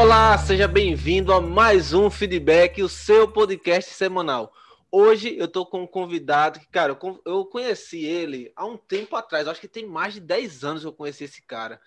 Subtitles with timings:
[0.00, 4.52] Olá, seja bem-vindo a mais um Feedback, o seu podcast semanal.
[4.92, 6.96] Hoje eu tô com um convidado que, cara,
[7.26, 10.88] eu conheci ele há um tempo atrás, acho que tem mais de 10 anos que
[10.88, 11.80] eu conheci esse cara.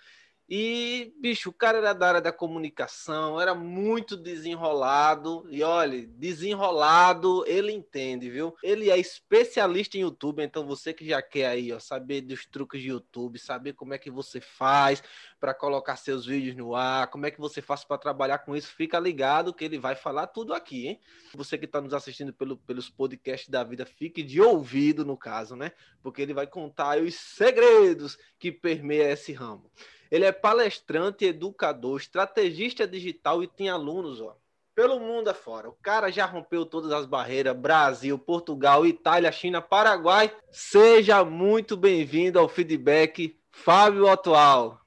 [0.54, 5.48] E, bicho, o cara era da área da comunicação, era muito desenrolado.
[5.50, 8.54] E olha, desenrolado, ele entende, viu?
[8.62, 12.82] Ele é especialista em YouTube, então você que já quer aí, ó, saber dos truques
[12.82, 15.02] de YouTube, saber como é que você faz
[15.40, 18.76] para colocar seus vídeos no ar, como é que você faz para trabalhar com isso,
[18.76, 21.00] fica ligado que ele vai falar tudo aqui, hein?
[21.34, 25.56] Você que está nos assistindo pelo, pelos podcasts da vida, fique de ouvido no caso,
[25.56, 25.72] né?
[26.04, 29.72] Porque ele vai contar os segredos que permeia esse ramo.
[30.12, 34.36] Ele é palestrante, educador, estrategista digital e tem alunos, ó,
[34.76, 35.70] pelo mundo afora.
[35.70, 40.36] O cara já rompeu todas as barreiras: Brasil, Portugal, Itália, China, Paraguai.
[40.52, 44.82] Seja muito bem-vindo ao feedback, Fábio Atual.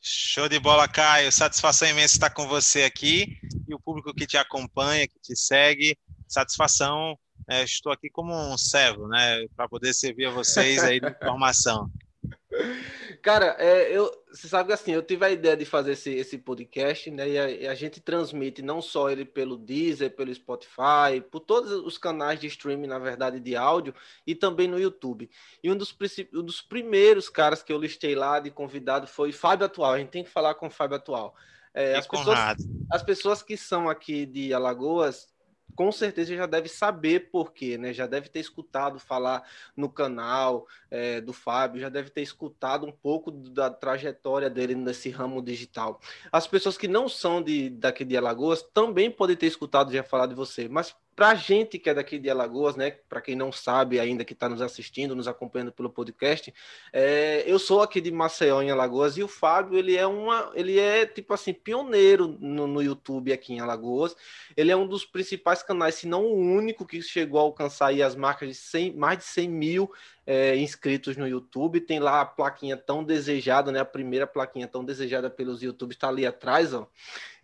[0.00, 1.32] Show de bola, Caio.
[1.32, 5.98] Satisfação imensa estar com você aqui e o público que te acompanha, que te segue.
[6.28, 7.18] Satisfação.
[7.48, 11.90] É, estou aqui como um servo, né, para poder servir a vocês aí de informação.
[13.22, 16.36] Cara, é, eu, você sabe que assim, eu tive a ideia de fazer esse, esse
[16.38, 17.28] podcast, né?
[17.28, 21.72] E a, e a, gente transmite não só ele pelo Deezer, pelo Spotify, por todos
[21.72, 23.94] os canais de streaming, na verdade, de áudio,
[24.26, 25.30] e também no YouTube.
[25.62, 25.96] E um dos,
[26.34, 29.94] um dos primeiros caras que eu listei lá de convidado foi Fábio Atual.
[29.94, 31.34] A gente tem que falar com o Fábio Atual.
[31.72, 32.38] É, as, pessoas,
[32.92, 35.33] as pessoas que são aqui de Alagoas
[35.74, 37.92] com certeza já deve saber por quê, né?
[37.92, 42.92] Já deve ter escutado falar no canal é, do Fábio, já deve ter escutado um
[42.92, 46.00] pouco da trajetória dele nesse ramo digital.
[46.30, 50.26] As pessoas que não são de, daqui de Alagoas também podem ter escutado já falar
[50.26, 52.90] de você, mas para a gente que é daqui de Alagoas, né?
[53.08, 56.52] Para quem não sabe ainda que está nos assistindo, nos acompanhando pelo podcast,
[56.92, 60.78] é, eu sou aqui de Maceió em Alagoas e o Fábio ele é uma, ele
[60.78, 64.16] é tipo assim pioneiro no, no YouTube aqui em Alagoas.
[64.56, 68.02] Ele é um dos principais canais, se não o único que chegou a alcançar aí
[68.02, 69.92] as marcas de 100, mais de 100 mil
[70.26, 71.80] é, inscritos no YouTube.
[71.80, 73.80] Tem lá a plaquinha tão desejada, né?
[73.80, 76.88] A primeira plaquinha tão desejada pelos YouTube está ali atrás, ó.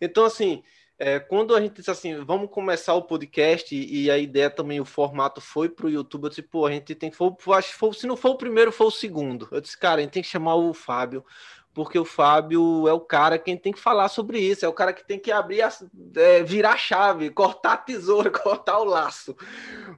[0.00, 0.62] Então assim
[1.02, 4.84] é, quando a gente disse assim, vamos começar o podcast, e, a ideia também, o
[4.84, 7.16] formato foi para o YouTube, eu disse, pô, a gente tem que,
[7.54, 9.48] acho, se não for o primeiro, foi o segundo.
[9.50, 11.24] Eu disse, cara, a gente tem que chamar o Fábio,
[11.72, 14.92] porque o Fábio é o cara quem tem que falar sobre isso, é o cara
[14.92, 15.72] que tem que abrir, a,
[16.16, 19.34] é, virar a chave, cortar a tesoura, cortar o laço.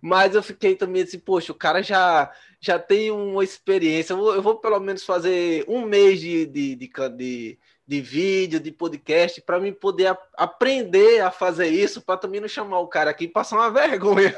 [0.01, 2.31] Mas eu fiquei também assim, poxa, o cara já,
[2.61, 6.77] já tem uma experiência, eu vou, eu vou pelo menos fazer um mês de, de,
[6.77, 7.59] de, de
[7.93, 12.49] de vídeo, de podcast, para mim poder a, aprender a fazer isso, para também não
[12.49, 14.35] chamar o cara aqui e passar uma vergonha.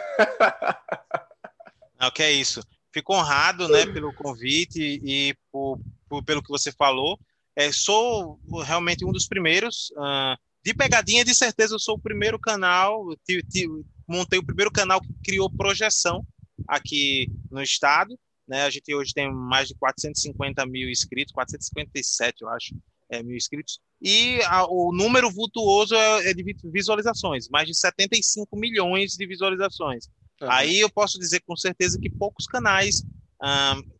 [2.01, 2.61] Não, que é isso.
[2.93, 5.79] Fico honrado, né, pelo convite e por,
[6.09, 7.17] por, pelo que você falou.
[7.55, 9.93] É, sou realmente um dos primeiros.
[9.93, 13.07] Uh, de pegadinha, de certeza, eu sou o primeiro canal.
[14.09, 16.27] montei o primeiro canal que criou projeção
[16.67, 18.19] aqui no estado.
[18.49, 18.63] Né?
[18.65, 22.75] A gente hoje tem mais de 450 mil inscritos, 457, eu acho
[23.11, 23.81] é, mil inscritos.
[24.01, 30.07] E a, o número vultuoso é, é, de visualizações, mais de 75 milhões de visualizações.
[30.41, 30.51] Uhum.
[30.51, 33.03] Aí eu posso dizer com certeza que poucos canais,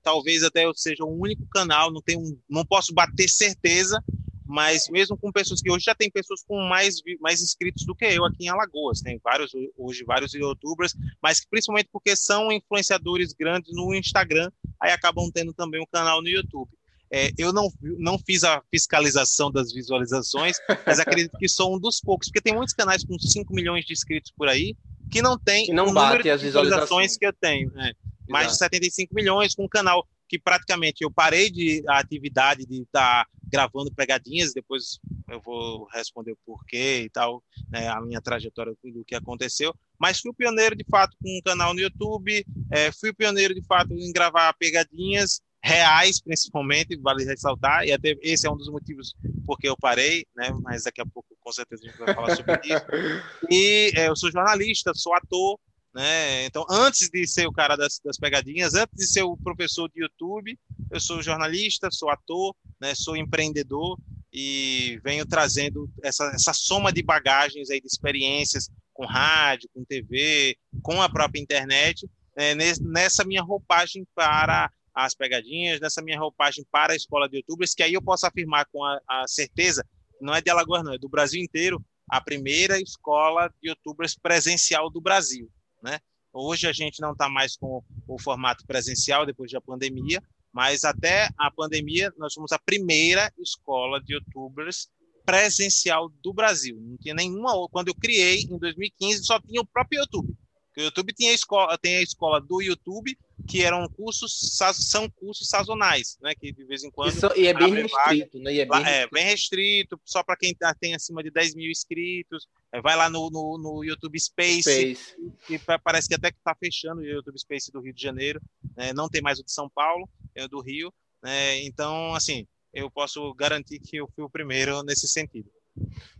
[0.03, 4.03] talvez até eu seja o único canal, não, tenho, não posso bater certeza,
[4.47, 8.05] mas mesmo com pessoas que hoje já tem pessoas com mais, mais inscritos do que
[8.05, 13.75] eu aqui em Alagoas, tem vários hoje vários youtubers, mas principalmente porque são influenciadores grandes
[13.75, 14.51] no Instagram,
[14.81, 16.71] aí acabam tendo também um canal no YouTube.
[17.17, 22.01] É, eu não, não fiz a fiscalização das visualizações, mas acredito que sou um dos
[22.01, 24.77] poucos, porque tem muitos canais com 5 milhões de inscritos por aí
[25.09, 27.71] que não tem que não o bate as visualizações que eu tenho.
[27.71, 27.93] Né?
[28.29, 32.83] Mais de 75 milhões, com um canal que praticamente eu parei de a atividade de
[32.83, 34.99] estar tá gravando pegadinhas, depois
[35.31, 40.19] eu vou responder o porquê e tal, né, a minha trajetória do que aconteceu, mas
[40.19, 43.63] fui o pioneiro de fato com um canal no YouTube, é, fui o pioneiro de
[43.63, 49.15] fato em gravar pegadinhas, reais, principalmente, vale ressaltar, e até esse é um dos motivos
[49.47, 50.51] porque eu parei, né?
[50.63, 52.85] Mas daqui a pouco, com certeza, a gente vai falar sobre isso.
[53.51, 55.59] E é, eu sou jornalista, sou ator,
[55.95, 56.45] né?
[56.45, 60.03] Então, antes de ser o cara das, das pegadinhas, antes de ser o professor de
[60.03, 60.59] YouTube,
[60.91, 62.95] eu sou jornalista, sou ator, né?
[62.95, 63.99] Sou empreendedor
[64.31, 70.59] e venho trazendo essa, essa soma de bagagens aí, de experiências com rádio, com TV,
[70.83, 72.07] com a própria internet,
[72.37, 72.55] né?
[72.83, 77.83] nessa minha roupagem para as pegadinhas, nessa minha roupagem para a escola de youtubers, que
[77.83, 79.85] aí eu posso afirmar com a, a certeza,
[80.21, 84.89] não é de Alagoas, não, é do Brasil inteiro, a primeira escola de youtubers presencial
[84.91, 85.51] do Brasil,
[85.83, 85.99] né?
[86.33, 90.21] Hoje a gente não está mais com o formato presencial depois da pandemia,
[90.53, 94.89] mas até a pandemia nós fomos a primeira escola de youtubers
[95.25, 96.77] presencial do Brasil.
[96.81, 97.53] Não tinha nenhuma.
[97.69, 100.37] Quando eu criei em 2015, só tinha o próprio YouTube.
[100.77, 103.17] O YouTube tinha a escola, tem a escola do YouTube,
[103.47, 106.35] que eram cursos, são cursos sazonais, né?
[106.35, 107.13] Que de vez em quando.
[107.13, 108.57] Isso, e é bem restrito, vaga, né?
[108.57, 109.11] É bem, é, restrito.
[109.13, 112.47] bem restrito, só para quem tá, tem acima de 10 mil inscritos.
[112.73, 115.17] É, vai lá no, no, no YouTube Space, Space,
[115.47, 118.41] que parece que até que está fechando o YouTube Space do Rio de Janeiro.
[118.77, 118.93] Né?
[118.93, 120.93] Não tem mais o de São Paulo, é o do Rio.
[121.23, 121.63] Né?
[121.65, 125.51] Então, assim, eu posso garantir que eu fui o primeiro nesse sentido.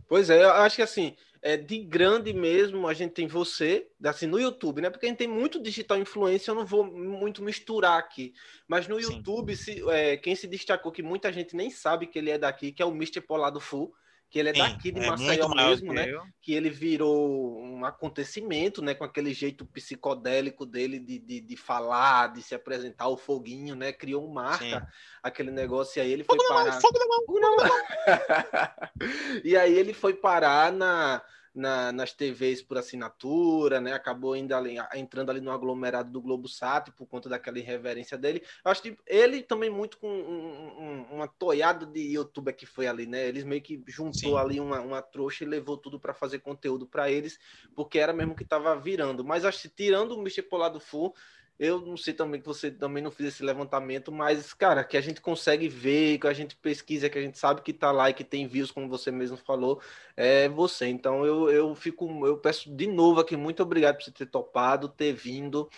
[0.07, 4.25] Pois é, eu acho que assim, é, de grande mesmo, a gente tem você, assim,
[4.25, 4.89] no YouTube, né?
[4.89, 8.33] Porque a gente tem muito digital influência, eu não vou muito misturar aqui.
[8.67, 9.13] Mas no Sim.
[9.13, 12.71] YouTube, se, é, quem se destacou, que muita gente nem sabe que ele é daqui,
[12.71, 13.21] que é o Mr.
[13.21, 13.93] Polado Full
[14.35, 16.11] que ele é Sim, daqui de é Maceió mesmo, né?
[16.11, 16.21] Eu.
[16.41, 18.93] Que ele virou um acontecimento, né?
[18.93, 23.93] Com aquele jeito psicodélico dele de, de, de falar, de se apresentar, o foguinho, né?
[23.93, 24.87] Criou marca, Sim.
[25.23, 26.69] aquele negócio, e aí ele foi fogo parar...
[26.69, 27.25] Mão, fogo na mão!
[27.25, 29.39] Fogo na mão.
[29.41, 31.23] e aí ele foi parar na
[31.55, 33.93] na, nas TVs por assinatura, né?
[33.93, 38.43] Acabou ainda ali, entrando ali no aglomerado do Globo Sat por conta daquela irreverência dele.
[38.63, 42.87] Eu acho que ele também muito com um, um, uma toiada de youtuber que foi
[42.87, 43.25] ali, né?
[43.25, 44.37] Eles meio que juntou Sim.
[44.37, 47.39] ali uma, uma trouxa e levou tudo para fazer conteúdo para eles,
[47.73, 49.23] porque era mesmo que estava virando.
[49.23, 50.43] Mas acho que tirando o Mr.
[50.43, 51.13] Polado Full,
[51.57, 55.01] eu não sei também que você também não fez esse levantamento, mas, cara, que a
[55.01, 58.13] gente consegue ver, que a gente pesquisa, que a gente sabe que tá lá e
[58.13, 59.81] que tem views, como você mesmo falou,
[60.17, 60.87] é você.
[60.87, 64.89] Então eu, eu fico, eu peço de novo aqui, muito obrigado por você ter topado,
[64.89, 65.69] ter vindo.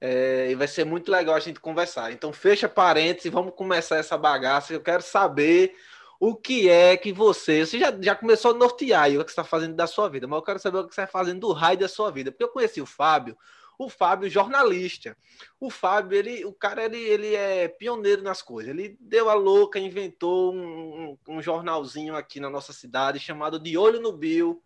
[0.00, 2.12] É, e vai ser muito legal a gente conversar.
[2.12, 4.72] Então, fecha parênteses, vamos começar essa bagaça.
[4.72, 5.76] Eu quero saber
[6.18, 7.64] o que é que você.
[7.64, 10.26] Você já, já começou a nortear aí o que você está fazendo da sua vida,
[10.26, 12.32] mas eu quero saber o que você está fazendo do raio da sua vida.
[12.32, 13.38] Porque eu conheci o Fábio
[13.78, 15.16] o Fábio jornalista.
[15.58, 18.70] O Fábio, ele, o cara, ele, ele é pioneiro nas coisas.
[18.70, 23.76] Ele deu a louca, inventou um, um, um jornalzinho aqui na nossa cidade chamado De
[23.76, 24.62] Olho no Bill,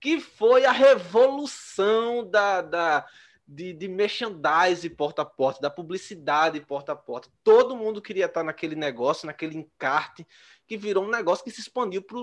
[0.00, 3.06] que foi a revolução da, da
[3.48, 7.30] de, de merchandise porta a porta, da publicidade porta a porta.
[7.42, 10.26] Todo mundo queria estar naquele negócio, naquele encarte,
[10.66, 12.18] que virou um negócio que se expandiu para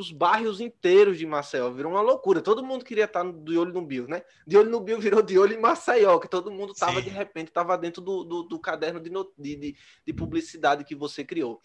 [0.00, 1.70] os os bairros inteiros de Maceió.
[1.70, 2.40] Virou uma loucura.
[2.40, 4.22] Todo mundo queria estar de olho no Bill, né?
[4.46, 7.48] De olho no Bill virou de olho em Maceió, que todo mundo estava, de repente,
[7.48, 11.60] estava dentro do, do, do caderno de, de, de, publicidade que você criou.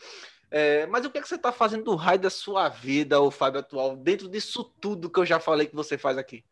[0.52, 3.32] É, mas o que, é que você está fazendo do raio da sua vida, o
[3.32, 6.44] Fábio atual, dentro disso tudo que eu já falei que você faz aqui?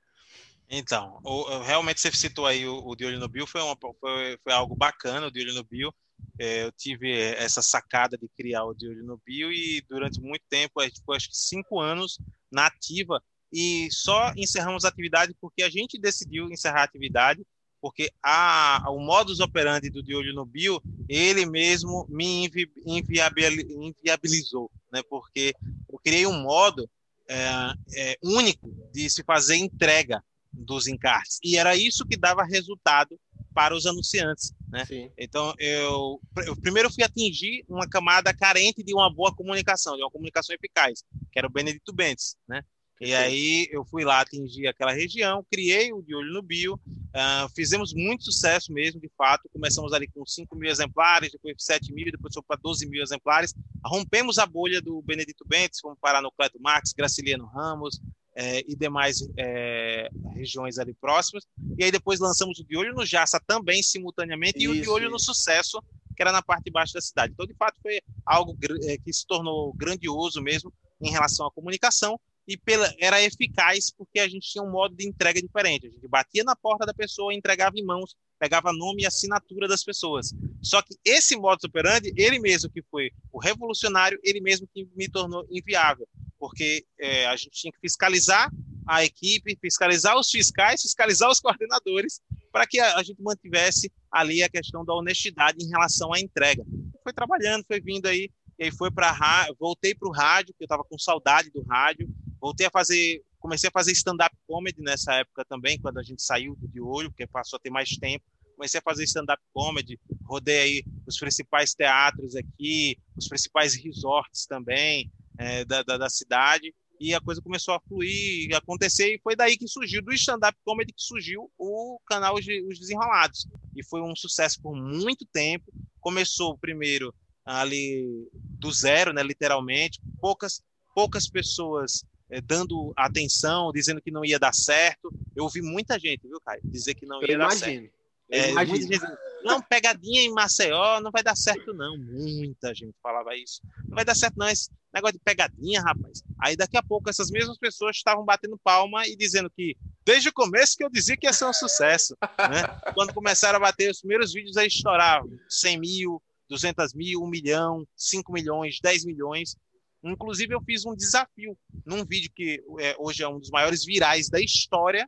[0.70, 4.40] Então, o, realmente você citou aí o, o De Olho no Bill, foi, uma, foi,
[4.44, 5.94] foi algo bacana, o De Olho no Bill.
[6.40, 10.80] É, eu tive essa sacada de criar o De no Bio e durante muito tempo,
[10.80, 12.20] a gente acho que cinco anos
[12.52, 13.22] na ativa
[13.52, 17.46] e só encerramos a atividade porque a gente decidiu encerrar a atividade
[17.82, 25.02] porque a, o modus operandi do De no Bio, ele mesmo me invi, inviabilizou, né?
[25.10, 25.56] porque
[25.92, 26.88] eu criei um modo
[27.28, 33.18] é, é, único de se fazer entrega dos encartes, e era isso que dava resultado
[33.54, 34.54] para os anunciantes.
[34.70, 34.86] Né?
[35.18, 40.12] Então, eu, eu, primeiro fui atingir uma camada carente de uma boa comunicação, de uma
[40.12, 42.36] comunicação eficaz, que era o Benedito Bentes.
[42.48, 42.64] Né?
[43.02, 47.50] E aí eu fui lá atingir aquela região, criei o De Olho no Bio, uh,
[47.56, 49.50] fizemos muito sucesso mesmo, de fato.
[49.52, 53.56] Começamos ali com 5 mil exemplares, depois 7 mil, depois foi para 12 mil exemplares.
[53.84, 58.00] Rompemos a bolha do Benedito Bentes, fomos parar no Cleto Marques, Graciliano Ramos,
[58.42, 61.46] é, e demais é, regiões ali próximas.
[61.78, 64.90] E aí depois lançamos o De Olho no Jaça também simultaneamente isso, e o De
[64.90, 65.12] Olho isso.
[65.12, 65.80] no Sucesso,
[66.16, 67.34] que era na parte de baixo da cidade.
[67.34, 68.58] Então, de fato, foi algo
[68.88, 74.20] é, que se tornou grandioso mesmo em relação à comunicação e pela, era eficaz porque
[74.20, 75.86] a gente tinha um modo de entrega diferente.
[75.86, 79.84] A gente batia na porta da pessoa, entregava em mãos, pegava nome e assinatura das
[79.84, 80.34] pessoas.
[80.64, 85.08] Só que esse modo operandi, ele mesmo que foi o revolucionário, ele mesmo que me
[85.08, 86.08] tornou inviável
[86.42, 88.52] porque é, a gente tinha que fiscalizar
[88.88, 92.20] a equipe, fiscalizar os fiscais, fiscalizar os coordenadores,
[92.52, 96.66] para que a, a, gente mantivesse ali a questão da honestidade em relação à entrega.
[97.04, 99.16] Foi trabalhando, foi vindo aí, e aí foi para
[99.60, 102.10] voltei para o rádio, que eu estava com saudade do rádio,
[102.42, 106.58] voltei a fazer, comecei a fazer stand-up comedy nessa época também, quando a gente saiu
[106.60, 110.84] de olho, porque passou a ter mais tempo, comecei a fazer stand-up comedy, rodei aí
[111.06, 117.22] os principais teatros aqui, os principais resorts também, é, da, da, da, cidade e a
[117.22, 121.52] coisa começou a fluir, acontecer, e foi daí que surgiu, do stand-up comedy que surgiu
[121.58, 122.46] o canal Os
[122.80, 123.48] Desenrolados.
[123.76, 125.66] E foi um sucesso por muito tempo.
[126.00, 127.12] Começou primeiro
[127.44, 130.62] ali do zero, né, literalmente, poucas,
[130.94, 135.12] poucas pessoas é, dando atenção, dizendo que não ia dar certo.
[135.36, 137.92] Eu ouvi muita gente, viu, Caio, dizer que não ia dar certo.
[138.30, 139.02] É, muita gente,
[139.44, 141.98] não, pegadinha em Maceió não vai dar certo, não.
[141.98, 143.62] Muita gente falava isso.
[143.86, 144.48] Não vai dar certo, não.
[144.94, 146.24] Negócio de pegadinha, rapaz.
[146.40, 150.34] Aí daqui a pouco essas mesmas pessoas estavam batendo palma e dizendo que desde o
[150.34, 152.16] começo que eu dizia que ia ser um sucesso.
[152.22, 152.64] Né?
[152.94, 157.88] Quando começaram a bater os primeiros vídeos, aí estouravam 100 mil, 200 mil, 1 milhão,
[157.96, 159.56] 5 milhões, 10 milhões.
[160.04, 164.30] Inclusive, eu fiz um desafio num vídeo que é, hoje é um dos maiores virais
[164.30, 165.08] da história.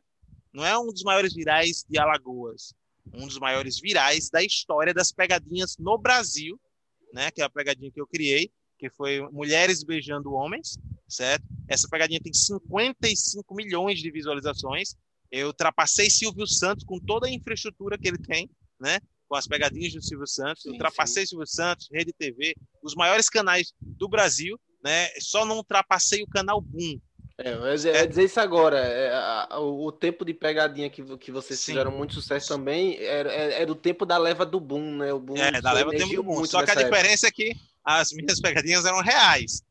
[0.52, 2.72] Não é um dos maiores virais de Alagoas,
[3.12, 6.58] um dos maiores virais da história das pegadinhas no Brasil,
[7.12, 7.30] né?
[7.32, 8.52] Que é a pegadinha que eu criei,
[8.84, 11.42] que foi Mulheres Beijando Homens, certo?
[11.66, 14.94] Essa pegadinha tem 55 milhões de visualizações.
[15.30, 19.00] Eu ultrapassei Silvio Santos com toda a infraestrutura que ele tem, né?
[19.26, 20.64] Com as pegadinhas do Silvio Santos.
[20.64, 21.30] Sim, ultrapassei sim.
[21.30, 25.08] Silvio Santos, Rede TV, os maiores canais do Brasil, né?
[25.18, 27.00] Só não ultrapassei o canal Boom,
[27.36, 28.06] é, eu ia é.
[28.06, 28.78] dizer isso agora.
[28.78, 31.72] É, a, o, o, tempo de pegadinha que, que vocês Sim.
[31.72, 35.12] fizeram muito sucesso também era, é, é, do tempo da leva do boom, né?
[35.12, 36.44] O boom é, da leva do tempo do boom.
[36.44, 37.42] Só que a diferença época.
[37.42, 39.62] é que as minhas pegadinhas eram reais.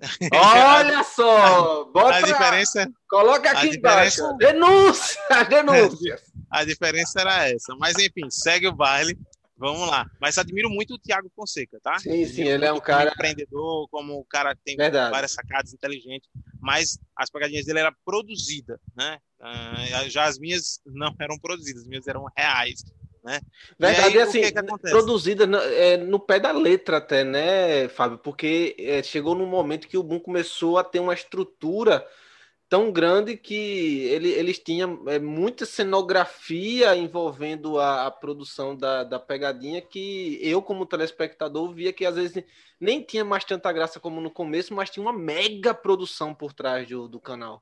[0.32, 1.84] Olha só!
[1.84, 2.90] Bota, a diferença.
[3.08, 4.22] Coloca aqui embaixo.
[4.36, 5.20] Denúncia!
[5.48, 6.20] Denúncia!
[6.50, 7.74] A diferença era essa.
[7.76, 9.18] Mas enfim, segue o baile.
[9.56, 10.06] Vamos lá.
[10.18, 11.98] Mas admiro muito o Thiago Fonseca, tá?
[11.98, 13.10] Sim, sim, ele é um cara.
[13.10, 15.10] empreendedor, como o cara que tem Verdade.
[15.10, 16.30] várias sacadas inteligentes.
[16.58, 19.18] Mas as pegadinhas dele eram produzidas, né?
[19.38, 22.82] Uh, já as minhas não eram produzidas, as minhas eram reais.
[23.22, 23.40] Né?
[23.78, 28.18] Verdade, aí, assim, que que produzida no, é, no pé da letra até, né, Fábio?
[28.18, 32.06] Porque é, chegou num momento que o Boom começou a ter uma estrutura
[32.70, 39.18] tão grande que ele, eles tinham é, muita cenografia envolvendo a, a, produção da, da
[39.18, 42.44] pegadinha que eu, como telespectador, via que às vezes
[42.80, 46.88] nem tinha mais tanta graça como no começo, mas tinha uma mega produção por trás
[46.88, 47.60] do, do canal.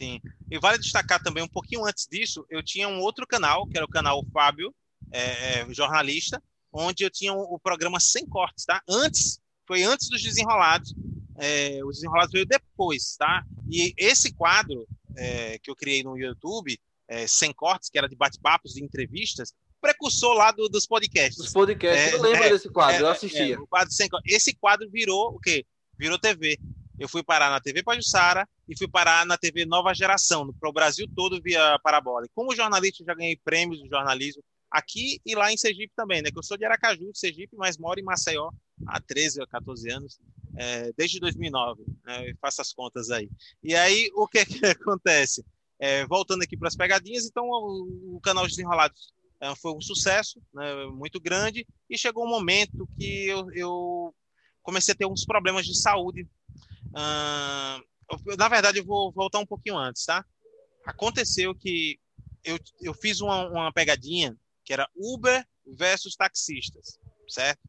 [0.00, 0.20] Sim.
[0.50, 3.84] E vale destacar também, um pouquinho antes disso, eu tinha um outro canal, que era
[3.84, 4.74] o canal Fábio,
[5.10, 8.80] é, é, jornalista, onde eu tinha o, o programa Sem Cortes, tá?
[8.88, 10.94] Antes, foi antes dos Desenrolados,
[11.36, 13.44] é, o Desenrolados veio depois, tá?
[13.70, 14.86] E esse quadro
[15.16, 16.78] é, que eu criei no YouTube,
[17.08, 21.36] é, Sem Cortes, que era de bate-papos, de entrevistas, precursor lá do, dos podcasts.
[21.36, 23.54] Dos podcasts, eu lembro é, desse quadro, eu é, assistia.
[23.54, 25.64] É, o quadro sem, esse quadro virou o quê?
[25.98, 26.58] Virou TV.
[26.98, 30.72] Eu fui parar na TV Pajussara e fui parar na TV Nova Geração, para o
[30.72, 32.26] Brasil todo via Parabola.
[32.34, 36.30] Como jornalista, já ganhei prêmios de jornalismo aqui e lá em Sergipe também, né?
[36.30, 38.50] Que eu sou de Aracaju, de Sergipe, mas moro em Maceió
[38.86, 40.18] há 13 ou 14 anos
[40.58, 43.30] é, desde 2009, né, faça as contas aí.
[43.62, 45.44] E aí, o que, que acontece?
[45.78, 50.42] É, voltando aqui para as pegadinhas, então o, o canal Desenrolados é, foi um sucesso
[50.52, 54.14] né, muito grande e chegou um momento que eu, eu
[54.62, 56.26] comecei a ter uns problemas de saúde.
[56.94, 57.80] Ah,
[58.36, 60.24] na verdade, eu vou voltar um pouquinho antes, tá?
[60.84, 61.98] Aconteceu que
[62.44, 66.98] eu, eu fiz uma, uma pegadinha que era Uber versus taxistas,
[67.28, 67.60] certo?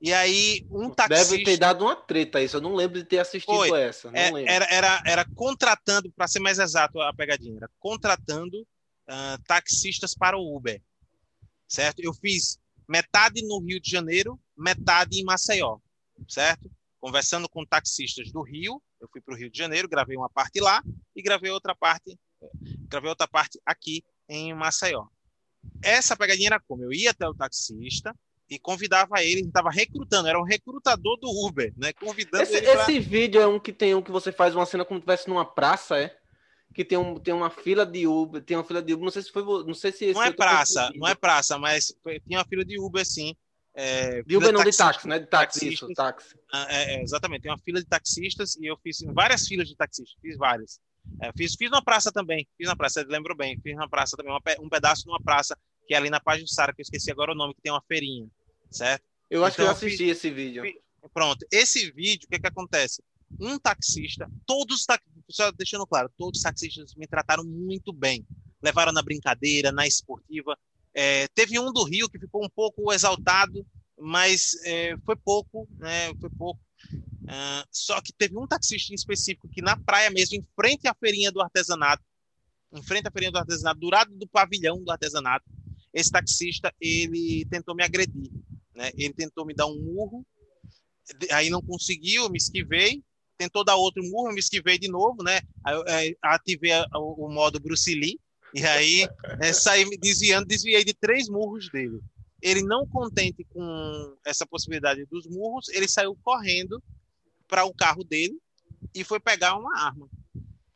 [0.00, 1.30] E aí, um taxista.
[1.30, 2.56] Deve ter dado uma treta isso.
[2.56, 3.80] Eu não lembro de ter assistido Foi.
[3.80, 4.10] essa.
[4.12, 10.12] É, era, era, era contratando, para ser mais exato a pegadinha, era contratando uh, taxistas
[10.12, 10.82] para o Uber.
[11.68, 12.00] Certo?
[12.00, 12.58] Eu fiz
[12.88, 15.78] metade no Rio de Janeiro, metade em Maceió.
[16.28, 16.68] Certo?
[17.02, 20.60] Conversando com taxistas do Rio, eu fui para o Rio de Janeiro, gravei uma parte
[20.60, 20.80] lá
[21.16, 22.16] e gravei outra parte,
[22.88, 25.06] gravei outra parte aqui em Maceió.
[25.82, 26.84] Essa pegadinha era como?
[26.84, 28.14] Eu ia até o taxista,
[28.48, 31.92] e convidava ele, estava recrutando, era o recrutador do Uber, né?
[31.92, 32.82] Convidando esse, ele pra...
[32.82, 35.28] esse vídeo é um que tem um que você faz uma cena como se estivesse
[35.28, 36.14] numa praça, é?
[36.74, 39.22] Que tem, um, tem uma fila de Uber, tem uma fila de Uber, não sei
[39.22, 42.44] se foi, não sei se Não é praça, não é praça, mas foi, tinha uma
[42.44, 43.34] fila de Uber sim.
[43.74, 45.18] É, Uber não, de táxi, né?
[45.18, 46.34] De táxi, isso, táxi.
[46.52, 49.76] Ah, é, é, exatamente, tem uma fila de taxistas e eu fiz várias filas de
[49.76, 50.78] taxistas, fiz várias.
[51.20, 54.32] É, fiz, fiz uma praça também, fiz uma praça, lembro bem, fiz uma praça também,
[54.32, 57.10] uma, um pedaço de uma praça que é ali na página Sara, que eu esqueci
[57.10, 58.28] agora o nome, que tem uma feirinha
[58.72, 59.04] certo?
[59.30, 60.62] Eu acho então, que eu assisti esse vídeo.
[61.12, 63.02] Pronto, esse vídeo, o que, que acontece?
[63.40, 68.26] Um taxista, todos os taxistas, deixando claro, todos os taxistas me trataram muito bem.
[68.62, 70.56] Levaram na brincadeira, na esportiva.
[70.94, 73.66] É, teve um do Rio que ficou um pouco exaltado,
[73.98, 76.12] mas é, foi pouco, né?
[76.20, 76.60] Foi pouco.
[77.22, 80.94] Uh, só que teve um taxista em específico que na praia mesmo, em frente à
[80.94, 82.02] feirinha do artesanato,
[82.72, 85.44] em frente à feirinha do artesanato, do lado do pavilhão do artesanato,
[85.94, 88.30] esse taxista ele tentou me agredir.
[88.74, 88.90] Né?
[88.94, 90.26] Ele tentou me dar um murro,
[91.30, 93.02] aí não conseguiu, me esquivei,
[93.36, 95.40] tentou dar outro murro, me esquivei de novo, né?
[96.22, 98.18] Ativei o, modo Bruce Lee,
[98.54, 99.08] e aí
[99.40, 102.00] é, saí me desviando, desviei de três murros dele.
[102.40, 106.82] Ele não contente com essa possibilidade dos murros, ele saiu correndo
[107.46, 108.36] para o carro dele
[108.94, 110.08] e foi pegar uma arma.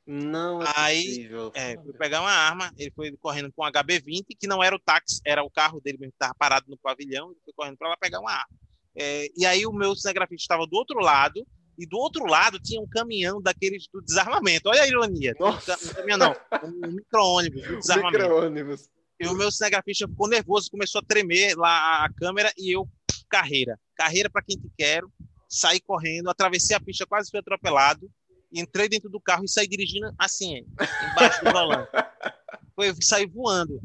[0.07, 1.53] Não é aí, possível.
[1.53, 4.79] É, foi pegar uma arma, ele foi correndo com um HB20, que não era o
[4.79, 7.89] táxi, era o carro dele mesmo que estava parado no pavilhão, ele foi correndo para
[7.89, 8.57] lá pegar uma arma.
[8.95, 11.45] É, e aí o meu cinegrafista estava do outro lado,
[11.79, 14.69] e do outro lado tinha um caminhão daqueles do desarmamento.
[14.69, 15.35] Olha a ironia.
[15.39, 15.75] Nossa.
[15.75, 18.23] Um caminhão não, um micro-ônibus do desarmamento.
[18.23, 18.89] Micro-ônibus.
[19.19, 22.87] E o meu cinegrafista ficou nervoso, começou a tremer lá a câmera e eu,
[23.29, 23.79] carreira.
[23.95, 25.11] Carreira para quem te quero.
[25.49, 28.11] Saí correndo, atravessei a pista, quase fui atropelado.
[28.53, 30.67] Entrei dentro do carro e saí dirigindo assim,
[31.13, 31.91] embaixo do volante.
[32.75, 33.81] Foi, saí voando.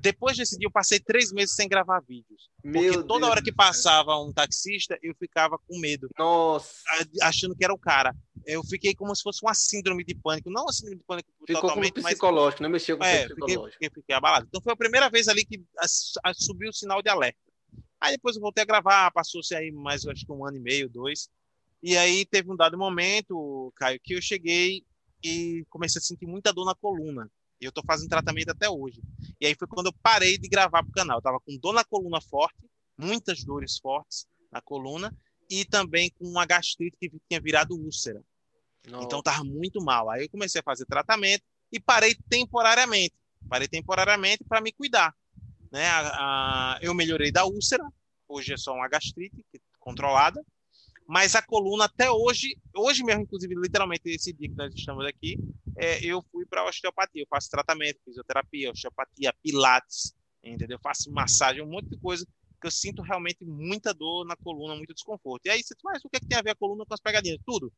[0.00, 2.48] Depois desse dia, eu passei três meses sem gravar vídeos.
[2.64, 6.82] Meu Porque toda Deus hora que passava um taxista, eu ficava com medo, Nossa.
[7.22, 8.14] achando que era o cara.
[8.46, 10.50] Eu fiquei como se fosse uma síndrome de pânico.
[10.50, 12.68] Não uma síndrome de pânico Ficou como totalmente, mas psicológico, né?
[12.70, 13.72] Mexeu com o é, fiquei, psicológico.
[13.72, 14.46] fiquei, fiquei abalado.
[14.48, 15.62] Então foi a primeira vez ali que
[16.34, 17.38] subiu o sinal de alerta.
[18.00, 20.88] Aí depois eu voltei a gravar, passou-se aí mais acho que um ano e meio,
[20.88, 21.28] dois.
[21.82, 24.82] E aí teve um dado momento, Caio, que eu cheguei
[25.22, 27.30] e comecei a sentir muita dor na coluna.
[27.60, 29.02] E eu tô fazendo tratamento até hoje.
[29.40, 31.18] E aí foi quando eu parei de gravar pro canal.
[31.18, 32.56] Eu tava com dor na coluna forte,
[32.96, 35.14] muitas dores fortes na coluna,
[35.48, 38.22] e também com uma gastrite que tinha virado úlcera.
[38.88, 39.04] Nossa.
[39.04, 40.08] Então tava muito mal.
[40.10, 43.14] Aí eu comecei a fazer tratamento e parei temporariamente.
[43.48, 45.14] Parei temporariamente para me cuidar.
[45.70, 45.86] Né?
[45.86, 47.84] A- a- eu melhorei da úlcera,
[48.28, 49.44] hoje é só uma gastrite
[49.78, 50.44] controlada,
[51.10, 55.36] mas a coluna até hoje, hoje mesmo, inclusive, literalmente esse dia que nós estamos aqui,
[55.76, 57.22] é, eu fui para osteopatia.
[57.22, 60.76] Eu faço tratamento, fisioterapia, osteopatia, pilates, entendeu?
[60.76, 62.24] Eu faço massagem, um monte de coisa
[62.60, 65.46] que eu sinto realmente muita dor na coluna, muito desconforto.
[65.46, 66.94] E aí você diz, mas o que, é que tem a ver a coluna com
[66.94, 67.40] as pegadinhas?
[67.44, 67.72] Tudo.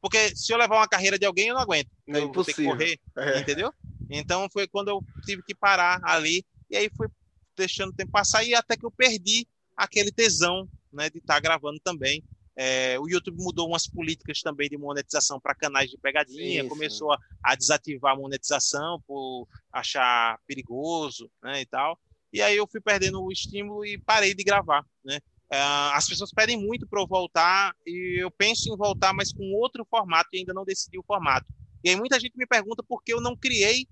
[0.00, 1.90] Porque se eu levar uma carreira de alguém, eu não aguento.
[2.06, 3.40] É eu vou ter que correr, É.
[3.40, 3.74] entendeu?
[4.08, 7.08] Então foi quando eu tive que parar ali e aí foi
[7.56, 9.44] deixando o tempo passar e até que eu perdi
[9.76, 12.22] aquele tesão, né, de estar gravando também.
[12.56, 17.12] É, o YouTube mudou umas políticas também de monetização para canais de pegadinha, Sim, começou
[17.12, 21.98] a, a desativar a monetização por achar perigoso, né, e tal.
[22.32, 25.20] E aí eu fui perdendo o estímulo e parei de gravar, né?
[25.50, 29.54] Ah, as pessoas pedem muito para eu voltar e eu penso em voltar, mas com
[29.54, 31.46] outro formato e ainda não decidi o formato.
[31.84, 33.86] E aí muita gente me pergunta por que eu não criei,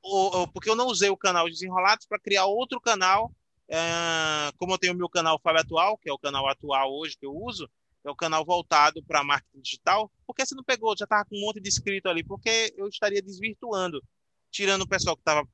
[0.00, 3.32] ou, ou porque eu não usei o canal Desenrolados para criar outro canal.
[3.70, 7.16] ah, como eu tenho o meu canal Fábio Atual, que é o canal atual hoje
[7.18, 7.68] que eu uso,
[8.04, 10.10] é o canal voltado para marketing digital.
[10.26, 10.96] Por que você não pegou?
[10.96, 14.02] Já estava com um monte de inscrito ali, porque eu estaria desvirtuando,
[14.50, 15.46] tirando o pessoal que estava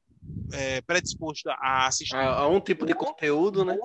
[0.87, 3.77] predisposto a assistir A, a um tipo de conteúdo, né?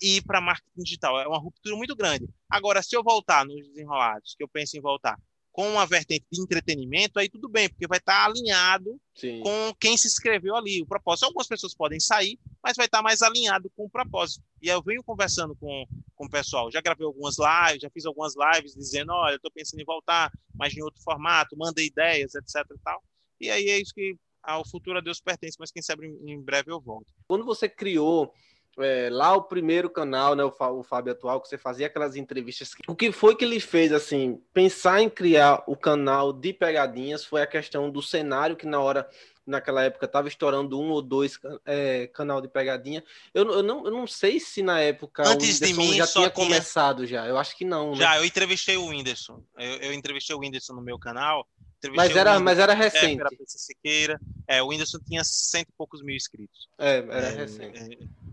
[0.00, 1.20] e para marketing digital.
[1.20, 2.28] É uma ruptura muito grande.
[2.48, 5.18] Agora, se eu voltar nos desenrolados, que eu penso em voltar,
[5.52, 9.40] com uma vertente de entretenimento, aí tudo bem, porque vai estar alinhado Sim.
[9.40, 11.26] com quem se inscreveu ali, o propósito.
[11.26, 14.42] Algumas pessoas podem sair, mas vai estar mais alinhado com o propósito.
[14.62, 15.84] E eu venho conversando com,
[16.16, 19.50] com o pessoal, já gravei algumas lives, já fiz algumas lives dizendo, olha, eu estou
[19.50, 23.02] pensando em voltar, mas em outro formato, manda ideias, etc e tal.
[23.38, 26.70] E aí é isso que ao futuro a Deus pertence, mas quem sabe em breve
[26.72, 27.12] eu volto.
[27.28, 28.32] Quando você criou
[28.78, 32.16] é, lá o primeiro canal, né, o, Fá- o Fábio Atual, que você fazia aquelas
[32.16, 37.24] entrevistas, o que foi que lhe fez, assim, pensar em criar o canal de pegadinhas
[37.24, 39.08] foi a questão do cenário que na hora,
[39.46, 43.02] naquela época, estava estourando um ou dois é, canal de pegadinha.
[43.32, 46.30] Eu, eu, não, eu não sei se na época Antes de Whindersson mim, já tinha
[46.30, 47.26] tinha- começado já.
[47.26, 47.98] Eu acho que não, né?
[47.98, 49.42] Já, eu entrevistei o Whindersson.
[49.56, 51.46] Eu, eu entrevistei o Whindersson no meu canal.
[51.94, 53.20] Mas o era, mas era é, recente.
[53.20, 54.18] era PC Siqueira.
[54.48, 56.66] É, o Whindersson tinha cento e poucos mil inscritos.
[56.78, 57.78] É, era É, recente.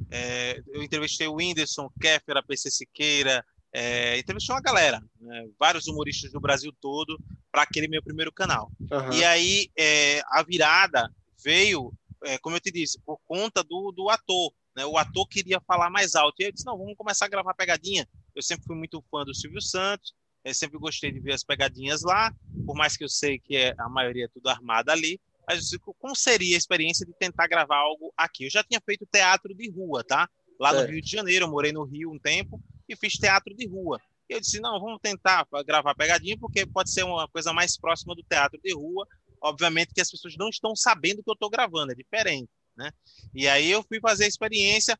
[0.09, 5.47] é, é, eu entrevistei o Whindersson, Kéfera, a PC Siqueira, é, entrevistei uma galera, né,
[5.57, 7.17] vários humoristas do Brasil todo,
[7.51, 8.71] para aquele meu primeiro canal.
[8.91, 9.13] Aham.
[9.13, 11.09] E aí é, a virada
[11.43, 14.53] veio, é, como eu te disse, por conta do, do ator.
[14.75, 14.85] Né?
[14.85, 16.35] O ator queria falar mais alto.
[16.39, 18.07] E eu disse: não, vamos começar a gravar pegadinha.
[18.35, 22.01] Eu sempre fui muito fã do Silvio Santos, eu sempre gostei de ver as pegadinhas
[22.01, 22.33] lá,
[22.65, 25.19] por mais que eu sei que é, a maioria é tudo armada ali.
[25.47, 28.45] Mas eu disse, como seria a experiência de tentar gravar algo aqui?
[28.45, 30.29] Eu já tinha feito teatro de rua, tá?
[30.59, 30.91] Lá no Certo.
[30.91, 32.61] Rio de Janeiro, eu morei no Rio um tempo
[32.93, 33.99] e fiz teatro de rua.
[34.29, 38.15] E eu disse, não, vamos tentar gravar pegadinha, porque pode ser uma coisa mais próxima
[38.15, 39.07] do teatro de rua.
[39.41, 42.91] Obviamente que as pessoas não estão sabendo que eu estou gravando, é diferente, né?
[43.33, 44.97] E aí eu fui fazer a experiência.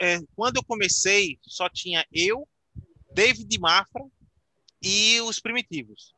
[0.00, 2.48] É, quando eu comecei, só tinha eu,
[3.14, 4.02] David Mafra
[4.82, 6.14] e os primitivos.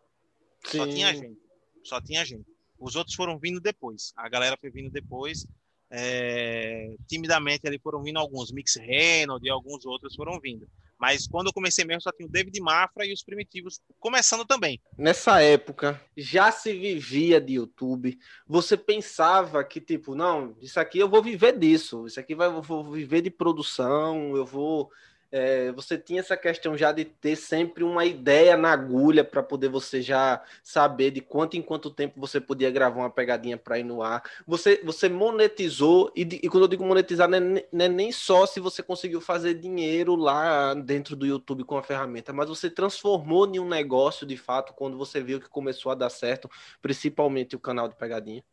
[0.66, 0.94] Só Sim.
[0.94, 1.38] tinha gente.
[1.82, 2.46] Só tinha gente.
[2.78, 4.12] Os outros foram vindo depois.
[4.16, 5.46] A galera foi vindo depois.
[5.90, 8.50] É, timidamente ali foram vindo alguns.
[8.50, 10.66] Mix Reynolds e alguns outros foram vindo.
[10.98, 14.80] Mas quando eu comecei mesmo, só tinha o David Mafra e os primitivos começando também.
[14.96, 18.18] Nessa época, já se vivia de YouTube.
[18.46, 22.06] Você pensava que, tipo, não, isso aqui eu vou viver disso.
[22.06, 24.90] Isso aqui vai, eu vou viver de produção, eu vou
[25.36, 29.68] é, você tinha essa questão já de ter sempre uma ideia na agulha para poder
[29.68, 33.82] você já saber de quanto em quanto tempo você podia gravar uma pegadinha para ir
[33.82, 34.22] no ar.
[34.46, 38.46] Você, você monetizou, e, e quando eu digo monetizar, não é, não é, nem só
[38.46, 43.52] se você conseguiu fazer dinheiro lá dentro do YouTube com a ferramenta, mas você transformou
[43.52, 46.48] em um negócio de fato quando você viu que começou a dar certo,
[46.80, 48.44] principalmente o canal de pegadinha.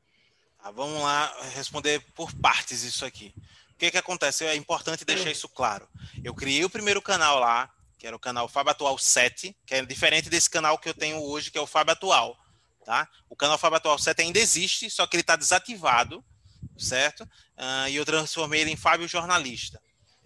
[0.57, 3.35] Ah, vamos lá responder por partes isso aqui
[3.81, 4.45] que, que acontece?
[4.45, 5.89] É importante deixar isso claro.
[6.23, 7.67] Eu criei o primeiro canal lá,
[7.97, 11.17] que era o canal Fábio Atual 7, que é diferente desse canal que eu tenho
[11.17, 12.37] hoje, que é o Fábio Atual.
[12.85, 13.09] Tá?
[13.27, 16.23] O canal Fábio Atual 7 ainda existe, só que ele está desativado,
[16.77, 17.21] certo?
[17.57, 19.81] Uh, e eu transformei ele em Fábio Jornalista.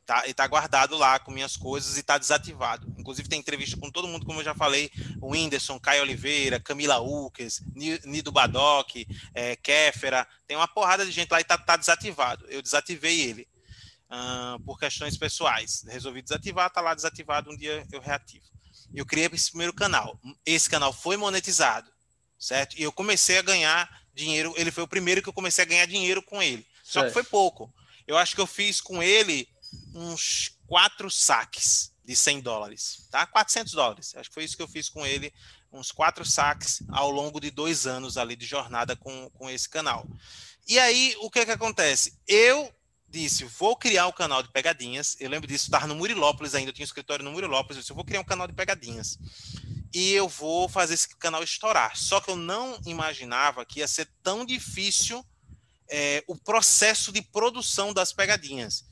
[0.05, 2.93] Tá, e tá guardado lá com minhas coisas e tá desativado.
[2.95, 6.99] Inclusive tem entrevista com todo mundo, como eu já falei, o Whindersson, Caio Oliveira, Camila
[6.99, 8.95] Ukes, Nido Badoc,
[9.33, 12.45] é, Kéfera, tem uma porrada de gente lá e tá, tá desativado.
[12.49, 13.47] Eu desativei ele
[14.09, 15.83] uh, por questões pessoais.
[15.87, 18.45] Resolvi desativar, tá lá desativado, um dia eu reativo.
[18.93, 20.19] Eu criei esse primeiro canal.
[20.45, 21.91] Esse canal foi monetizado,
[22.37, 22.77] certo?
[22.77, 24.53] E eu comecei a ganhar dinheiro.
[24.55, 26.65] Ele foi o primeiro que eu comecei a ganhar dinheiro com ele.
[26.83, 27.73] Só que foi pouco.
[28.07, 29.47] Eu acho que eu fiz com ele
[29.93, 33.25] uns quatro saques de 100 dólares, tá?
[33.25, 34.15] 400 dólares.
[34.15, 35.33] Acho que foi isso que eu fiz com ele,
[35.71, 40.07] uns quatro saques ao longo de dois anos ali de jornada com, com esse canal.
[40.67, 42.17] E aí, o que que acontece?
[42.27, 42.71] Eu
[43.07, 45.15] disse, vou criar um canal de pegadinhas.
[45.19, 47.77] Eu lembro disso, estava no Murilópolis ainda, eu tinha um escritório no Murilópolis.
[47.77, 49.17] Eu disse, eu vou criar um canal de pegadinhas.
[49.93, 51.95] E eu vou fazer esse canal estourar.
[51.95, 55.25] Só que eu não imaginava que ia ser tão difícil
[55.89, 58.85] é, o processo de produção das pegadinhas.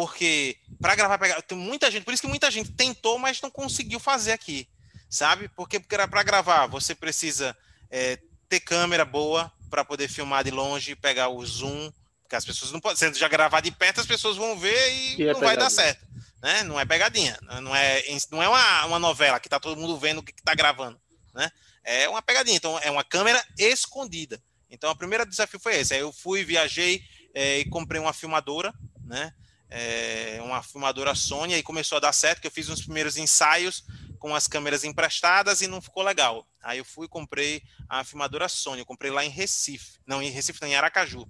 [0.00, 3.50] Porque para gravar pegadinha, tem muita gente, por isso que muita gente tentou, mas não
[3.50, 4.66] conseguiu fazer aqui,
[5.10, 5.46] sabe?
[5.50, 7.54] Porque para gravar você precisa
[7.90, 12.72] é, ter câmera boa para poder filmar de longe, pegar o zoom, porque as pessoas
[12.72, 15.54] não podem, se já gravar de perto, as pessoas vão ver e, é não vai
[15.54, 16.02] dar certo,
[16.42, 16.62] né?
[16.62, 20.20] Não é pegadinha, não é, não é uma, uma novela que tá todo mundo vendo
[20.20, 20.98] o que, que tá gravando,
[21.34, 21.52] né?
[21.84, 24.42] É uma pegadinha, então é uma câmera escondida.
[24.70, 25.92] Então, o primeiro desafio foi esse.
[25.92, 27.02] Aí eu fui, viajei
[27.34, 28.72] é, e comprei uma filmadora,
[29.04, 29.34] né?
[29.70, 33.84] É, uma filmadora Sony, e começou a dar certo, que eu fiz uns primeiros ensaios
[34.18, 36.46] com as câmeras emprestadas e não ficou legal.
[36.62, 40.28] Aí eu fui e comprei a filmadora Sony, eu comprei lá em Recife, não, em
[40.28, 41.26] Recife, não, em Aracaju.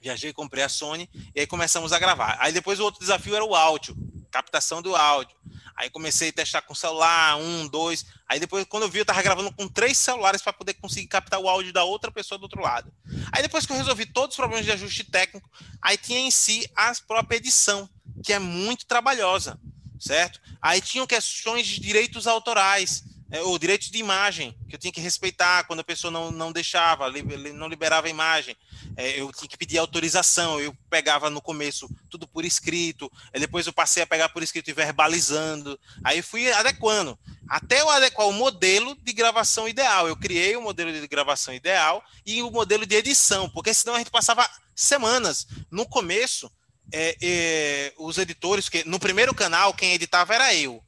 [0.00, 2.36] Viajei, comprei a Sony e aí começamos a gravar.
[2.40, 3.96] Aí depois o outro desafio era o áudio,
[4.32, 5.36] captação do áudio.
[5.76, 8.04] Aí comecei a testar com celular, um, dois.
[8.28, 11.38] Aí depois, quando eu vi, eu tava gravando com três celulares para poder conseguir captar
[11.38, 12.92] o áudio da outra pessoa do outro lado.
[13.30, 15.48] Aí depois que eu resolvi todos os problemas de ajuste técnico,
[15.80, 17.88] aí tinha em si a própria edição,
[18.24, 19.58] que é muito trabalhosa,
[20.00, 20.40] certo?
[20.60, 25.00] Aí tinham questões de direitos autorais é, ou direitos de imagem, que eu tinha que
[25.00, 27.10] respeitar quando a pessoa não, não deixava,
[27.54, 28.54] não liberava a imagem.
[28.94, 33.72] É, eu tinha que pedir autorização, eu pegava no começo tudo por escrito, depois eu
[33.72, 37.18] passei a pegar por escrito e verbalizando, aí fui adequando,
[37.48, 40.06] até eu adequar o modelo de gravação ideal.
[40.06, 43.98] Eu criei o modelo de gravação ideal e o modelo de edição, porque senão a
[43.98, 45.46] gente passava semanas.
[45.70, 46.52] No começo,
[46.92, 50.84] é, é, os editores, que no primeiro canal, quem editava era eu.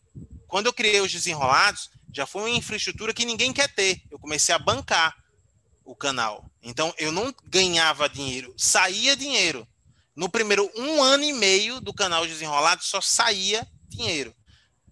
[0.54, 4.00] Quando eu criei os desenrolados, já foi uma infraestrutura que ninguém quer ter.
[4.08, 5.12] Eu comecei a bancar
[5.84, 6.48] o canal.
[6.62, 9.66] Então eu não ganhava dinheiro, saía dinheiro.
[10.14, 14.32] No primeiro um ano e meio do canal Desenrolado só saía dinheiro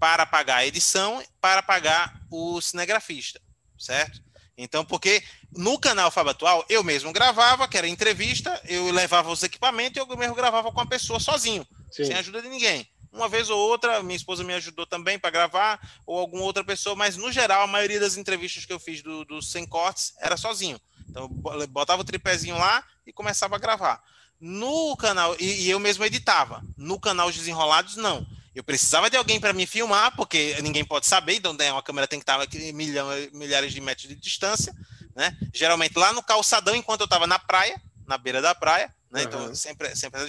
[0.01, 3.40] para pagar a edição, para pagar o cinegrafista,
[3.79, 4.20] certo?
[4.59, 5.22] Então, porque
[5.57, 10.01] no canal Fábio Atual, eu mesmo gravava, que era entrevista, eu levava os equipamentos e
[10.01, 12.07] eu mesmo gravava com a pessoa sozinho, Sim.
[12.07, 12.91] sem ajuda de ninguém.
[13.12, 16.96] Uma vez ou outra, minha esposa me ajudou também para gravar, ou alguma outra pessoa,
[16.96, 20.37] mas no geral, a maioria das entrevistas que eu fiz do, do Sem Cortes era
[20.37, 20.81] sozinho.
[21.09, 24.03] Então, eu botava o tripézinho lá e começava a gravar.
[24.40, 26.64] No canal, e, e eu mesmo editava.
[26.77, 28.27] No canal Desenrolados, não.
[28.55, 32.09] Eu precisava de alguém para me filmar, porque ninguém pode saber, então né, uma câmera
[32.09, 34.75] tem que estar a milhão, milhares de metros de distância,
[35.14, 35.37] né?
[35.55, 39.20] Geralmente lá no calçadão, enquanto eu estava na praia, na beira da praia, né?
[39.20, 39.27] Uhum.
[39.27, 40.20] Então sempre, sempre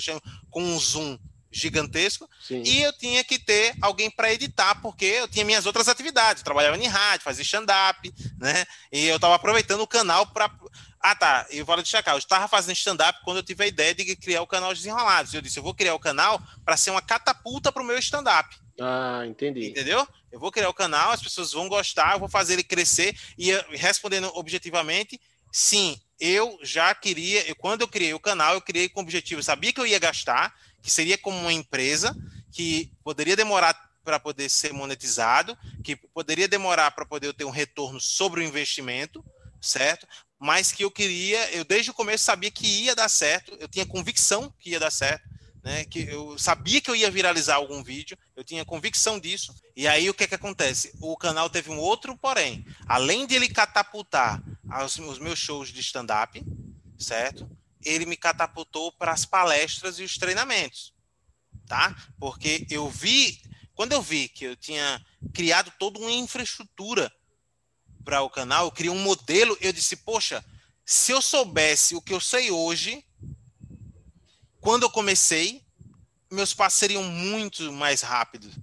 [0.49, 1.17] com um zoom
[1.53, 2.63] gigantesco Sim.
[2.65, 6.45] e eu tinha que ter alguém para editar porque eu tinha minhas outras atividades, eu
[6.45, 8.65] trabalhava em rádio, fazia stand-up, né?
[8.91, 10.49] E eu estava aproveitando o canal para
[11.03, 11.45] ah, tá.
[11.49, 12.13] Eu vou deixar cá.
[12.13, 15.33] Eu estava fazendo stand-up quando eu tive a ideia de criar o canal Desenrolados.
[15.33, 18.55] Eu disse, eu vou criar o canal para ser uma catapulta para o meu stand-up.
[18.79, 19.67] Ah, entendi.
[19.67, 20.07] Entendeu?
[20.31, 23.15] Eu vou criar o canal, as pessoas vão gostar, eu vou fazer ele crescer.
[23.37, 25.19] E respondendo objetivamente,
[25.51, 27.45] sim, eu já queria.
[27.49, 29.39] Eu, quando eu criei o canal, eu criei com objetivo.
[29.39, 32.15] Eu sabia que eu ia gastar, que seria como uma empresa
[32.51, 38.01] que poderia demorar para poder ser monetizado, que poderia demorar para poder ter um retorno
[38.01, 39.23] sobre o investimento,
[39.61, 40.05] certo?
[40.37, 43.85] Mas que eu queria, eu desde o começo sabia que ia dar certo, eu tinha
[43.85, 45.23] convicção que ia dar certo,
[45.63, 45.85] né?
[45.85, 49.55] Que eu sabia que eu ia viralizar algum vídeo, eu tinha convicção disso.
[49.73, 50.93] E aí o que que acontece?
[50.99, 52.65] O canal teve um outro porém.
[52.85, 54.43] Além de ele catapultar
[54.85, 56.43] os meus shows de stand-up,
[56.99, 57.49] certo?
[57.85, 60.93] Ele me catapultou para as palestras e os treinamentos,
[61.67, 61.95] tá?
[62.19, 63.41] Porque eu vi,
[63.73, 67.11] quando eu vi que eu tinha criado toda uma infraestrutura
[68.03, 70.43] para o canal, eu criei um modelo, eu disse, poxa,
[70.85, 73.05] se eu soubesse o que eu sei hoje,
[74.59, 75.63] quando eu comecei,
[76.31, 78.53] meus passos seriam muito mais rápidos.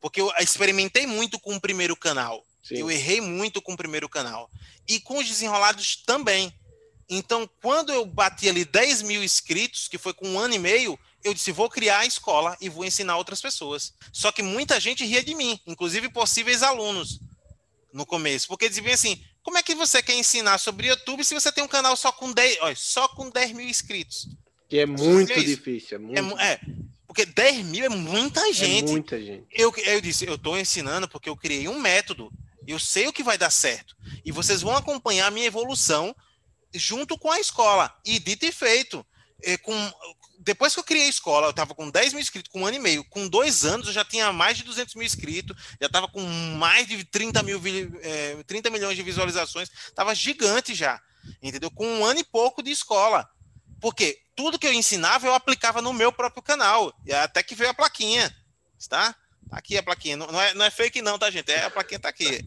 [0.00, 2.44] Porque eu experimentei muito com o primeiro canal.
[2.62, 2.76] Sim.
[2.76, 4.50] Eu errei muito com o primeiro canal.
[4.86, 6.52] E com os desenrolados também.
[7.08, 10.98] Então, quando eu bati ali 10 mil inscritos, que foi com um ano e meio,
[11.22, 13.92] eu disse: vou criar a escola e vou ensinar outras pessoas.
[14.12, 17.20] Só que muita gente ria de mim, inclusive possíveis alunos,
[17.92, 21.52] no começo, porque diziam assim: como é que você quer ensinar sobre YouTube se você
[21.52, 24.28] tem um canal só com 10, olha, só com 10 mil inscritos?
[24.68, 25.96] Que é muito é difícil.
[25.96, 26.40] É, muito...
[26.40, 26.60] É, é,
[27.06, 28.88] porque 10 mil é muita é gente.
[28.88, 29.46] É muita gente.
[29.52, 32.32] Eu, eu disse: eu estou ensinando porque eu criei um método.
[32.66, 33.94] Eu sei o que vai dar certo.
[34.24, 36.16] E vocês vão acompanhar a minha evolução
[36.74, 37.94] junto com a escola.
[38.04, 39.04] E dito e feito.
[39.42, 39.74] É, com,
[40.38, 42.76] depois que eu criei a escola, eu estava com 10 mil inscritos, com um ano
[42.76, 43.04] e meio.
[43.04, 46.86] Com dois anos, eu já tinha mais de 200 mil inscritos, já estava com mais
[46.86, 47.60] de 30, mil,
[48.02, 49.70] é, 30 milhões de visualizações.
[49.70, 51.00] Estava gigante já,
[51.42, 51.70] entendeu?
[51.70, 53.28] Com um ano e pouco de escola.
[53.80, 56.92] Porque tudo que eu ensinava, eu aplicava no meu próprio canal.
[57.04, 58.34] E até que veio a plaquinha,
[58.88, 59.14] tá?
[59.50, 60.16] Tá aqui a plaquinha.
[60.16, 61.50] Não, não, é, não é fake não, tá, gente?
[61.50, 62.46] É, a plaquinha tá aqui.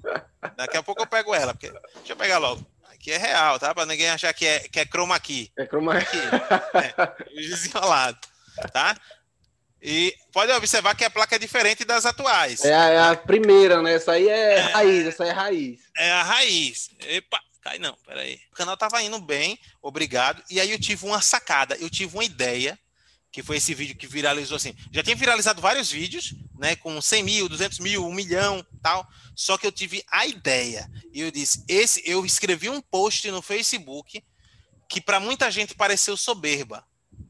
[0.56, 1.54] Daqui a pouco eu pego ela.
[1.54, 1.70] Porque...
[1.70, 2.66] Deixa eu pegar logo
[3.00, 3.74] que é real, tá?
[3.74, 5.52] Para ninguém achar que é, que é chroma key.
[5.58, 6.18] É chroma key.
[7.34, 8.18] É, desenrolado,
[8.72, 8.96] tá?
[9.82, 12.66] E pode observar que a placa é diferente das atuais.
[12.66, 13.94] É a, é a primeira, né?
[13.94, 15.80] Essa aí é, é, raiz, essa aí é raiz.
[15.98, 16.90] É a raiz.
[17.00, 18.40] Epa, cai não, peraí.
[18.52, 20.44] O canal tava indo bem, obrigado.
[20.50, 22.78] E aí eu tive uma sacada, eu tive uma ideia
[23.38, 24.74] que foi esse vídeo que viralizou assim.
[24.92, 29.08] Já tinha viralizado vários vídeos, né, com 100 mil, 200 mil, 1 milhão, tal.
[29.36, 33.40] Só que eu tive a ideia e eu disse, esse, eu escrevi um post no
[33.44, 34.24] Facebook
[34.90, 36.84] que para muita gente pareceu soberba,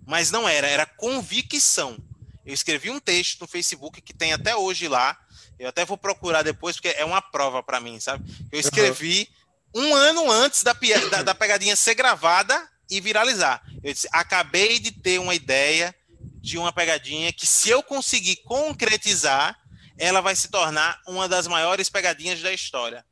[0.06, 1.98] mas não era, era convicção.
[2.46, 5.20] Eu escrevi um texto no Facebook que tem até hoje lá.
[5.60, 8.24] Eu até vou procurar depois porque é uma prova para mim, sabe?
[8.50, 9.28] Eu escrevi
[9.76, 9.88] uhum.
[9.90, 10.72] um ano antes da,
[11.12, 13.62] da, da pegadinha ser gravada e viralizar.
[13.84, 15.96] Eu disse, acabei de ter uma ideia
[16.42, 19.58] de uma pegadinha que, se eu conseguir concretizar,
[19.98, 23.06] ela vai se tornar uma das maiores pegadinhas da história.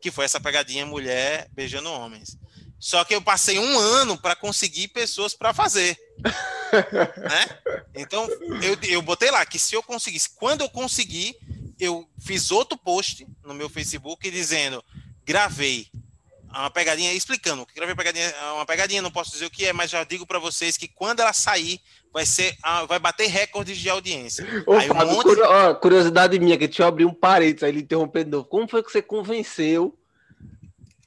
[0.00, 2.38] Que foi essa pegadinha mulher beijando homens.
[2.78, 5.98] Só que eu passei um ano para conseguir pessoas para fazer.
[7.18, 7.84] né?
[7.94, 8.26] Então,
[8.62, 11.36] eu, eu botei lá que se eu conseguisse, quando eu conseguir,
[11.78, 14.82] eu fiz outro post no meu Facebook dizendo:
[15.24, 15.90] gravei
[16.58, 17.64] uma pegadinha explicando.
[17.64, 20.38] Que gravei pegadinha, uma pegadinha, não posso dizer o que é, mas já digo para
[20.38, 21.80] vocês que quando ela sair,
[22.12, 22.56] vai ser,
[22.88, 24.44] vai bater recordes de audiência.
[24.66, 25.40] Ô, aí, um Fábio, monte...
[25.40, 28.44] ó, curiosidade minha, que deixa eu abrir um parênteses aí, ele interrompendo de novo.
[28.44, 29.96] Como foi que você convenceu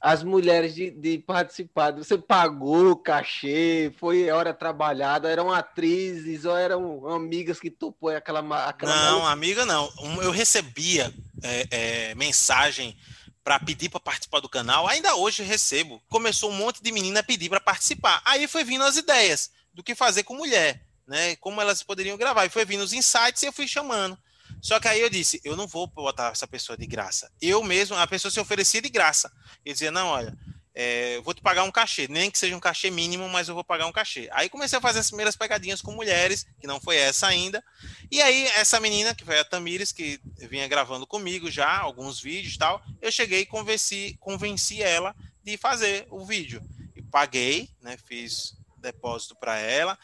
[0.00, 1.92] as mulheres de, de participar?
[1.92, 3.92] Você pagou cachê?
[3.98, 5.30] Foi hora trabalhada?
[5.30, 9.90] Eram atrizes ou eram amigas que topou aquela, aquela Não, amiga não.
[10.22, 11.66] Eu recebia é,
[12.10, 12.96] é, mensagem
[13.44, 16.02] para pedir para participar do canal, ainda hoje recebo.
[16.08, 18.22] Começou um monte de menina a pedir para participar.
[18.24, 21.36] Aí foi vindo as ideias do que fazer com mulher, né?
[21.36, 22.46] Como elas poderiam gravar.
[22.46, 24.18] E foi vindo os insights e eu fui chamando.
[24.62, 27.30] Só que aí eu disse, eu não vou botar essa pessoa de graça.
[27.40, 29.30] Eu mesmo, a pessoa se oferecia de graça.
[29.62, 30.34] Eu dizia, não, olha,
[30.74, 33.62] é, vou te pagar um cachê, nem que seja um cachê mínimo, mas eu vou
[33.62, 34.28] pagar um cachê.
[34.32, 37.62] Aí comecei a fazer as primeiras pegadinhas com mulheres, que não foi essa ainda.
[38.10, 42.54] E aí, essa menina, que foi a Tamires, que vinha gravando comigo já alguns vídeos
[42.54, 46.60] e tal, eu cheguei e convenci, convenci ela de fazer o vídeo.
[46.96, 47.96] E paguei, né?
[48.08, 49.96] Fiz depósito para ela.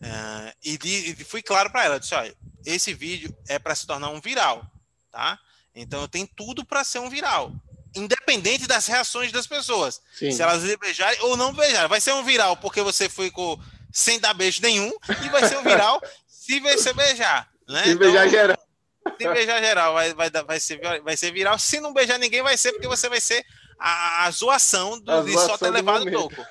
[0.00, 2.36] Uh, e, de, e, fui claro para ela, disse, olha,
[2.66, 4.64] esse vídeo é para se tornar um viral,
[5.10, 5.40] tá?
[5.74, 7.52] Então eu tenho tudo para ser um viral
[7.94, 10.00] independente das reações das pessoas.
[10.12, 10.30] Sim.
[10.30, 11.88] Se elas beijarem ou não beijarem.
[11.88, 13.58] Vai ser um viral porque você foi com,
[13.92, 14.92] sem dar beijo nenhum,
[15.24, 17.48] e vai ser um viral se você beijar.
[17.68, 17.84] Né?
[17.84, 18.58] Se beijar então, geral.
[19.18, 21.58] Se beijar geral, vai, vai, vai, ser, vai ser viral.
[21.58, 23.44] Se não beijar ninguém, vai ser porque você vai ser
[23.78, 26.46] a, a zoação do, a de só ter levado toco.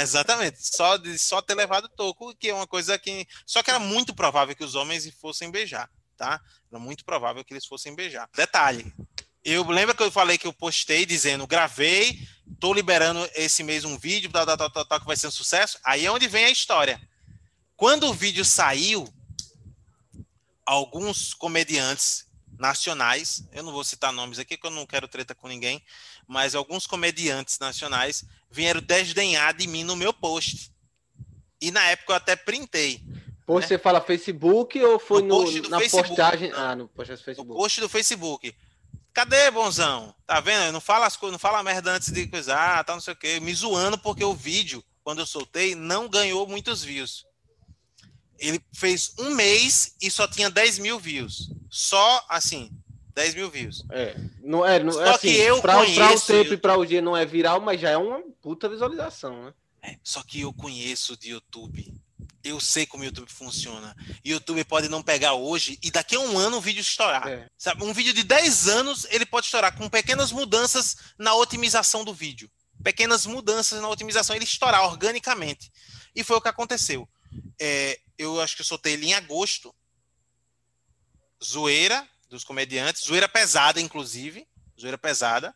[0.00, 0.58] exatamente.
[0.60, 3.26] Só de só ter levado toco, que é uma coisa que.
[3.44, 6.40] Só que era muito provável que os homens fossem beijar, tá?
[6.70, 8.28] Era muito provável que eles fossem beijar.
[8.34, 8.92] Detalhe:
[9.50, 12.18] eu lembro que eu falei que eu postei dizendo, gravei,
[12.58, 15.78] tô liberando esse mês um vídeo, tal, tal, tal, tal, que vai ser um sucesso.
[15.84, 17.00] Aí é onde vem a história.
[17.76, 19.08] Quando o vídeo saiu,
[20.66, 22.26] alguns comediantes
[22.58, 25.82] nacionais, eu não vou citar nomes aqui, porque eu não quero treta com ninguém,
[26.26, 30.72] mas alguns comediantes nacionais vieram desdenhar de mim no meu post.
[31.60, 33.00] E na época eu até printei.
[33.46, 33.68] Post né?
[33.68, 36.08] você fala Facebook ou foi no, no na Facebook.
[36.08, 36.52] postagem?
[36.52, 37.50] Ah, no post do Facebook.
[37.50, 38.54] O post do Facebook.
[39.12, 40.14] Cadê, bonzão?
[40.26, 40.72] Tá vendo?
[40.72, 43.16] Não fala as coisas, não fala merda antes de coisa, ah, tá não sei o
[43.16, 43.40] quê.
[43.40, 47.26] Me zoando porque o vídeo, quando eu soltei, não ganhou muitos views.
[48.38, 51.50] Ele fez um mês e só tinha 10 mil views.
[51.68, 52.70] Só assim,
[53.14, 53.84] 10 mil views.
[53.90, 55.96] É, não é, não, é só é assim, que eu pra, conheço...
[55.96, 58.68] Pra o tempo e pra o dia não é viral, mas já é uma puta
[58.68, 59.54] visualização, né?
[59.82, 61.92] É, só que eu conheço de YouTube.
[62.44, 63.96] Eu sei como o YouTube funciona.
[64.24, 67.26] YouTube pode não pegar hoje e daqui a um ano o vídeo estourar.
[67.26, 67.48] É.
[67.58, 67.84] Sabe?
[67.84, 72.50] Um vídeo de 10 anos ele pode estourar com pequenas mudanças na otimização do vídeo.
[72.82, 75.70] Pequenas mudanças na otimização, ele estourar organicamente.
[76.14, 77.08] E foi o que aconteceu.
[77.60, 79.74] É, eu acho que eu soltei ele em agosto.
[81.44, 84.46] Zoeira dos comediantes, zoeira pesada, inclusive.
[84.80, 85.54] Zoeira pesada.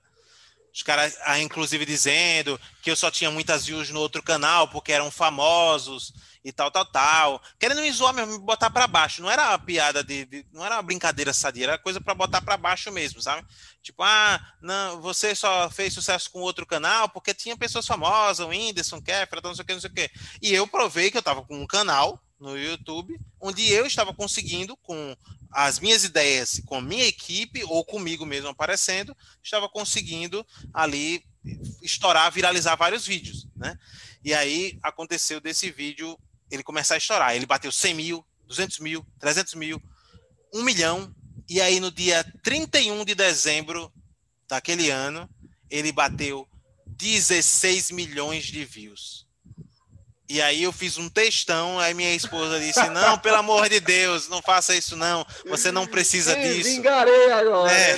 [0.72, 4.90] Os caras, ah, inclusive, dizendo que eu só tinha muitas views no outro canal porque
[4.90, 7.42] eram famosos e tal, tal, tal.
[7.58, 9.20] Querendo me zoar mesmo, me botar para baixo.
[9.20, 12.40] Não era uma piada de, de, Não era uma brincadeira sadia, era coisa para botar
[12.40, 13.46] para baixo mesmo, sabe?
[13.82, 18.48] Tipo, ah, não, você só fez sucesso com outro canal porque tinha pessoas famosas, o
[18.48, 20.10] Whindersson, Kefra, não sei o que, não sei o que.
[20.40, 24.76] E eu provei que eu tava com um canal no YouTube, onde eu estava conseguindo,
[24.78, 25.16] com
[25.52, 31.24] as minhas ideias, com a minha equipe ou comigo mesmo aparecendo, estava conseguindo ali
[31.82, 33.76] estourar, viralizar vários vídeos, né?
[34.24, 36.18] E aí aconteceu desse vídeo
[36.50, 37.34] ele começar a estourar.
[37.34, 39.82] Ele bateu 100 mil, 200 mil, 300 mil,
[40.52, 41.14] 1 milhão.
[41.48, 43.92] E aí no dia 31 de dezembro
[44.48, 45.28] daquele ano,
[45.70, 46.48] ele bateu
[46.86, 49.26] 16 milhões de views.
[50.28, 54.28] E aí eu fiz um textão, aí minha esposa disse: Não, pelo amor de Deus,
[54.28, 55.26] não faça isso, não.
[55.46, 56.70] Você não precisa disso.
[56.70, 57.72] Vingarei agora.
[57.72, 57.96] É,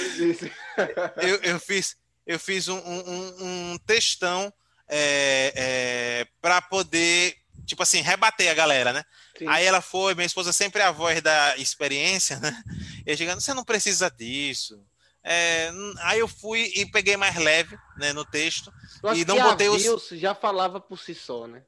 [1.22, 4.52] eu, eu, fiz, eu fiz um, um, um textão
[4.88, 9.04] é, é, para poder, tipo assim, rebater a galera, né?
[9.38, 9.46] Sim.
[9.48, 12.62] Aí ela foi, minha esposa sempre é a voz da experiência, né?
[13.06, 14.82] E chegando, você não precisa disso.
[15.22, 18.72] É, aí eu fui e peguei mais leve né, no texto.
[19.14, 20.08] e não botei os.
[20.12, 21.62] já falava por si só, né?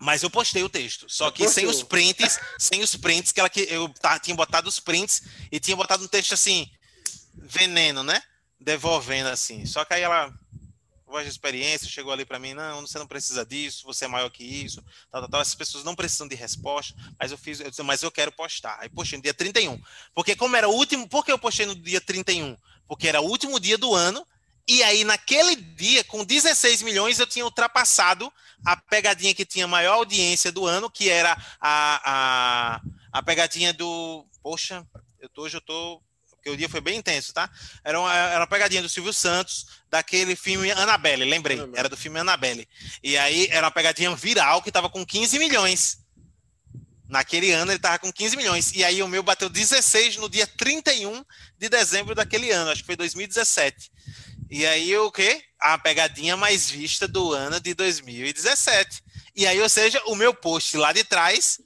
[0.00, 3.50] Mas eu postei o texto, só que sem os prints, sem os prints, que ela
[3.50, 6.66] que eu tá, tinha botado os prints e tinha botado um texto assim,
[7.34, 8.22] veneno, né?
[8.58, 9.66] Devolvendo assim.
[9.66, 10.32] Só que aí ela,
[11.06, 14.30] voz de experiência, chegou ali para mim, não, você não precisa disso, você é maior
[14.30, 15.40] que isso, tal, tal, tal.
[15.42, 18.78] Essas pessoas não precisam de resposta, mas eu fiz, eu disse, mas eu quero postar.
[18.80, 19.78] Aí postei no dia 31.
[20.14, 22.56] Porque como era o último, por que eu postei no dia 31?
[22.88, 24.26] Porque era o último dia do ano
[24.68, 28.32] e aí, naquele dia, com 16 milhões, eu tinha ultrapassado
[28.64, 32.80] a pegadinha que tinha maior audiência do ano, que era a, a,
[33.12, 34.26] a pegadinha do.
[34.42, 34.86] Poxa,
[35.20, 36.02] eu tô, hoje eu tô.
[36.30, 37.50] Porque o dia foi bem intenso, tá?
[37.84, 41.58] Era uma, era uma pegadinha do Silvio Santos, daquele filme Annabelle, lembrei.
[41.74, 42.66] Era do filme Annabelle.
[43.02, 45.98] E aí era uma pegadinha viral que tava com 15 milhões.
[47.06, 48.72] Naquele ano ele tava com 15 milhões.
[48.72, 51.22] E aí o meu bateu 16 no dia 31
[51.58, 53.90] de dezembro daquele ano, acho que foi 2017.
[54.50, 55.44] E aí o quê?
[55.60, 59.00] A pegadinha mais vista do ano de 2017.
[59.36, 61.60] E aí, ou seja, o meu post lá de trás,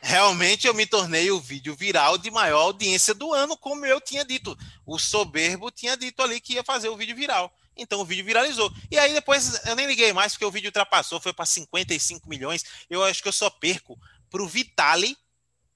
[0.00, 4.24] realmente eu me tornei o vídeo viral de maior audiência do ano, como eu tinha
[4.24, 4.56] dito.
[4.86, 7.52] O soberbo tinha dito ali que ia fazer o vídeo viral.
[7.76, 8.72] Então o vídeo viralizou.
[8.88, 12.64] E aí depois eu nem liguei mais, porque o vídeo ultrapassou, foi para 55 milhões.
[12.88, 13.98] Eu acho que eu só perco
[14.30, 15.18] para o Vitali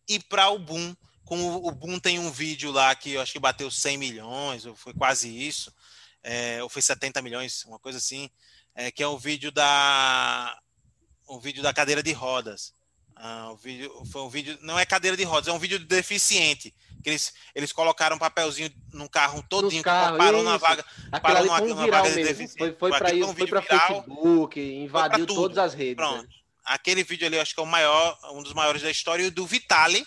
[0.08, 0.94] e para o Boom.
[1.24, 4.76] Como o Boom tem um vídeo lá que eu acho que bateu 100 milhões, ou
[4.76, 5.72] foi quase isso
[6.22, 8.30] é, ou foi 70 milhões, uma coisa assim,
[8.74, 10.56] é, que é o vídeo da
[11.26, 12.74] o vídeo da cadeira de rodas.
[13.14, 15.84] Ah, o vídeo foi um vídeo, não é cadeira de rodas, é um vídeo de
[15.84, 16.74] deficiente.
[17.02, 20.84] Que eles, eles colocaram um papelzinho num carro todinho, carro, parou na vaga,
[21.22, 22.58] parou numa, numa vaga de deficiente.
[22.58, 25.96] Foi, foi para isso, foi para Facebook, invadiu todas as redes.
[25.96, 26.22] Pronto.
[26.22, 26.28] Né?
[26.64, 29.46] Aquele vídeo ali, eu acho que é o maior, um dos maiores da história, do
[29.46, 30.04] Vitali,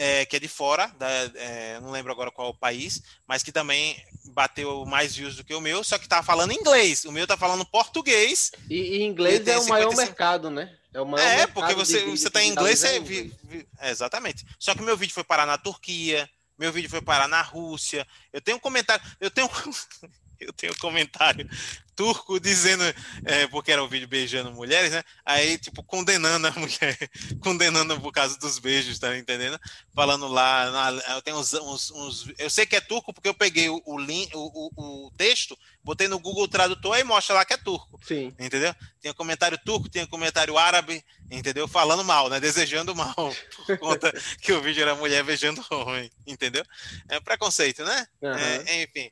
[0.00, 3.50] é, que é de fora, da, é, não lembro agora qual o país, mas que
[3.50, 7.04] também bateu mais views do que o meu, só que tá falando inglês.
[7.04, 8.52] O meu tá falando português.
[8.70, 10.72] E, e inglês é o maior mercado, né?
[10.94, 13.90] É, o maior é porque você, de, você tá em inglês, você vi, vi, é,
[13.90, 14.46] exatamente.
[14.56, 18.06] Só que meu vídeo foi parar na Turquia, meu vídeo foi parar na Rússia.
[18.32, 19.50] Eu tenho um comentário, eu tenho
[20.40, 21.48] eu tenho um comentário
[21.98, 22.84] turco dizendo,
[23.24, 25.02] é, porque era um vídeo beijando mulheres, né?
[25.24, 26.96] Aí, tipo, condenando a mulher,
[27.40, 29.58] condenando por causa dos beijos, tá entendendo?
[29.92, 33.68] Falando lá, eu tenho uns, uns, uns, Eu sei que é turco porque eu peguei
[33.68, 37.56] o, o, link, o, o, texto, botei no Google Tradutor e mostra lá que é
[37.56, 37.98] turco.
[38.06, 38.32] Sim.
[38.38, 38.72] Entendeu?
[39.00, 41.66] Tem um comentário turco, tem um comentário árabe, entendeu?
[41.66, 42.38] Falando mal, né?
[42.38, 43.14] Desejando mal,
[43.66, 46.64] por conta que o vídeo era mulher beijando homem, entendeu?
[47.08, 48.06] É preconceito, né?
[48.22, 48.34] Uhum.
[48.34, 49.10] É, enfim.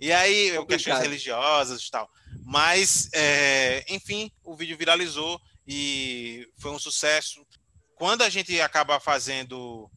[0.00, 0.66] E aí, Complicado.
[0.66, 2.10] questões religiosas e tal.
[2.44, 7.44] Mas, é, enfim, o vídeo viralizou e foi um sucesso.
[7.96, 9.90] quando a gente acaba fazendo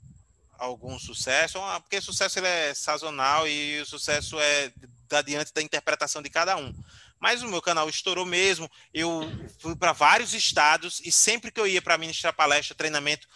[0.58, 4.72] algum sucesso, porque o sucesso ele é sazonal e o sucesso é
[5.08, 6.74] da diante da interpretação de cada um.
[7.20, 8.70] Mas o meu canal estourou mesmo.
[8.92, 9.22] Eu
[9.60, 13.28] fui para vários estados e sempre que eu ia para ministrar palestra, treinamento,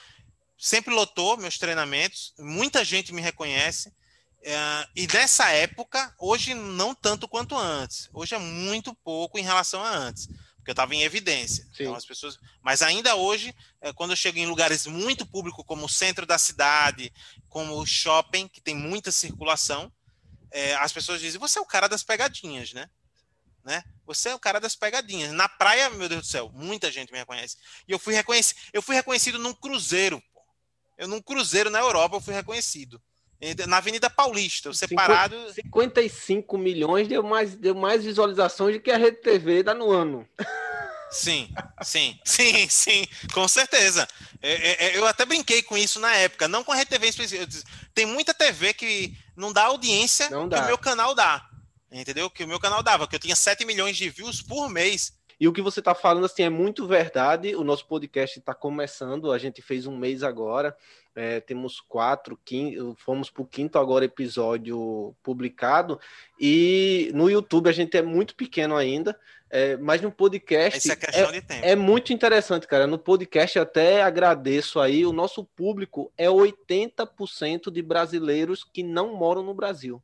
[0.58, 2.34] sempre lotou meus treinamentos.
[2.40, 3.94] Muita gente me reconhece.
[4.46, 8.08] Uh, e nessa época, hoje não tanto quanto antes.
[8.14, 10.28] Hoje é muito pouco em relação a antes,
[10.58, 11.68] porque eu estava em evidência.
[11.74, 15.88] Então as pessoas, mas ainda hoje, é, quando eu chego em lugares muito públicos, como
[15.88, 17.12] o centro da cidade,
[17.50, 19.92] como o shopping, que tem muita circulação,
[20.52, 22.88] é, as pessoas dizem: você é o cara das pegadinhas, né?
[23.64, 23.84] né?
[24.06, 25.32] Você é o cara das pegadinhas.
[25.32, 27.58] Na praia, meu Deus do céu, muita gente me reconhece.
[27.88, 30.22] E eu fui reconhecido, eu fui reconhecido num cruzeiro.
[30.32, 30.46] Pô.
[31.00, 33.02] Eu num cruzeiro na Europa eu fui reconhecido
[33.68, 35.36] na Avenida Paulista, separado.
[35.54, 40.28] 55 milhões deu mais, deu mais visualizações do que a Rede TV dá no ano.
[41.12, 41.50] Sim,
[41.82, 44.08] sim, sim, sim, com certeza.
[44.42, 47.10] É, é, é, eu até brinquei com isso na época, não com a Rede TV.
[47.94, 50.58] Tem muita TV que não dá audiência não dá.
[50.58, 51.48] que o meu canal dá.
[51.92, 52.30] Entendeu?
[52.30, 55.14] Que o meu canal dava, que eu tinha 7 milhões de views por mês.
[55.40, 57.56] E o que você está falando assim é muito verdade.
[57.56, 60.76] O nosso podcast está começando, a gente fez um mês agora.
[61.16, 65.98] É, temos quatro, quinto, fomos para o quinto agora episódio publicado,
[66.38, 69.18] e no YouTube a gente é muito pequeno ainda,
[69.50, 72.86] é, mas no podcast é, é, é, muito interessante, cara.
[72.86, 79.42] No podcast até agradeço aí, o nosso público é 80% de brasileiros que não moram
[79.42, 80.04] no Brasil.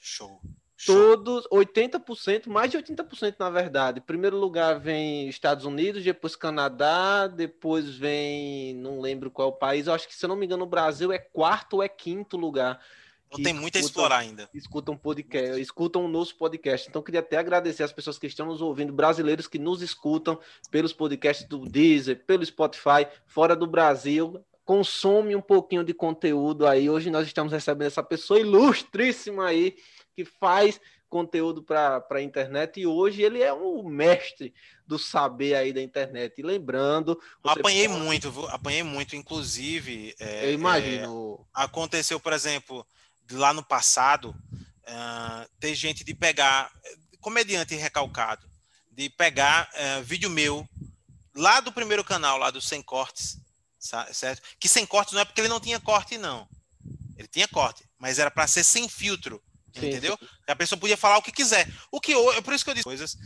[0.00, 0.40] Show.
[0.84, 4.00] Todos, 80%, mais de 80% na verdade.
[4.00, 10.06] Primeiro lugar vem Estados Unidos, depois Canadá, depois vem, não lembro qual país, eu acho
[10.06, 12.78] que se eu não me engano o Brasil é quarto ou é quinto lugar.
[13.32, 14.48] Não tem muito a explorar ainda.
[14.54, 16.88] Escutam podcast, escutam o nosso podcast.
[16.88, 20.38] Então queria até agradecer as pessoas que estão nos ouvindo, brasileiros que nos escutam
[20.70, 26.90] pelos podcasts do Deezer, pelo Spotify, fora do Brasil consome um pouquinho de conteúdo aí.
[26.90, 29.76] Hoje nós estamos recebendo essa pessoa ilustríssima aí
[30.16, 34.52] que faz conteúdo para a internet e hoje ele é um mestre
[34.86, 36.38] do saber aí da internet.
[36.38, 37.20] E lembrando.
[37.44, 38.00] Apanhei pode...
[38.00, 40.14] muito, apanhei muito, inclusive.
[40.18, 41.46] É, Eu imagino.
[41.56, 42.84] É, aconteceu, por exemplo,
[43.30, 46.72] lá no passado, uh, ter gente de pegar,
[47.20, 48.48] comediante recalcado,
[48.90, 50.66] de pegar uh, vídeo meu
[51.34, 53.38] lá do primeiro canal, lá do Sem Cortes,
[54.12, 54.42] certo?
[54.58, 56.48] Que sem cortes não é porque ele não tinha corte, não.
[57.16, 59.42] Ele tinha corte, mas era para ser sem filtro.
[59.78, 60.18] Sim, entendeu?
[60.46, 61.68] A pessoa podia falar o que quiser.
[61.90, 63.16] O que eu, é por isso que eu disse coisas,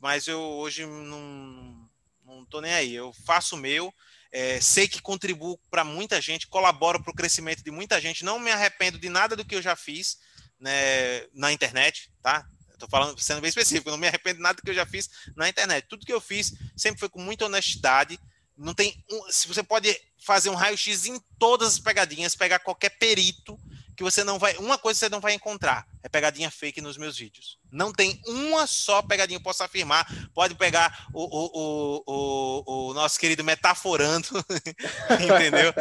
[0.00, 1.88] mas eu hoje não,
[2.24, 2.94] não tô nem aí.
[2.94, 3.92] Eu faço o meu,
[4.32, 8.38] é, sei que contribuo para muita gente, colaboro para o crescimento de muita gente, não
[8.38, 10.18] me arrependo de nada do que eu já fiz
[10.58, 12.46] né, na internet, tá?
[12.72, 15.10] Estou falando, sendo bem específico, não me arrependo de nada do que eu já fiz
[15.36, 15.86] na internet.
[15.86, 18.18] Tudo que eu fiz sempre foi com muita honestidade.
[18.56, 19.94] Não tem um, se você pode
[20.24, 23.58] fazer um raio-x em todas as pegadinhas, pegar qualquer perito
[24.00, 24.56] que você não vai.
[24.56, 27.58] Uma coisa você não vai encontrar é pegadinha fake nos meus vídeos.
[27.70, 30.06] Não tem uma só pegadinha, eu posso afirmar.
[30.32, 34.26] Pode pegar o, o, o, o, o nosso querido Metaforando,
[35.20, 35.74] entendeu?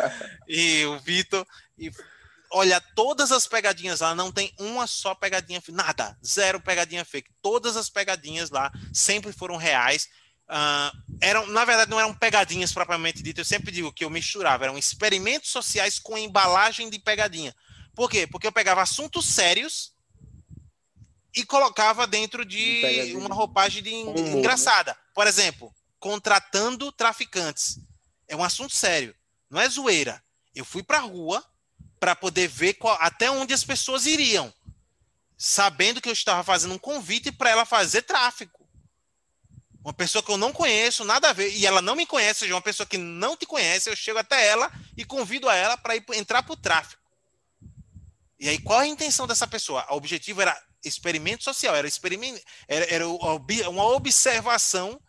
[0.50, 1.48] E o Vitor.
[1.78, 1.90] E
[2.52, 5.64] olha, todas as pegadinhas lá, não tem uma só pegadinha.
[5.70, 7.32] Nada, zero pegadinha fake.
[7.42, 10.10] Todas as pegadinhas lá sempre foram reais.
[10.50, 10.92] Uh,
[11.22, 13.40] eram, na verdade, não eram pegadinhas propriamente dito.
[13.40, 17.56] Eu sempre digo que eu misturava, eram experimentos sociais com embalagem de pegadinha.
[18.00, 18.26] Por quê?
[18.26, 19.92] Porque eu pegava assuntos sérios
[21.36, 24.38] e colocava dentro de uma roupagem de né?
[24.38, 24.98] engraçada.
[25.14, 27.78] Por exemplo, contratando traficantes.
[28.26, 29.14] É um assunto sério,
[29.50, 30.24] não é zoeira.
[30.56, 31.46] Eu fui para a rua
[32.00, 34.54] para poder ver qual, até onde as pessoas iriam,
[35.38, 38.66] sabendo que eu estava fazendo um convite para ela fazer tráfico.
[39.84, 42.56] Uma pessoa que eu não conheço, nada a ver, e ela não me conhece, seja
[42.56, 45.98] uma pessoa que não te conhece, eu chego até ela e convido a ela para
[46.16, 46.99] entrar para o tráfico.
[48.40, 49.86] E aí, qual a intenção dessa pessoa?
[49.90, 55.00] O objetivo era experimento social, era, experimento, era, era uma observação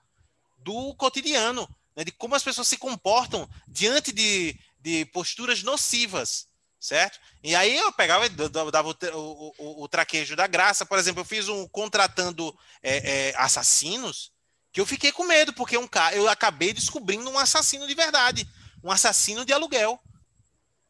[0.58, 6.46] do cotidiano, né, de como as pessoas se comportam diante de, de posturas nocivas,
[6.78, 7.18] certo?
[7.42, 11.48] E aí eu pegava, dava o, o, o, traquejo da graça, por exemplo, eu fiz
[11.48, 14.32] um contratando é, é, assassinos,
[14.72, 18.48] que eu fiquei com medo, porque um eu acabei descobrindo um assassino de verdade,
[18.82, 20.00] um assassino de aluguel.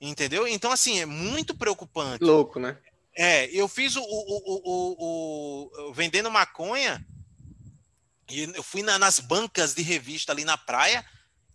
[0.00, 0.48] Entendeu?
[0.48, 2.24] Então, assim, é muito preocupante.
[2.24, 2.78] Louco, né?
[3.16, 7.04] É, eu fiz o, o, o, o vendendo maconha
[8.30, 11.04] e eu fui na, nas bancas de revista ali na praia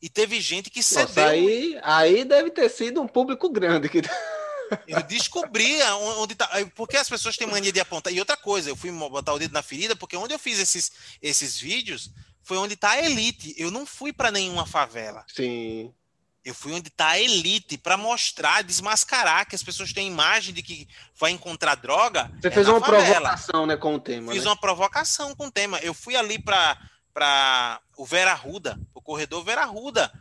[0.01, 1.07] e teve gente que cedeu.
[1.07, 4.01] Nossa, aí, aí deve ter sido um público grande que
[4.87, 5.81] eu descobri
[6.19, 6.49] onde tá.
[6.75, 8.13] Porque as pessoas têm mania de apontar.
[8.13, 10.91] E outra coisa, eu fui botar o dedo na ferida, porque onde eu fiz esses,
[11.21, 12.11] esses vídeos
[12.43, 13.55] foi onde tá a elite.
[13.57, 15.25] Eu não fui para nenhuma favela.
[15.27, 15.93] Sim.
[16.45, 20.61] Eu fui onde está a elite para mostrar, desmascarar que as pessoas têm imagem de
[20.61, 20.87] que
[21.19, 22.31] vai encontrar droga.
[22.39, 23.03] Você é fez uma favela.
[23.05, 24.31] provocação, né, com o tema.
[24.31, 24.49] Fiz né?
[24.49, 25.79] uma provocação com o tema.
[25.79, 26.77] Eu fui ali para
[27.11, 30.11] para o Vera Ruda, o corredor Vera Ruda,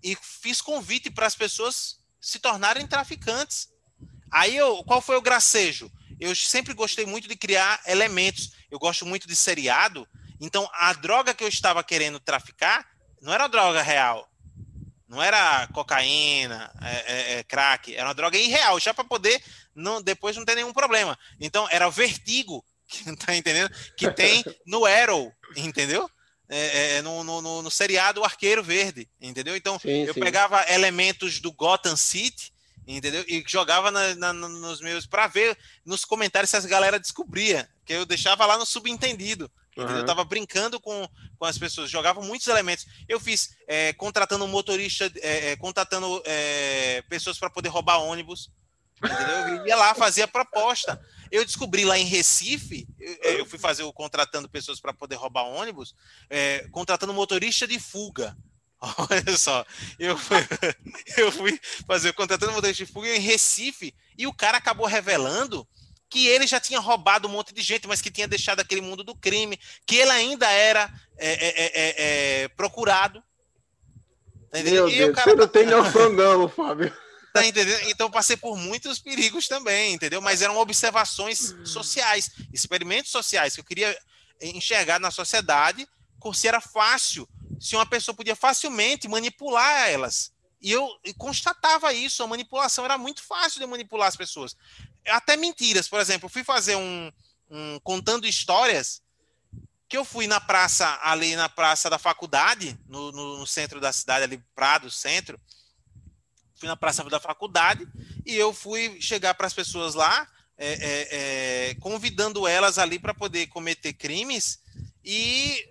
[0.00, 3.68] e fiz convite para as pessoas se tornarem traficantes.
[4.30, 5.90] Aí eu, qual foi o gracejo?
[6.20, 8.52] Eu sempre gostei muito de criar elementos.
[8.70, 10.06] Eu gosto muito de seriado.
[10.40, 12.86] Então a droga que eu estava querendo traficar
[13.20, 14.28] não era droga real.
[15.08, 19.42] Não era cocaína, é, é, é, crack, era uma droga irreal, já para poder
[19.74, 21.18] não, depois não ter nenhum problema.
[21.40, 23.70] Então era o vertigo, que, tá entendendo?
[23.96, 26.10] Que tem no Arrow, entendeu?
[26.50, 29.54] É, é, no, no, no, seriado Arqueiro Verde, entendeu?
[29.54, 30.20] Então sim, eu sim.
[30.20, 32.52] pegava elementos do Gotham City,
[32.86, 33.22] entendeu?
[33.28, 37.92] E jogava na, na, nos meus para ver nos comentários se as galera descobria, que
[37.92, 39.50] eu deixava lá no subentendido.
[39.78, 39.98] Uhum.
[39.98, 41.08] Eu tava brincando com,
[41.38, 42.86] com as pessoas, jogava muitos elementos.
[43.08, 48.50] Eu fiz é, contratando um motorista, é, é contratando é, pessoas para poder roubar ônibus.
[48.96, 49.58] Entendeu?
[49.58, 51.00] Eu ia lá, fazia proposta.
[51.30, 52.88] Eu descobri lá em Recife,
[53.22, 55.94] eu, fui fazer o contratando pessoas para poder roubar ônibus,
[56.28, 58.36] é, contratando motorista de fuga.
[58.80, 59.64] Olha só,
[59.98, 60.36] eu fui,
[61.16, 65.68] eu fui fazer contratando motorista de fuga em Recife e o cara acabou revelando
[66.10, 69.04] que ele já tinha roubado um monte de gente, mas que tinha deixado aquele mundo
[69.04, 73.22] do crime, que ele ainda era é, é, é, é, é procurado.
[74.50, 75.30] Tá Meu Deus, cara...
[75.30, 76.92] você não tem noção não, Fábio.
[77.30, 77.88] Tá entendendo?
[77.90, 80.20] Então passei por muitos perigos também, entendeu?
[80.20, 83.96] Mas eram observações sociais, experimentos sociais que eu queria
[84.40, 85.86] enxergar na sociedade,
[86.34, 87.28] se era fácil,
[87.60, 90.32] se uma pessoa podia facilmente manipular elas.
[90.60, 94.56] E eu constatava isso, a manipulação era muito fácil de manipular as pessoas.
[95.10, 97.12] Até mentiras, por exemplo, fui fazer um,
[97.50, 99.02] um contando histórias
[99.88, 103.90] que eu fui na praça, ali na praça da faculdade, no, no, no centro da
[103.90, 105.40] cidade, ali, Prado, centro,
[106.54, 107.86] fui na praça da faculdade
[108.26, 110.28] e eu fui chegar para as pessoas lá,
[110.58, 111.08] é, é,
[111.70, 114.60] é, convidando elas ali para poder cometer crimes
[115.04, 115.66] e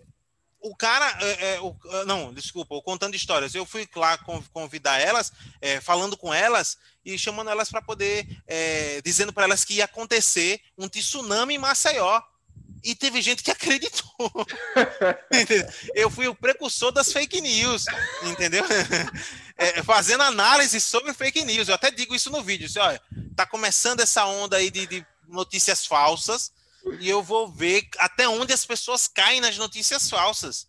[0.59, 1.75] o cara, é, é, o,
[2.05, 3.53] não, desculpa, contando histórias.
[3.53, 4.17] Eu fui lá
[4.51, 5.31] convidar elas,
[5.61, 6.77] é, falando com elas
[7.13, 8.27] e chamando elas para poder,
[9.03, 12.21] dizendo para elas que ia acontecer um tsunami em Maceió.
[12.83, 14.31] E teve gente que acreditou.
[15.95, 17.85] eu fui o precursor das fake news,
[18.23, 18.63] entendeu?
[19.59, 21.67] É, fazendo análise sobre fake news.
[21.67, 22.67] Eu até digo isso no vídeo.
[22.67, 23.01] Assim, olha,
[23.35, 26.51] tá começando essa onda aí de, de notícias falsas
[26.99, 30.67] e eu vou ver até onde as pessoas caem nas notícias falsas.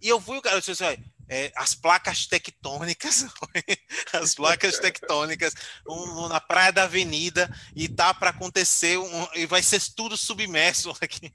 [0.00, 3.26] E eu fui, cara, eu disse assim, é, as placas tectônicas,
[4.12, 5.54] as placas tectônicas
[5.86, 10.90] um, na praia da Avenida e tá para acontecer um, e vai ser tudo submerso
[11.00, 11.32] aqui.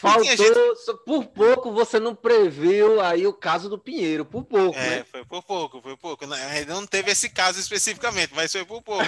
[0.00, 0.98] Faltou, gente...
[1.06, 5.04] por pouco você não previu aí o caso do Pinheiro, por pouco, é, né?
[5.10, 6.26] foi por pouco, foi por pouco.
[6.26, 6.36] Não,
[6.66, 9.04] não teve esse caso especificamente, mas foi por pouco.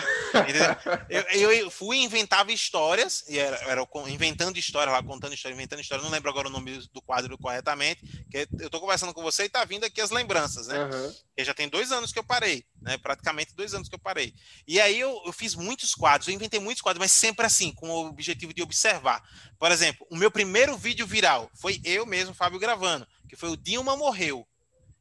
[1.08, 5.80] eu, eu, fui e inventava histórias, e era, era inventando história lá, contando história, inventando
[5.80, 8.00] história, não lembro agora o nome do quadro corretamente,
[8.30, 10.84] que eu tô conversando com você e tá vindo aqui as lembranças, né?
[10.84, 11.14] Uhum.
[11.38, 12.98] Já tem dois anos que eu parei, né?
[12.98, 14.34] Praticamente dois anos que eu parei.
[14.68, 17.88] E aí eu, eu fiz muitos quadros, eu inventei muitos quadros, mas sempre assim, com
[17.88, 19.22] o objetivo de observar.
[19.58, 23.56] Por exemplo, o meu primeiro vídeo viral foi eu mesmo, Fábio, gravando, que foi o
[23.56, 24.46] Dilma Morreu.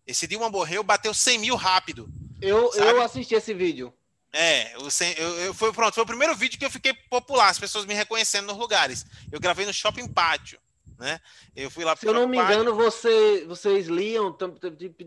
[0.08, 2.10] Esse Dilma Morreu bateu 100 mil rápido.
[2.42, 3.94] Eu, eu assisti esse vídeo.
[4.32, 7.60] É, eu, eu, eu, foi, pronto, foi o primeiro vídeo que eu fiquei popular, as
[7.60, 9.06] pessoas me reconhecendo nos lugares.
[9.32, 10.60] Eu gravei no Shopping Pátio
[11.00, 11.20] né?
[11.56, 14.36] Eu fui lá Se eu não me engano, você, vocês liam,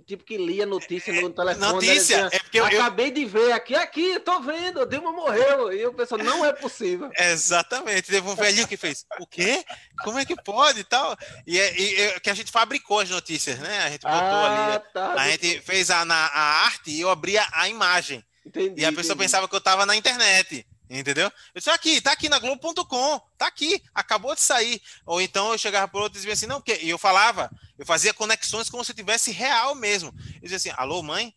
[0.06, 1.72] tipo, que lia notícia no telefone.
[1.72, 2.30] Notícia?
[2.32, 3.12] é porque eu, acabei eu...
[3.12, 5.70] de ver aqui, aqui, tô vendo, Dilma morreu.
[5.70, 7.10] E o pessoal, não é possível.
[7.18, 8.10] Exatamente.
[8.10, 9.62] Teve um velhinho que fez, o quê?
[10.02, 11.14] Como é que pode e tal?
[11.46, 13.80] E, é, e, e, que a gente fabricou as notícias, né?
[13.80, 14.84] A gente botou ah, ali.
[14.94, 18.24] Tá, a gente fez a, na, a arte e eu abria a imagem.
[18.44, 19.24] Entendi, e a pessoa entendi.
[19.24, 20.66] pensava que eu tava na internet.
[20.98, 21.24] Entendeu?
[21.54, 24.82] Eu disse, aqui, tá aqui na Globo.com, tá aqui, acabou de sair.
[25.06, 26.74] Ou então eu chegava por outro e dizia assim, não, que?
[26.84, 30.14] E eu falava, eu fazia conexões como se tivesse real mesmo.
[30.34, 31.34] Eu dizia assim, alô, mãe?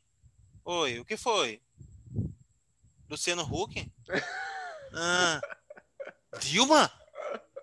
[0.65, 1.61] Oi, o que foi?
[3.09, 3.89] Luciano Huck?
[4.97, 5.41] Ah,
[6.39, 6.89] Dilma?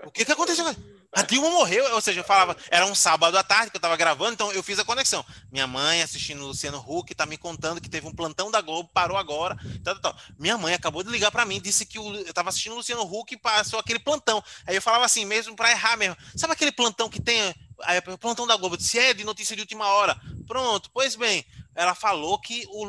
[0.04, 0.66] O que que aconteceu?
[1.14, 3.98] A Dilma morreu, ou seja, eu falava, era um sábado à tarde que eu estava
[3.98, 5.22] gravando, então eu fiz a conexão.
[5.50, 8.88] Minha mãe assistindo o Luciano Huck, tá me contando que teve um plantão da Globo,
[8.94, 9.54] parou agora,
[9.84, 10.16] tal, tal, tal.
[10.38, 13.34] Minha mãe acabou de ligar para mim, disse que eu estava assistindo o Luciano Huck
[13.34, 14.42] e passou aquele plantão.
[14.66, 16.16] Aí eu falava assim, mesmo para errar mesmo.
[16.34, 19.86] Sabe aquele plantão que tem, aí, plantão da Globo, disse, é de notícia de última
[19.88, 20.18] hora.
[20.46, 21.44] Pronto, pois bem,
[21.74, 22.86] ela falou que o,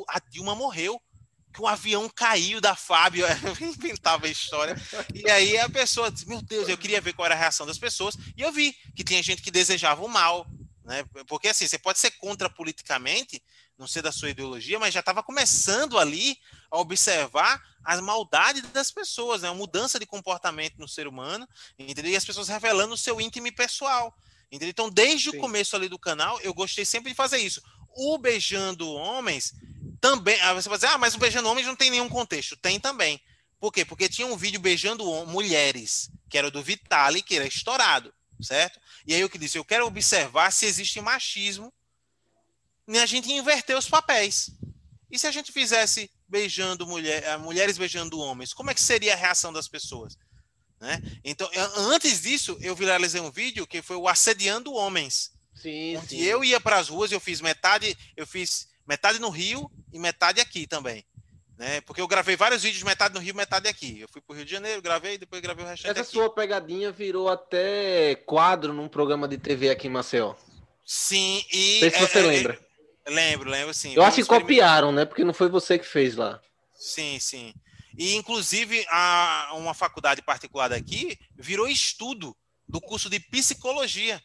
[0.00, 1.00] o a Dilma morreu
[1.52, 3.26] que um avião caiu da Fábio,
[3.60, 4.76] inventava a história.
[5.14, 7.78] E aí a pessoa disse, meu Deus, eu queria ver qual era a reação das
[7.78, 8.16] pessoas.
[8.36, 10.46] E eu vi que tinha gente que desejava o mal,
[10.84, 11.04] né?
[11.26, 13.42] Porque assim, você pode ser contra politicamente,
[13.78, 16.38] não ser da sua ideologia, mas já estava começando ali
[16.70, 19.48] a observar as maldades das pessoas, né?
[19.48, 21.48] a mudança de comportamento no ser humano,
[21.78, 22.12] entendeu?
[22.12, 24.14] E as pessoas revelando o seu íntimo e pessoal.
[24.52, 24.68] Entendeu?
[24.68, 25.38] Então, desde Sim.
[25.38, 27.62] o começo ali do canal, eu gostei sempre de fazer isso.
[27.94, 29.54] O Beijando Homens
[30.00, 30.36] também.
[30.54, 32.56] Você vai dizer, ah, mas o Beijando Homens não tem nenhum contexto.
[32.56, 33.20] Tem também.
[33.60, 33.84] Por quê?
[33.84, 38.80] Porque tinha um vídeo beijando mulheres, que era do Vitali, que era estourado, certo?
[39.06, 41.70] E aí eu que disse, eu quero observar se existe machismo
[42.88, 44.50] e a gente inverter os papéis.
[45.10, 49.12] E se a gente fizesse beijando mulher, eh, mulheres beijando homens, como é que seria
[49.12, 50.16] a reação das pessoas?
[50.80, 50.98] Né?
[51.22, 55.32] Então, antes disso, eu viralizei um vídeo que foi o assediando homens.
[55.54, 56.22] Sim, onde sim.
[56.22, 60.40] eu ia para as ruas, eu fiz metade, eu fiz metade no Rio e metade
[60.40, 61.04] aqui também.
[61.56, 61.80] Né?
[61.82, 64.00] Porque eu gravei vários vídeos, metade no Rio, metade aqui.
[64.00, 66.10] Eu fui para o Rio de Janeiro, gravei, depois gravei o resto Essa aqui.
[66.10, 70.34] sua pegadinha virou até quadro num programa de TV aqui em Maceió.
[70.84, 71.74] Sim, e.
[71.74, 72.60] Não sei se você é, é lembra.
[73.04, 73.94] É, lembro, lembro, sim.
[73.94, 75.04] Eu acho que copiaram, né?
[75.04, 76.40] Porque não foi você que fez lá.
[76.74, 77.54] Sim, sim.
[77.96, 82.36] E, inclusive, a, uma faculdade particular daqui virou estudo
[82.68, 84.20] do curso de psicologia.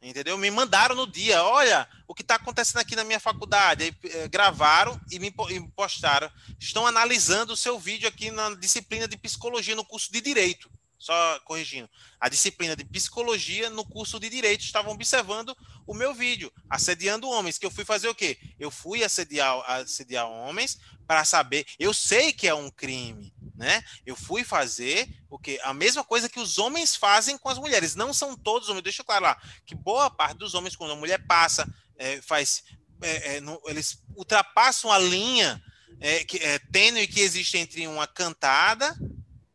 [0.00, 0.36] Entendeu?
[0.36, 3.84] Me mandaram no dia, olha o que está acontecendo aqui na minha faculdade.
[3.84, 5.32] Aí, eh, gravaram e me,
[5.74, 6.30] postaram.
[6.60, 10.70] Estão analisando o seu vídeo aqui na disciplina de psicologia no curso de direito.
[10.98, 11.88] Só corrigindo.
[12.18, 17.58] A disciplina de psicologia no curso de direito estavam observando o meu vídeo, assediando homens.
[17.58, 18.38] Que eu fui fazer o quê?
[18.58, 21.66] Eu fui assediar, assediar homens para saber.
[21.78, 23.82] Eu sei que é um crime, né?
[24.04, 27.94] Eu fui fazer porque a mesma coisa que os homens fazem com as mulheres.
[27.94, 28.84] Não são todos homens.
[28.84, 32.62] Deixa eu claro lá que boa parte dos homens, quando a mulher passa, é, faz.
[33.02, 35.62] É, é, no, eles ultrapassam a linha
[36.00, 38.96] é, que, é, tênue que existe entre uma cantada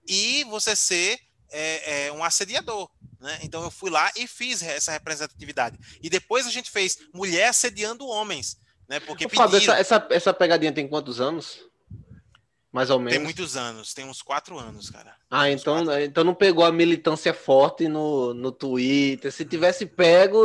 [0.08, 1.20] e você ser
[1.52, 2.90] é, é, um assediador.
[3.20, 3.40] Né?
[3.44, 5.78] Então eu fui lá e fiz essa representatividade.
[6.02, 8.58] E depois a gente fez mulher assediando homens.
[8.88, 9.00] Né?
[9.00, 11.71] Porque Fábio, essa, essa, essa pegadinha tem quantos anos?
[12.72, 13.14] Mais ou menos.
[13.14, 15.14] Tem muitos anos, tem uns quatro anos, cara.
[15.30, 19.30] Ah, então, então não pegou a militância forte no, no Twitter.
[19.30, 20.40] Se tivesse pego,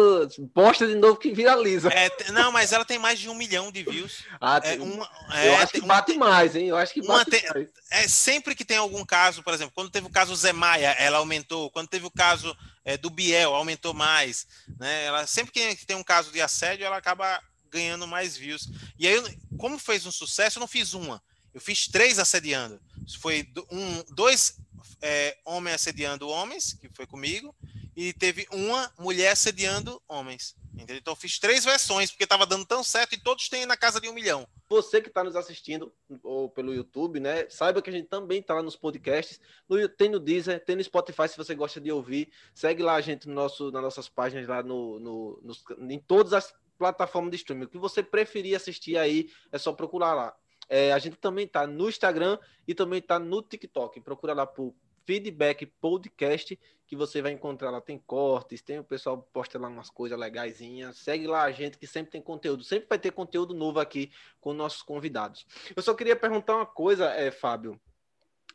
[0.53, 1.89] posta de novo que viraliza.
[1.89, 4.24] É, não, mas ela tem mais de um milhão de views.
[4.41, 6.66] Ah, é, uma, é, eu acho que bate uma, mais, hein?
[6.66, 7.68] Eu acho que bate tem, mais.
[7.93, 11.18] É, sempre que tem algum caso, por exemplo, quando teve o caso Zé Maia, ela
[11.18, 11.70] aumentou.
[11.70, 14.49] Quando teve o caso é, do Biel, aumentou mais.
[14.81, 15.05] Né?
[15.05, 18.68] Ela, sempre que tem um caso de assédio, ela acaba ganhando mais views.
[18.99, 19.22] E aí,
[19.57, 21.22] como fez um sucesso, eu não fiz uma.
[21.57, 22.79] Eu fiz três assediando.
[23.19, 24.61] Foi um, dois
[25.01, 27.57] é, homens assediando homens, que foi comigo,
[27.97, 30.55] e teve uma mulher assediando homens.
[30.75, 30.97] Entendeu?
[30.97, 33.99] Então eu fiz três versões, porque estava dando tão certo e todos têm na casa
[33.99, 34.47] de um milhão.
[34.69, 35.91] Você que está nos assistindo
[36.23, 37.49] ou pelo YouTube, né?
[37.49, 39.41] Saiba que a gente também está lá nos podcasts.
[39.67, 42.31] No, tem no Deezer, tem no Spotify se você gosta de ouvir.
[42.55, 45.57] Segue lá a gente no nosso, nas nossas páginas lá no, no,
[45.89, 47.65] em todas as plataformas de streaming.
[47.65, 50.37] O que você preferir assistir aí, é só procurar lá.
[50.69, 54.01] É, a gente também está no Instagram e também está no TikTok.
[54.01, 54.75] Procura lá por
[55.07, 57.81] Feedback Podcast, que você vai encontrar lá.
[57.81, 60.99] Tem cortes, tem o pessoal posta lá umas coisas legaisinhas.
[60.99, 62.64] Segue lá a gente que sempre tem conteúdo.
[62.64, 64.11] Sempre vai ter conteúdo novo aqui
[64.41, 65.47] com nossos convidados.
[65.75, 67.81] Eu só queria perguntar uma coisa, é, Fábio.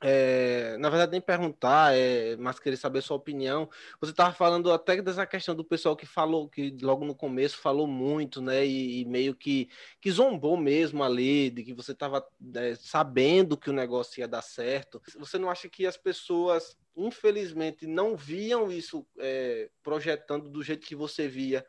[0.03, 3.69] É, na verdade, nem perguntar, é, mas querer saber sua opinião.
[3.99, 7.85] Você estava falando até dessa questão do pessoal que falou, que logo no começo falou
[7.85, 8.65] muito, né?
[8.65, 9.69] E, e meio que,
[10.01, 14.41] que zombou mesmo ali, de que você estava é, sabendo que o negócio ia dar
[14.41, 14.99] certo.
[15.19, 20.95] Você não acha que as pessoas, infelizmente, não viam isso é, projetando do jeito que
[20.95, 21.63] você via?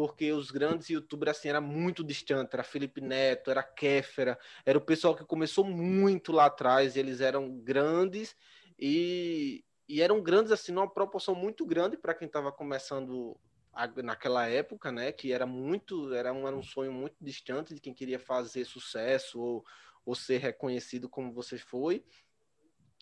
[0.00, 4.80] Porque os grandes youtubers assim era muito distante, era Felipe Neto, era Kéfera, era o
[4.80, 8.34] pessoal que começou muito lá atrás, eles eram grandes
[8.78, 13.38] e, e eram grandes assim numa proporção muito grande para quem estava começando
[13.74, 17.80] a, naquela época, né, que era muito, era um, era um sonho muito distante de
[17.82, 19.62] quem queria fazer sucesso ou,
[20.06, 22.02] ou ser reconhecido como você foi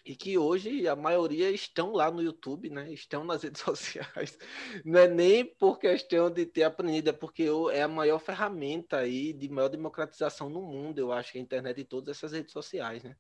[0.09, 2.91] e que hoje a maioria estão lá no YouTube, né?
[2.91, 4.39] Estão nas redes sociais.
[4.83, 9.35] Não é nem por questão de ter aprendido, é porque é a maior ferramenta aí
[9.35, 13.03] de maior democratização no mundo, eu acho, que a internet e todas essas redes sociais,
[13.03, 13.15] né?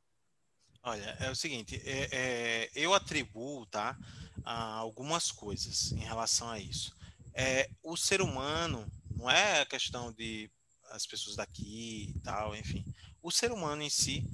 [0.83, 3.95] Olha, é o seguinte, é, é, eu atribuo, tá,
[4.43, 6.97] algumas coisas em relação a isso.
[7.35, 10.51] É, o ser humano não é a questão de
[10.91, 12.83] as pessoas daqui e tal, enfim.
[13.23, 14.25] O ser humano em si,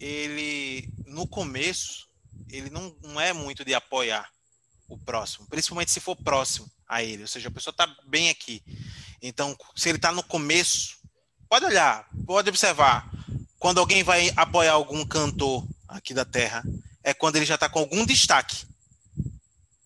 [0.00, 2.10] ele no começo
[2.52, 4.28] ele não, não é muito de apoiar
[4.88, 8.62] o próximo, principalmente se for próximo a ele, ou seja, a pessoa está bem aqui.
[9.22, 10.98] Então, se ele está no começo,
[11.48, 13.08] pode olhar, pode observar.
[13.58, 16.64] Quando alguém vai apoiar algum cantor aqui da Terra,
[17.04, 18.66] é quando ele já está com algum destaque.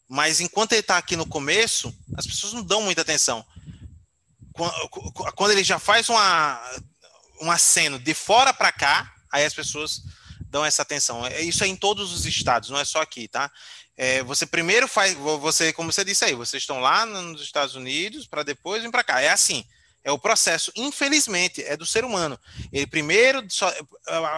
[0.08, 3.44] Mas enquanto ele está aqui no começo, as pessoas não dão muita atenção.
[5.34, 6.60] Quando ele já faz uma
[7.40, 10.02] um aceno de fora para cá, aí as pessoas
[10.48, 11.26] dão essa atenção.
[11.26, 13.50] É, isso é em todos os estados, não é só aqui, tá?
[13.96, 18.26] É, você primeiro faz, você, como você disse aí, vocês estão lá nos Estados Unidos
[18.26, 19.20] para depois vir para cá.
[19.20, 19.64] É assim,
[20.04, 20.72] é o processo.
[20.76, 22.38] Infelizmente, é do ser humano.
[22.72, 23.72] Ele primeiro, só,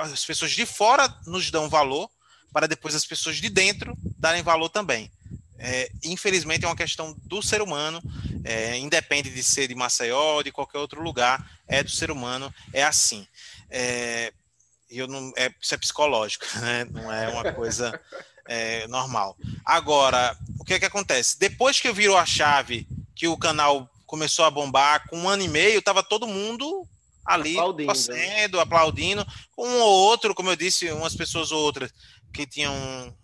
[0.02, 2.10] as pessoas de fora nos dão valor,
[2.52, 5.10] para depois as pessoas de dentro darem valor também.
[5.58, 8.02] É, infelizmente é uma questão do ser humano,
[8.44, 12.52] é, independe de ser de Maceió ou de qualquer outro lugar, é do ser humano,
[12.72, 13.26] é assim.
[13.70, 14.32] É,
[14.90, 16.84] eu não, é, isso é psicológico, né?
[16.90, 17.98] não é uma coisa
[18.46, 19.36] é, normal.
[19.64, 21.38] Agora, o que é que acontece?
[21.38, 25.42] Depois que eu virou a chave, que o canal começou a bombar, com um ano
[25.42, 26.86] e meio, tava todo mundo
[27.24, 29.26] ali aplaudindo, torcendo, aplaudindo,
[29.58, 31.92] um ou outro, como eu disse, umas pessoas ou outras
[32.32, 32.72] que tinham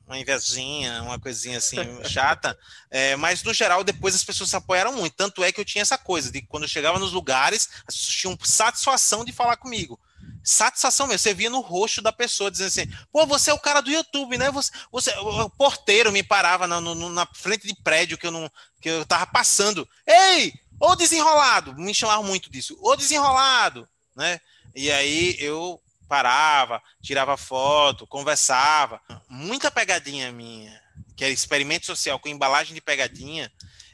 [0.06, 1.76] uma invejinha, uma coisinha assim
[2.08, 2.58] chata,
[2.90, 5.14] é, mas no geral depois as pessoas se apoiaram muito.
[5.14, 8.16] Tanto é que eu tinha essa coisa de quando eu chegava nos lugares, as pessoas
[8.16, 10.00] tinham satisfação de falar comigo.
[10.44, 13.80] Satisfação mesmo, você via no rosto da pessoa dizendo assim: pô, você é o cara
[13.80, 14.50] do YouTube, né?
[14.50, 18.50] Você, você o porteiro me parava na, no, na frente de prédio que eu não
[18.80, 19.88] que eu tava passando.
[20.06, 21.74] Ei, ô desenrolado!
[21.76, 24.40] Me chamavam muito disso, ô desenrolado, né?
[24.74, 29.00] E aí eu parava, tirava foto, conversava.
[29.28, 30.78] Muita pegadinha minha,
[31.16, 33.50] que era experimento social com embalagem de pegadinha,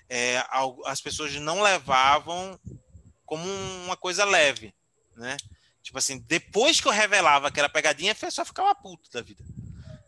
[0.08, 0.44] é,
[0.86, 2.58] as pessoas não levavam
[3.26, 3.44] como
[3.84, 4.74] uma coisa leve,
[5.16, 5.36] né?
[5.82, 9.42] Tipo assim, depois que eu revelava que era pegadinha, a pessoa ficava puto da vida.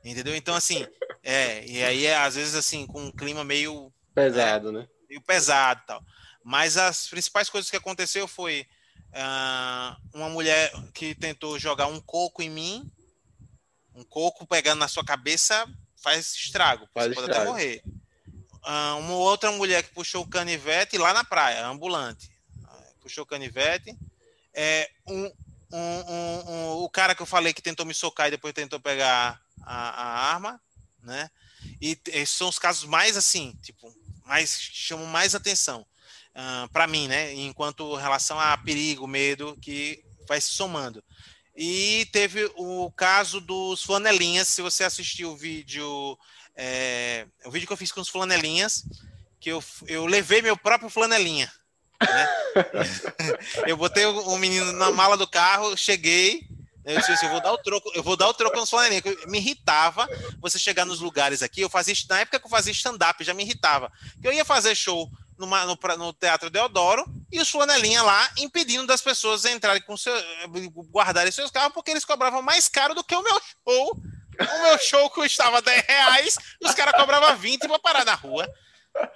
[0.04, 0.34] Entendeu?
[0.34, 0.86] Então, assim,
[1.22, 3.92] é, e aí, às vezes, assim, com um clima meio.
[4.14, 4.88] Pesado, né?
[5.08, 6.02] Meio pesado e tal.
[6.44, 8.66] Mas as principais coisas que aconteceu foi
[9.10, 12.90] Uh, uma mulher que tentou jogar um coco em mim,
[13.92, 15.66] um coco pegando na sua cabeça
[15.96, 17.26] faz estrago, faz você estrago.
[17.26, 17.82] pode até morrer.
[18.64, 22.30] Uh, uma outra mulher que puxou o canivete lá na praia, ambulante,
[22.62, 23.98] uh, puxou o canivete.
[24.54, 25.32] É, um,
[25.72, 29.40] um, um, o cara que eu falei que tentou me socar e depois tentou pegar
[29.62, 30.60] a, a arma,
[31.02, 31.30] né?
[31.80, 33.94] E esses são os casos mais assim, tipo,
[34.24, 35.86] mais chamam mais atenção uh,
[36.34, 37.34] ah, para mim, né?
[37.34, 41.02] Enquanto relação a perigo, medo, que vai se somando.
[41.54, 44.48] E teve o caso dos flanelinhas.
[44.48, 46.18] Se você assistiu o vídeo,
[46.56, 48.84] é, o vídeo que eu fiz com os flanelinhas,
[49.40, 51.52] que eu, eu levei meu próprio flanelinha.
[52.00, 52.28] Né?
[53.66, 56.48] eu botei o, o menino na mala do carro, cheguei,
[56.84, 59.04] eu disse assim, eu vou dar o troco, eu vou dar o troco nos flanelinhas.
[59.26, 60.08] Me irritava
[60.40, 61.60] você chegar nos lugares aqui.
[61.60, 63.92] Eu fazia na época que eu fazia stand-up, já me irritava.
[64.22, 69.00] Eu ia fazer show numa, no, no, Teatro Deodoro e os flanelinha lá impedindo das
[69.00, 70.14] pessoas entrarem com seu,
[70.90, 74.02] guardarem seus carros porque eles cobravam mais caro do que o meu show.
[74.40, 78.48] O meu show custava 10 reais, os caras cobravam 20 para parar na rua.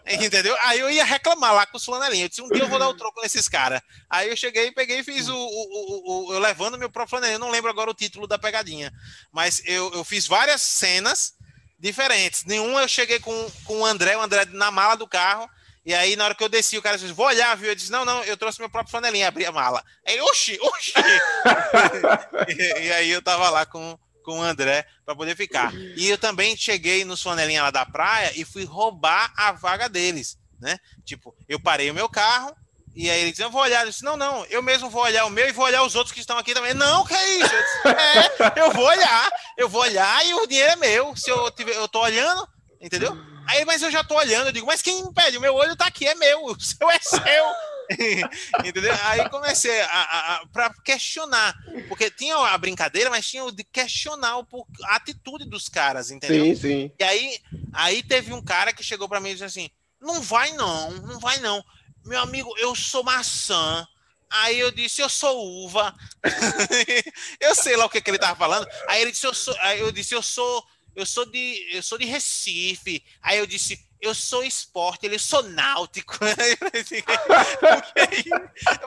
[0.07, 0.57] Entendeu?
[0.63, 2.25] Aí eu ia reclamar lá com os flanelinhas.
[2.25, 3.81] Eu disse, um dia eu vou dar o troco nesses caras.
[4.09, 7.37] Aí eu cheguei, peguei e fiz o, o, o, o, Eu levando meu próprio flanelinha.
[7.37, 8.93] Eu não lembro agora o título da pegadinha.
[9.33, 11.35] Mas eu, eu fiz várias cenas
[11.79, 12.45] diferentes.
[12.45, 15.49] Nenhum eu cheguei com, com o André, o André na mala do carro.
[15.87, 17.69] E aí, na hora que eu desci, o cara disse, vou olhar, viu?
[17.69, 19.85] Eu disse, não, não, eu trouxe meu próprio flanelinha, abri a mala.
[20.07, 20.95] Aí, oxi, oxi!
[22.49, 25.73] e, e, aí eu tava lá com, com o André para poder ficar.
[25.75, 30.39] E eu também cheguei nos flanelinha lá da praia e fui roubar a vaga deles,
[30.61, 30.79] né?
[31.05, 32.57] Tipo, eu parei o meu carro,
[32.97, 33.85] e aí ele disse, eu vou olhar.
[33.85, 36.13] Eu disse, não, não, eu mesmo vou olhar o meu e vou olhar os outros
[36.13, 36.75] que estão aqui também.
[36.75, 37.55] Não, que é isso?
[37.55, 41.15] Eu disse, é, eu vou olhar, eu vou olhar e o dinheiro é meu.
[41.17, 42.49] Se eu tiver, eu tô olhando,
[42.81, 43.17] entendeu?
[43.47, 45.37] Aí, mas eu já tô olhando, eu digo, mas quem impede?
[45.37, 47.45] O meu olho tá aqui, é meu, o seu é seu.
[48.65, 48.95] Entendeu?
[49.05, 51.55] Aí comecei a, a, a para questionar,
[51.89, 54.37] porque tinha a brincadeira, mas tinha o de questionar
[54.85, 56.45] a atitude dos caras, entendeu?
[56.45, 56.93] Sim, sim.
[56.99, 57.39] E aí,
[57.73, 59.71] aí teve um cara que chegou para mim e disse assim:
[60.01, 61.65] "Não vai não, não vai não.
[62.05, 63.87] Meu amigo, eu sou maçã.
[64.31, 65.95] Aí eu disse, eu sou uva.
[67.39, 68.67] eu sei lá o que, que ele tava falando.
[68.89, 69.55] Aí ele disse, eu sou.
[69.61, 70.65] Aí eu disse, eu sou
[70.95, 73.03] eu sou de, eu sou de Recife.
[73.21, 76.19] Aí eu disse, eu sou esporte, ele sou náutico.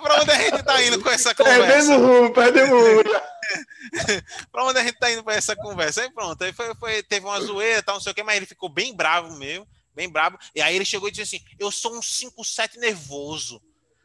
[0.02, 1.66] Para onde a gente tá indo com essa conversa?
[1.66, 3.04] Perdendo rumo, perdendo rumo.
[4.52, 6.04] Para onde a gente tá indo com essa conversa?
[6.04, 8.46] Aí pronto, aí foi, foi, teve uma zoeira, tal, não sei o que, mas ele
[8.46, 10.38] ficou bem bravo mesmo, bem bravo.
[10.54, 13.60] E aí ele chegou e disse assim: Eu sou um 57 nervoso.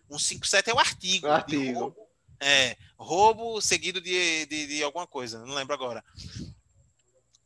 [0.09, 1.27] Um 57 é o artigo.
[1.27, 1.79] O artigo.
[1.79, 2.09] Roubo,
[2.41, 6.03] é, roubo seguido de, de, de alguma coisa, não lembro agora.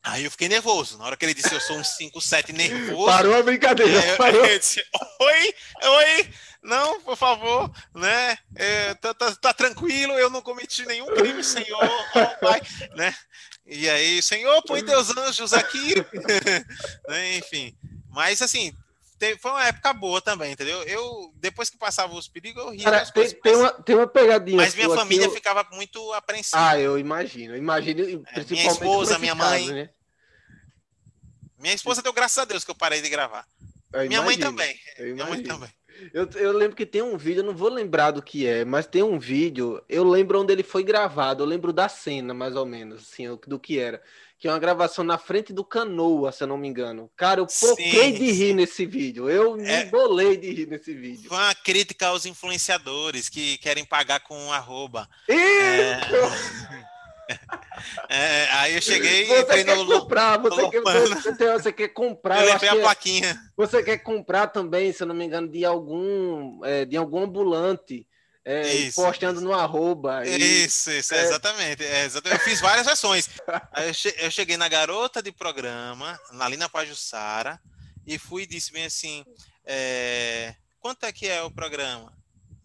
[0.06, 0.98] Aí eu fiquei nervoso.
[0.98, 3.06] Na hora que ele disse eu sou um 5-7 nervoso.
[3.06, 4.06] Parou a brincadeira.
[4.06, 4.44] Eu, parou.
[4.44, 4.80] eu disse,
[5.20, 6.30] oi, oi,
[6.62, 8.38] não, por favor, né?
[8.54, 12.60] É, tá, tá, tá, tranquilo, eu não cometi nenhum crime, Senhor, oh, Pai,
[12.94, 13.14] né?
[13.66, 15.94] E aí, Senhor, põe teus anjos aqui.
[17.08, 17.36] né?
[17.38, 17.76] Enfim.
[18.08, 18.72] Mas assim,
[19.40, 20.82] foi uma época boa também, entendeu?
[20.82, 22.84] Eu, depois que passava os perigos, eu ria.
[22.84, 24.56] Cara, tem, coisas, tem, uma, tem uma pegadinha.
[24.56, 25.32] Mas minha família eu...
[25.32, 26.70] ficava muito apreensiva.
[26.70, 27.54] Ah, eu imagino.
[27.54, 29.68] Eu imagino é, minha esposa, minha caso, mãe.
[29.72, 29.90] Né?
[31.58, 33.46] Minha esposa deu graças a Deus que eu parei de gravar.
[34.08, 34.78] minha mãe também.
[34.98, 35.70] Minha mãe também.
[36.12, 38.86] Eu, eu lembro que tem um vídeo, eu não vou lembrar do que é, mas
[38.86, 42.66] tem um vídeo, eu lembro onde ele foi gravado, eu lembro da cena, mais ou
[42.66, 44.02] menos, assim, do que era
[44.38, 47.10] que é uma gravação na frente do Canoa, se eu não me engano.
[47.16, 49.30] Cara, eu foquei de rir nesse vídeo.
[49.30, 51.28] Eu me é, bolei de rir nesse vídeo.
[51.28, 55.08] Foi uma crítica aos influenciadores que querem pagar com arroba.
[55.28, 55.36] Isso!
[55.36, 56.86] É...
[58.08, 62.44] é, aí eu cheguei você e quer no, comprar, você, quer, você, você, quer comprar.
[62.44, 63.36] Eu a é plaquinha.
[63.56, 68.06] Você quer comprar também, se eu não me engano, de algum, é, de algum ambulante
[68.44, 69.44] é, isso, postando isso.
[69.44, 70.24] no arroba.
[70.24, 72.40] Isso, isso, é, exatamente, é, exatamente.
[72.40, 73.28] Eu fiz várias versões.
[74.22, 77.60] eu cheguei na garota de programa, ali na Pajussara,
[78.06, 79.24] e fui e disse bem assim:
[79.64, 82.16] é, quanto é que é o programa?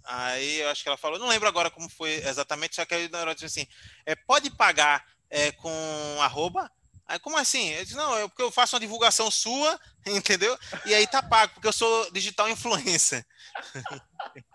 [0.04, 3.10] Aí eu acho que ela falou, não lembro agora como foi exatamente, só que aí
[3.14, 3.68] hora disse assim:
[4.06, 5.72] é, pode pagar é, com
[6.22, 6.70] arroba?
[7.08, 7.70] Aí, como assim?
[7.72, 10.58] Eu disse, não, é porque eu faço uma divulgação sua, entendeu?
[10.86, 13.26] E aí tá pago, porque eu sou digital influencer.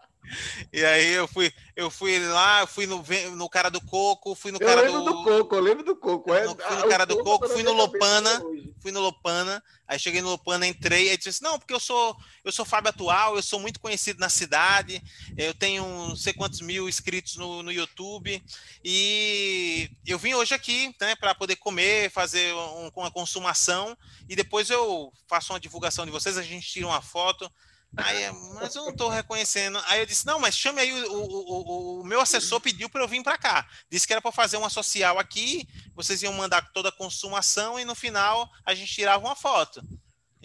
[0.73, 3.05] E aí eu fui, eu fui lá, fui no,
[3.37, 5.13] no cara do coco, fui no cara eu lembro do...
[5.13, 6.35] do coco, eu lembro do coco.
[6.35, 8.43] É, no, fui no cara do coco, fui no Lopana,
[8.81, 12.17] fui no Lopana, aí cheguei no Lopana, entrei, aí disse assim, não, porque eu sou,
[12.45, 15.03] eu sou Fábio Atual, eu sou muito conhecido na cidade,
[15.37, 18.43] eu tenho não sei quantos mil inscritos no, no YouTube,
[18.85, 23.97] e eu vim hoje aqui, né, para poder comer, fazer um, uma consumação,
[24.29, 27.51] e depois eu faço uma divulgação de vocês, a gente tira uma foto,
[27.97, 29.79] Aí, mas eu não estou reconhecendo.
[29.87, 33.03] Aí eu disse: não, mas chame aí o, o, o, o meu assessor pediu para
[33.03, 33.67] eu vir para cá.
[33.91, 37.85] Disse que era para fazer uma social aqui, vocês iam mandar toda a consumação e
[37.85, 39.83] no final a gente tirava uma foto.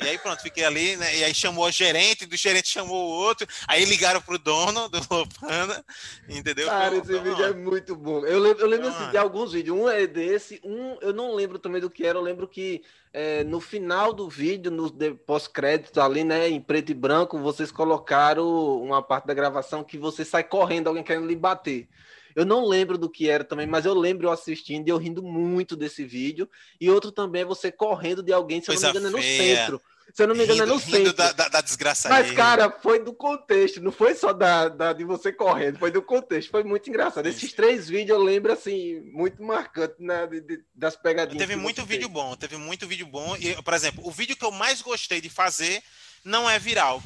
[0.01, 1.15] E aí pronto, fiquei ali, né?
[1.17, 4.99] E aí chamou o gerente, do gerente chamou o outro, aí ligaram pro dono do
[5.09, 5.85] Lopana,
[6.27, 6.67] entendeu?
[6.67, 8.25] Cara, esse vídeo é muito bom.
[8.25, 9.77] Eu lembro, eu lembro assim, de alguns vídeos.
[9.77, 12.83] Um é desse, um eu não lembro também do que era, eu lembro que
[13.13, 14.91] é, no final do vídeo, no
[15.25, 20.25] pós-créditos ali, né, em preto e branco, vocês colocaram uma parte da gravação que você
[20.25, 21.87] sai correndo, alguém querendo lhe bater.
[22.35, 25.21] Eu não lembro do que era também, mas eu lembro eu assistindo e eu rindo
[25.21, 26.49] muito desse vídeo.
[26.79, 29.21] E outro também é você correndo de alguém, se eu não me engano, é no
[29.21, 29.81] centro.
[30.14, 31.14] Se eu não me engano, rindo, é no centro.
[31.14, 32.36] Da, da, da desgraça Mas, aí.
[32.36, 36.51] cara, foi do contexto, não foi só da, da, de você correndo, foi do contexto.
[36.51, 37.26] Foi muito engraçado.
[37.26, 41.39] Sim, Esses três vídeos eu lembro, assim, muito marcante né, de, de, das pegadinhas.
[41.39, 42.14] Teve muito vídeo fez.
[42.14, 43.36] bom, teve muito vídeo bom.
[43.38, 45.82] E, por exemplo, o vídeo que eu mais gostei de fazer
[46.24, 47.01] não é viral.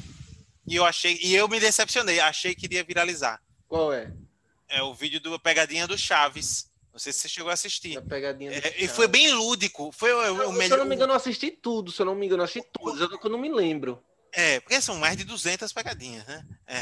[0.66, 3.40] E eu achei, e eu me decepcionei, achei que iria viralizar.
[3.68, 4.12] Qual é?
[4.68, 6.68] É o vídeo do Pegadinha do Chaves.
[6.96, 8.02] Não sei se você chegou a assistir.
[8.64, 9.92] É, e foi bem lúdico.
[9.92, 10.68] Foi o, o melhor.
[10.68, 11.92] Se eu não me engano, eu assisti tudo.
[11.92, 12.98] Se eu não me engano, eu assisti todos.
[12.98, 14.02] Eu, eu não me lembro.
[14.32, 16.42] É, porque são mais de 200 pegadinhas, né?
[16.66, 16.76] É,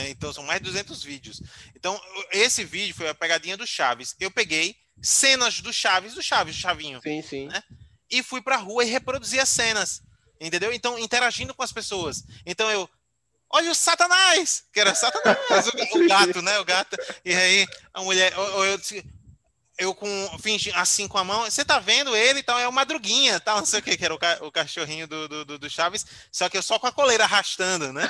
[0.00, 1.40] é, então são mais de 200 vídeos.
[1.72, 2.00] Então,
[2.32, 4.16] esse vídeo foi a pegadinha do Chaves.
[4.18, 7.00] Eu peguei cenas do Chaves, do Chaves, do Chavinho.
[7.00, 7.46] Sim, sim.
[7.46, 7.62] Né?
[8.10, 10.02] E fui pra rua e reproduzi as cenas.
[10.40, 10.72] Entendeu?
[10.72, 12.24] Então, interagindo com as pessoas.
[12.44, 12.90] Então eu,
[13.48, 16.58] olha o Satanás, que era Satanás, o, o, gato, né?
[16.58, 16.96] O gato.
[17.24, 18.78] E aí a mulher, eu, eu,
[19.80, 23.40] eu com fingi assim com a mão, você tá vendo ele, então é o Madruguinha,
[23.40, 26.04] tal, não sei o que, que era o, ca, o cachorrinho do, do, do, Chaves,
[26.30, 28.08] só que eu só com a coleira arrastando, né?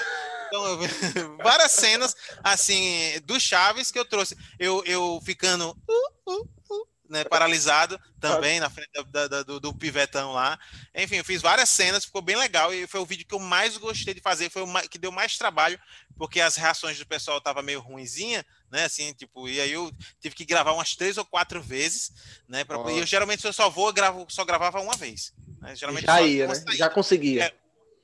[0.49, 6.49] Então, eu, várias cenas assim do Chaves que eu trouxe, eu, eu ficando uh, uh,
[6.71, 10.59] uh, né, paralisado também na frente da, da, do, do, pivetão lá.
[10.93, 13.77] Enfim, eu fiz várias cenas, ficou bem legal e foi o vídeo que eu mais
[13.77, 15.79] gostei de fazer, foi o que deu mais trabalho,
[16.16, 19.91] porque as reações do pessoal estavam meio ruinzinha, né, assim, tipo, e aí eu
[20.21, 22.12] tive que gravar umas três ou quatro vezes,
[22.49, 25.33] né, pra, e eu geralmente eu só vou, gravo, só gravava uma vez.
[25.61, 26.55] Né, geralmente Já ia, né?
[26.77, 27.45] Já conseguia.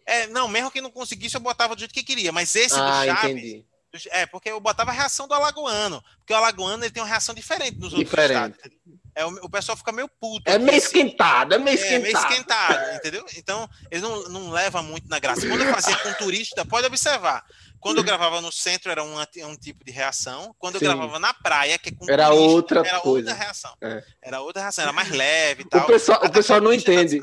[0.07, 2.79] É, é, não, mesmo que não conseguisse, eu botava do jeito que queria, mas esse
[2.79, 3.31] ah, do Chaves...
[3.31, 3.67] Entendi.
[4.11, 6.03] É, porque eu botava a reação do alagoano.
[6.19, 8.57] Porque o alagoano ele tem uma reação diferente dos outros diferente.
[8.57, 8.77] estados.
[9.15, 10.51] É, o, o pessoal fica meio puto.
[10.51, 11.97] É meio esquentado, é meio esquentado.
[11.97, 13.27] É meio esquentado, entendeu?
[13.37, 15.49] Então, eles não, não levam muito na graça.
[15.49, 17.43] Quando eu fazia com turista, pode observar.
[17.87, 20.53] Quando eu gravava no centro era um, um tipo de reação.
[20.59, 20.87] Quando eu Sim.
[20.87, 23.31] gravava na praia, que é com era outra era coisa.
[23.31, 23.77] outra reação.
[23.81, 24.05] É.
[24.21, 25.83] Era outra reação, era mais leve e tal.
[25.83, 27.21] O pessoal, o pessoal não entende.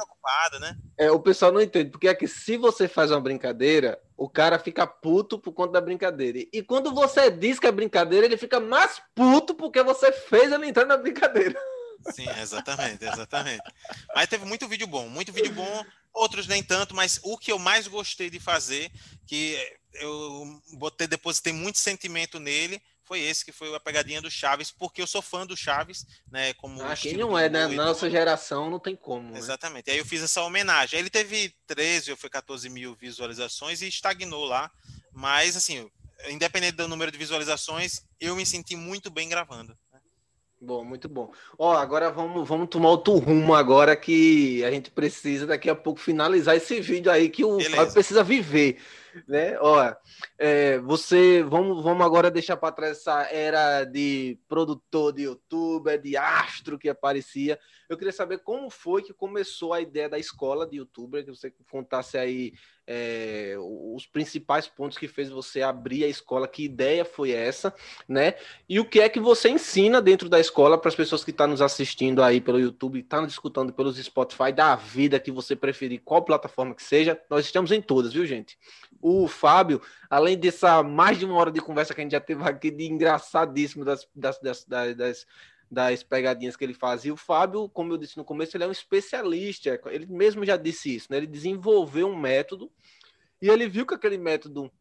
[0.61, 0.77] Né?
[0.97, 4.57] É, o pessoal não entende, porque é que se você faz uma brincadeira, o cara
[4.57, 6.39] fica puto por conta da brincadeira.
[6.53, 10.67] E quando você diz que é brincadeira, ele fica mais puto porque você fez ele
[10.67, 11.59] entrar na brincadeira.
[12.11, 13.63] Sim, exatamente, exatamente.
[14.15, 17.59] Mas teve muito vídeo bom, muito vídeo bom, outros nem tanto, mas o que eu
[17.59, 18.91] mais gostei de fazer,
[19.25, 19.57] que
[19.95, 25.01] eu botei, depositei muito sentimento nele, foi esse que foi a pegadinha do Chaves, porque
[25.01, 26.53] eu sou fã do Chaves, né?
[26.53, 27.67] Como ah, quem não é, né?
[27.67, 29.31] Na nossa geração não tem como.
[29.31, 29.37] Né?
[29.37, 29.91] Exatamente.
[29.91, 30.97] Aí eu fiz essa homenagem.
[30.97, 34.71] Aí ele teve 13 ou foi 14 mil visualizações e estagnou lá.
[35.11, 35.89] Mas, assim,
[36.29, 39.77] independente do número de visualizações, eu me senti muito bem gravando.
[40.63, 41.29] Bom, muito bom.
[41.59, 45.99] Ó, agora vamos, vamos tomar outro rumo agora que a gente precisa daqui a pouco
[45.99, 48.77] finalizar esse vídeo aí que o Fábio precisa viver,
[49.27, 49.57] né?
[49.59, 49.93] Ó,
[50.37, 56.17] é, você, vamos, vamos agora deixar para trás essa era de produtor de youtuber, de
[56.17, 57.59] astro que aparecia.
[57.89, 61.53] Eu queria saber como foi que começou a ideia da escola de youtuber, que você
[61.69, 62.53] contasse aí
[62.85, 67.73] é, os principais pontos que fez você abrir a escola, que ideia foi essa,
[68.07, 68.35] né?
[68.67, 71.45] E o que é que você ensina dentro da escola para as pessoas que estão
[71.45, 75.31] tá nos assistindo aí pelo YouTube, estão tá nos escutando pelos Spotify, da vida que
[75.31, 78.57] você preferir, qual plataforma que seja, nós estamos em todas, viu, gente?
[79.05, 82.41] O Fábio, além dessa mais de uma hora de conversa que a gente já teve
[82.43, 85.25] aqui, de engraçadíssimo das, das, das, das
[85.73, 87.11] das pegadinhas que ele fazia.
[87.11, 89.81] O Fábio, como eu disse no começo, ele é um especialista.
[89.87, 91.17] Ele mesmo já disse isso, né?
[91.17, 92.71] Ele desenvolveu um método
[93.41, 94.71] e ele viu que aquele método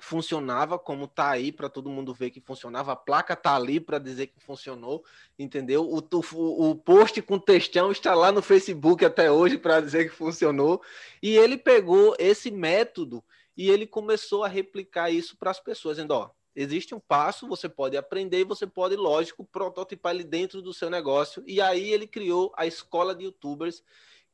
[0.00, 2.92] funcionava, como tá aí para todo mundo ver que funcionava.
[2.92, 5.04] A placa tá ali para dizer que funcionou,
[5.38, 5.82] entendeu?
[5.82, 10.14] O, o, o post com textão está lá no Facebook até hoje para dizer que
[10.14, 10.82] funcionou.
[11.22, 13.22] E ele pegou esse método
[13.58, 16.30] e ele começou a replicar isso para as pessoas, dizendo, ó,
[16.60, 21.40] Existe um passo, você pode aprender você pode, lógico, prototipar ele dentro do seu negócio.
[21.46, 23.80] E aí ele criou a escola de youtubers,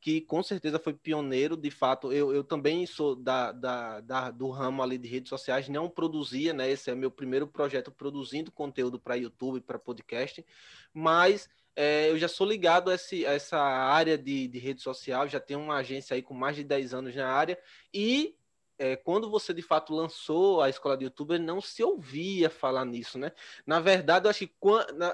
[0.01, 2.11] que com certeza foi pioneiro, de fato.
[2.11, 6.51] Eu, eu também sou da, da, da, do ramo ali de redes sociais, não produzia,
[6.51, 6.67] né?
[6.67, 10.43] Esse é meu primeiro projeto produzindo conteúdo para YouTube, para podcast,
[10.91, 15.27] mas é, eu já sou ligado a, esse, a essa área de, de rede social,
[15.27, 17.59] já tenho uma agência aí com mais de 10 anos na área,
[17.93, 18.35] e
[18.77, 23.17] é, quando você de fato lançou a escola de youtuber, não se ouvia falar nisso,
[23.17, 23.31] né?
[23.65, 24.53] Na verdade, eu acho que,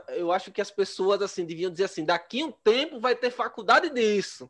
[0.10, 3.90] eu acho que as pessoas assim deviam dizer assim: daqui um tempo vai ter faculdade
[3.90, 4.50] disso.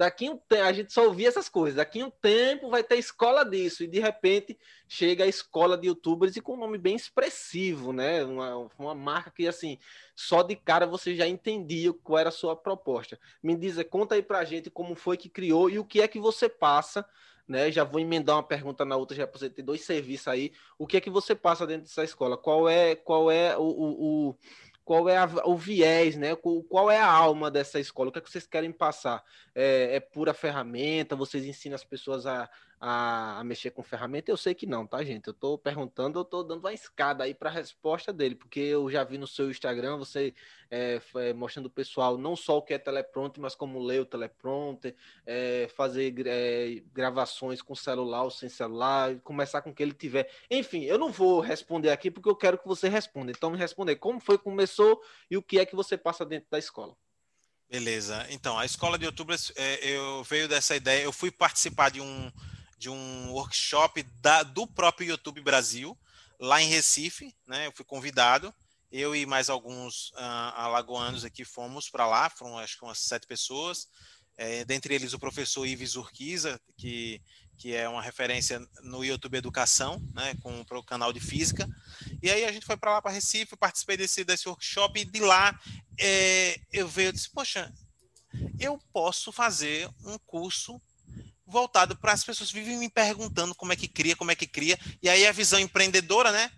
[0.00, 1.76] Daqui um tempo, a gente só ouvia essas coisas.
[1.76, 3.84] Daqui um tempo vai ter escola disso.
[3.84, 4.58] E de repente
[4.88, 8.24] chega a escola de youtubers e com um nome bem expressivo, né?
[8.24, 9.78] Uma, uma marca que, assim,
[10.16, 13.20] só de cara você já entendia qual era a sua proposta.
[13.42, 16.18] Me diz, conta aí pra gente como foi que criou e o que é que
[16.18, 17.04] você passa
[17.50, 17.70] né?
[17.70, 20.52] Já vou emendar uma pergunta na outra, já para você ter dois serviços aí.
[20.78, 22.36] O que é que você passa dentro dessa escola?
[22.36, 24.36] Qual é, qual é o, o, o
[24.84, 26.34] qual é a, o viés, né?
[26.68, 28.08] Qual é a alma dessa escola?
[28.08, 29.24] O que, é que vocês querem passar?
[29.54, 31.16] É, é pura ferramenta?
[31.16, 32.48] Vocês ensinam as pessoas a,
[32.80, 34.30] a, a, mexer com ferramenta?
[34.30, 35.28] Eu sei que não, tá, gente?
[35.28, 38.90] Eu tô perguntando, eu tô dando uma escada aí para a resposta dele, porque eu
[38.90, 40.34] já vi no seu Instagram você
[40.70, 44.06] é, é, mostrando o pessoal não só o que é teleprompter, mas como ler o
[44.06, 44.94] teleprompter,
[45.26, 50.30] é, fazer é, gravações com celular ou sem celular, começar com o que ele tiver.
[50.50, 53.30] Enfim, eu não vou responder aqui porque eu quero que você responda.
[53.30, 56.48] Então, me responder como foi que começou e o que é que você passa dentro
[56.50, 56.96] da escola.
[57.68, 58.26] Beleza.
[58.30, 61.04] Então, a escola de youtubers, é, eu veio dessa ideia.
[61.04, 62.32] Eu fui participar de um
[62.80, 65.96] de um workshop da, do próprio YouTube Brasil,
[66.38, 67.66] lá em Recife, né?
[67.66, 68.54] Eu fui convidado,
[68.90, 73.26] eu e mais alguns uh, alagoanos aqui fomos para lá, foram acho que umas sete
[73.26, 73.86] pessoas,
[74.38, 77.20] é, dentre eles o professor Ives Urquiza, que,
[77.58, 81.68] que é uma referência no YouTube Educação, né, com o canal de Física,
[82.22, 85.20] e aí a gente foi para lá, para Recife, participei desse, desse workshop, e de
[85.20, 85.60] lá
[85.98, 87.70] é, eu veio e disse, poxa,
[88.58, 90.80] eu posso fazer um curso
[91.50, 94.78] voltado para as pessoas vivem me perguntando como é que cria, como é que cria,
[95.02, 96.50] e aí a visão empreendedora, né?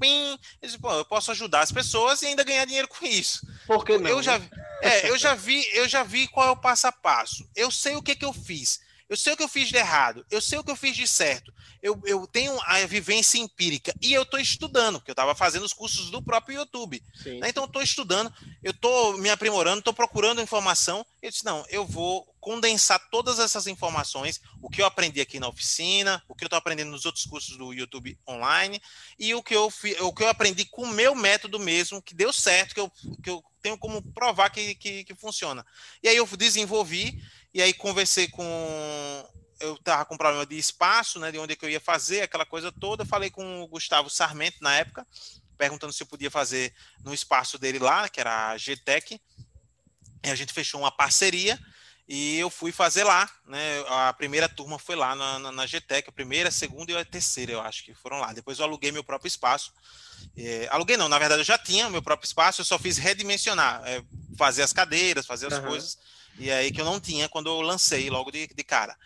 [0.00, 0.30] Pim,
[0.62, 3.46] eu, disse, eu posso ajudar as pessoas e ainda ganhar dinheiro com isso.
[3.66, 4.08] Por que não?
[4.08, 4.40] Eu já,
[4.80, 7.48] é, eu já vi, eu já vi qual é o passo a passo.
[7.54, 8.80] Eu sei o que que eu fiz.
[9.10, 11.04] Eu sei o que eu fiz de errado, eu sei o que eu fiz de
[11.04, 11.52] certo.
[11.82, 15.72] Eu, eu tenho a vivência empírica e eu estou estudando, porque eu estava fazendo os
[15.72, 17.02] cursos do próprio YouTube.
[17.24, 17.48] Né?
[17.48, 18.32] Então, eu estou estudando,
[18.62, 21.04] eu estou me aprimorando, estou procurando informação.
[21.20, 25.48] Eu disse: não, eu vou condensar todas essas informações, o que eu aprendi aqui na
[25.48, 28.80] oficina, o que eu estou aprendendo nos outros cursos do YouTube online
[29.18, 32.32] e o que eu, o que eu aprendi com o meu método mesmo, que deu
[32.32, 32.90] certo, que eu,
[33.22, 35.64] que eu tenho como provar que, que, que funciona.
[36.02, 37.22] E aí eu desenvolvi
[37.52, 38.44] e aí conversei com.
[39.58, 41.30] Eu estava com problema de espaço, né?
[41.30, 43.04] De onde é que eu ia fazer, aquela coisa toda.
[43.04, 45.06] Falei com o Gustavo Sarmento na época,
[45.58, 46.72] perguntando se eu podia fazer
[47.04, 49.20] no espaço dele lá, que era a GTEC.
[50.24, 51.58] E a gente fechou uma parceria
[52.08, 53.84] e eu fui fazer lá, né?
[53.88, 57.04] A primeira turma foi lá na, na, na GTEC, a primeira, a segunda e a
[57.04, 58.32] terceira, eu acho que foram lá.
[58.32, 59.72] Depois eu aluguei meu próprio espaço.
[60.36, 63.82] É, aluguei não, na verdade eu já tinha meu próprio espaço, eu só fiz redimensionar,
[63.86, 64.02] é,
[64.36, 65.66] fazer as cadeiras, fazer as uhum.
[65.66, 65.98] coisas
[66.38, 68.96] e aí que eu não tinha quando eu lancei logo de, de cara.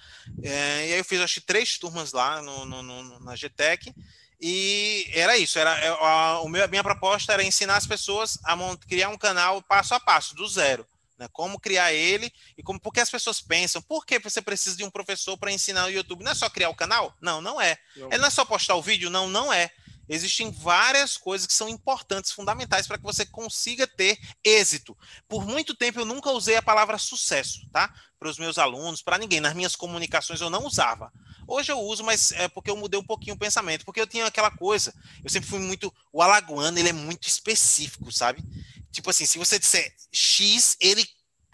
[0.42, 3.94] É, e aí eu fiz acho que três turmas lá no, no, no, na GTEC,
[4.40, 8.56] E era isso, era é, a, a, minha proposta era ensinar as pessoas a
[8.88, 10.86] criar um canal passo a passo, do zero.
[11.18, 11.28] Né?
[11.32, 14.90] Como criar ele e como porque as pessoas pensam, por que você precisa de um
[14.90, 16.24] professor para ensinar o YouTube?
[16.24, 17.14] Não é só criar o canal?
[17.20, 17.78] Não, não é.
[17.96, 18.08] Não.
[18.08, 19.10] Ele não é só postar o vídeo?
[19.10, 19.70] Não, não é.
[20.08, 24.96] Existem várias coisas que são importantes, fundamentais para que você consiga ter êxito.
[25.28, 27.92] Por muito tempo eu nunca usei a palavra sucesso, tá?
[28.18, 29.40] Para os meus alunos, para ninguém.
[29.40, 31.12] Nas minhas comunicações eu não usava.
[31.46, 34.26] Hoje eu uso, mas é porque eu mudei um pouquinho o pensamento, porque eu tinha
[34.26, 34.94] aquela coisa.
[35.22, 35.92] Eu sempre fui muito.
[36.12, 38.42] O alagoano, ele é muito específico, sabe?
[38.90, 41.06] Tipo assim, se você disser X, ele.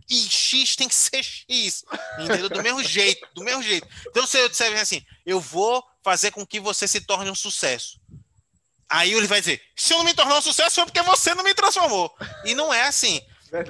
[0.09, 1.85] E X tem que ser X.
[2.19, 2.49] Entendeu?
[2.49, 3.89] Do mesmo jeito, do mesmo jeito.
[4.09, 8.01] Então, se eu disser assim, eu vou fazer com que você se torne um sucesso.
[8.91, 11.45] Aí ele vai dizer: se eu não me tornar um sucesso, foi porque você não
[11.45, 12.13] me transformou.
[12.45, 13.21] E não é assim.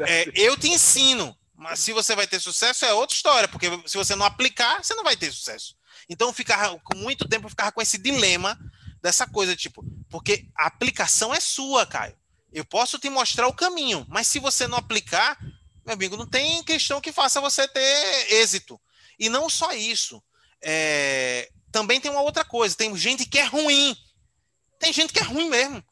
[0.07, 3.97] É, eu te ensino, mas se você vai ter sucesso é outra história, porque se
[3.97, 5.77] você não aplicar, você não vai ter sucesso.
[6.09, 8.59] Então, ficar com muito tempo eu ficava com esse dilema
[9.03, 12.17] dessa coisa, tipo, porque a aplicação é sua, Caio.
[12.53, 15.39] Eu posso te mostrar o caminho, mas se você não aplicar,
[15.85, 18.81] meu amigo, não tem questão que faça você ter êxito.
[19.19, 20.23] E não só isso.
[20.63, 21.49] É...
[21.71, 23.97] Também tem uma outra coisa: tem gente que é ruim
[24.81, 25.85] tem gente que é ruim mesmo.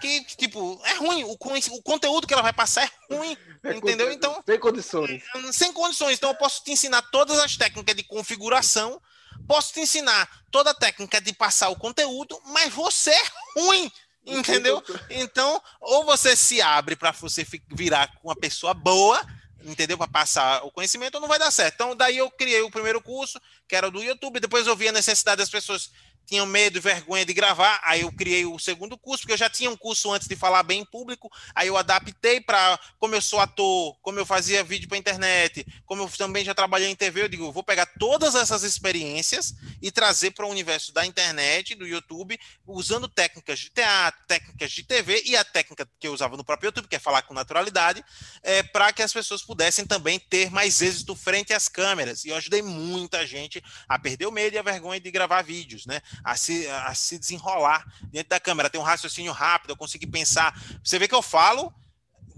[0.00, 1.22] Que, tipo, é ruim.
[1.22, 3.36] O, o conteúdo que ela vai passar é ruim.
[3.64, 4.10] É entendeu?
[4.10, 4.42] Então.
[4.44, 5.22] Sem condições.
[5.52, 6.16] Sem condições.
[6.16, 9.00] Então, eu posso te ensinar todas as técnicas de configuração.
[9.46, 13.22] Posso te ensinar toda a técnica de passar o conteúdo, mas você é
[13.56, 13.88] ruim.
[14.26, 14.82] Entendeu?
[15.10, 19.24] Então, ou você se abre para você virar uma pessoa boa,
[19.62, 19.96] entendeu?
[19.96, 21.74] Para passar o conhecimento, ou não vai dar certo.
[21.74, 24.40] Então, daí eu criei o primeiro curso, que era do YouTube.
[24.40, 25.92] Depois eu vi a necessidade das pessoas
[26.26, 29.50] tinham medo e vergonha de gravar, aí eu criei o segundo curso, porque eu já
[29.50, 33.20] tinha um curso antes de falar bem em público, aí eu adaptei para, como eu
[33.20, 37.22] sou ator, como eu fazia vídeo para internet, como eu também já trabalhei em TV,
[37.22, 41.86] eu digo, vou pegar todas essas experiências e trazer para o universo da internet, do
[41.86, 46.44] YouTube, usando técnicas de teatro, técnicas de TV e a técnica que eu usava no
[46.44, 48.04] próprio YouTube, que é falar com naturalidade,
[48.42, 52.24] é, para que as pessoas pudessem também ter mais êxito frente às câmeras.
[52.24, 55.86] E eu ajudei muita gente a perder o medo e a vergonha de gravar vídeos,
[55.86, 56.00] né?
[56.24, 60.58] A se, a se desenrolar dentro da câmera, ter um raciocínio rápido, eu conseguir pensar.
[60.82, 61.72] Você vê que eu falo,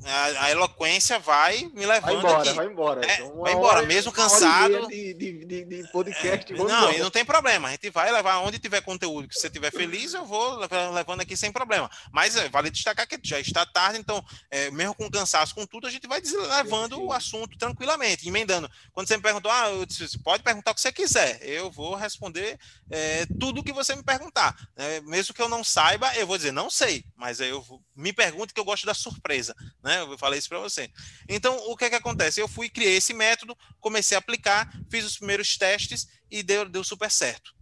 [0.07, 2.53] a, a, eloquência vai me levando vai embora, aqui.
[2.53, 4.89] Vai embora, é, vai embora, hora, mesmo cansado.
[4.89, 6.53] De, de, de, de podcast.
[6.53, 7.69] É, não, e não tem problema.
[7.69, 10.59] A gente vai levar onde tiver conteúdo que você estiver feliz, eu vou
[10.93, 11.91] levando aqui sem problema.
[12.13, 15.87] Mas é, vale destacar que já está tarde, então, é, mesmo com cansaço, com tudo,
[15.87, 18.71] a gente vai levando o assunto tranquilamente, emendando.
[18.93, 21.39] Quando você me perguntou, ah, eu disse, pode perguntar o que você quiser.
[21.43, 22.59] Eu vou responder
[22.91, 24.55] é, tudo o que você me perguntar.
[24.77, 27.65] É, mesmo que eu não saiba, eu vou dizer, não sei, mas eu
[27.95, 29.55] me pergunto que eu gosto da surpresa.
[29.83, 30.01] Né?
[30.01, 30.91] Eu falei isso para você.
[31.29, 32.41] Então, o que é que acontece?
[32.41, 36.83] Eu fui, criei esse método, comecei a aplicar, fiz os primeiros testes e deu, deu
[36.83, 37.55] super certo.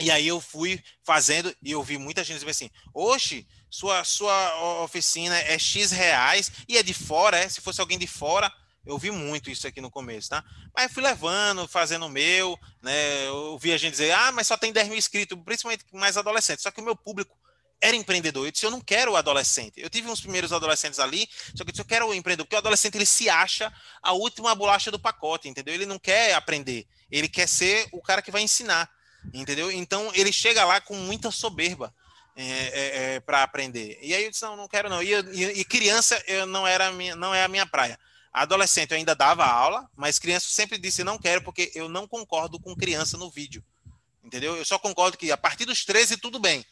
[0.00, 4.82] E aí eu fui fazendo e eu vi muita gente dizer assim: Oxe, sua, sua
[4.82, 7.48] oficina é X reais e é de fora, é?
[7.48, 8.52] Se fosse alguém de fora,
[8.84, 10.44] eu vi muito isso aqui no começo, tá?
[10.74, 13.26] Mas fui levando, fazendo o meu, né?
[13.28, 16.62] Eu vi a gente dizer, ah, mas só tem 10 mil inscritos, principalmente mais adolescentes.
[16.62, 17.38] Só que o meu público
[17.82, 18.46] era empreendedor.
[18.46, 19.74] Eu disse, eu não quero o adolescente.
[19.76, 22.54] Eu tive uns primeiros adolescentes ali, só que eu disse, eu quero o empreendedor, porque
[22.54, 23.70] o adolescente ele se acha
[24.00, 25.74] a última bolacha do pacote, entendeu?
[25.74, 28.88] Ele não quer aprender, ele quer ser o cara que vai ensinar,
[29.34, 29.70] entendeu?
[29.70, 31.92] Então ele chega lá com muita soberba.
[32.34, 33.98] É, é, é, para aprender.
[34.00, 35.02] E aí eu disse, não, não quero não.
[35.02, 37.98] E, e, e criança eu não era minha, não é a minha praia.
[38.32, 42.58] Adolescente eu ainda dava aula, mas criança sempre disse não quero porque eu não concordo
[42.58, 43.62] com criança no vídeo.
[44.24, 44.56] Entendeu?
[44.56, 46.64] Eu só concordo que a partir dos 13 tudo bem.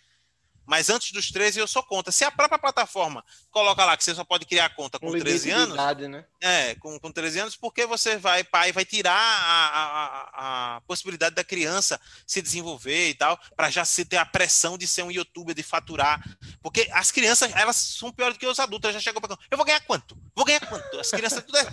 [0.67, 2.13] Mas antes dos 13 eu sou contra.
[2.13, 5.51] Se a própria plataforma coloca lá que você só pode criar conta com, com 13
[5.51, 5.77] anos.
[6.09, 6.25] Né?
[6.41, 11.35] É, com, com 13 anos, porque você vai, pai, vai tirar a, a, a possibilidade
[11.35, 15.11] da criança se desenvolver e tal, para já se ter a pressão de ser um
[15.11, 16.23] youtuber, de faturar.
[16.63, 18.93] Porque as crianças, elas são piores do que os adultos.
[18.93, 20.17] Já chegou para eu vou ganhar quanto?
[20.35, 21.01] Vou ganhar quanto?
[21.01, 21.67] As crianças, tudo é,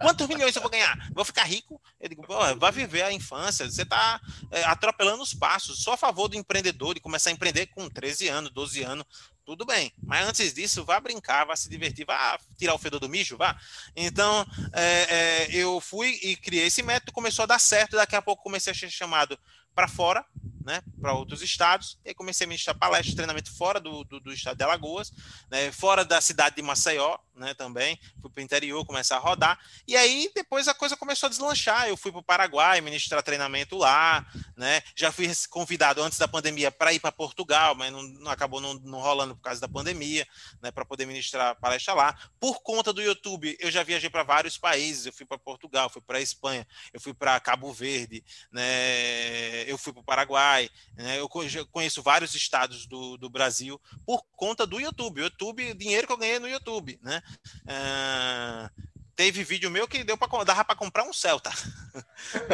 [0.00, 0.96] quantos milhões eu vou ganhar?
[1.14, 1.80] Vou ficar rico?
[2.00, 2.24] Eu digo,
[2.58, 3.70] vai viver a infância.
[3.70, 5.82] Você está é, atropelando os passos.
[5.82, 9.04] Sou a favor do empreendedor, de começar a empreender com 13 anos anos, 12 anos,
[9.44, 9.92] tudo bem.
[10.02, 13.58] Mas antes disso, vá brincar, vá se divertir, vá tirar o fedor do mijo, vá.
[13.96, 18.22] Então, é, é, eu fui e criei esse método, começou a dar certo, daqui a
[18.22, 19.38] pouco comecei a ser chamado
[19.74, 20.24] para fora,
[20.64, 24.56] né, para outros estados, e comecei a ministrar palestras, treinamento fora do, do, do, estado
[24.56, 25.12] de Alagoas,
[25.50, 29.58] né, fora da cidade de Maceió, né, também, fui para o interior, começar a rodar,
[29.88, 33.76] e aí depois a coisa começou a deslanchar, eu fui para o Paraguai ministrar treinamento
[33.76, 34.26] lá,
[34.56, 38.60] né, já fui convidado antes da pandemia para ir para Portugal, mas não, não acabou
[38.60, 40.28] não, não, rolando por causa da pandemia,
[40.62, 44.58] né, para poder ministrar palestra lá, por conta do YouTube, eu já viajei para vários
[44.58, 48.22] países, eu fui para Portugal, fui para Espanha, eu fui para Cabo Verde,
[48.52, 50.70] né, eu fui para o Paraguai.
[50.96, 51.18] Né?
[51.18, 55.22] Eu conheço vários estados do, do Brasil por conta do YouTube.
[55.22, 57.22] YouTube, dinheiro que eu ganhei no YouTube, né?
[57.64, 61.50] Uh, teve vídeo meu que deu para dava para comprar um Celta,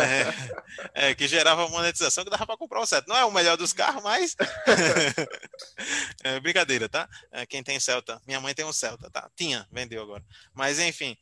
[0.95, 3.07] é, é, que gerava monetização que dava para comprar um Celta.
[3.09, 4.35] Não é o melhor dos carros, mas
[6.25, 7.09] é, brincadeira, tá?
[7.31, 9.31] É, quem tem Celta, minha mãe tem um Celta, tá?
[9.37, 10.25] Tinha, vendeu agora.
[10.53, 11.17] Mas enfim,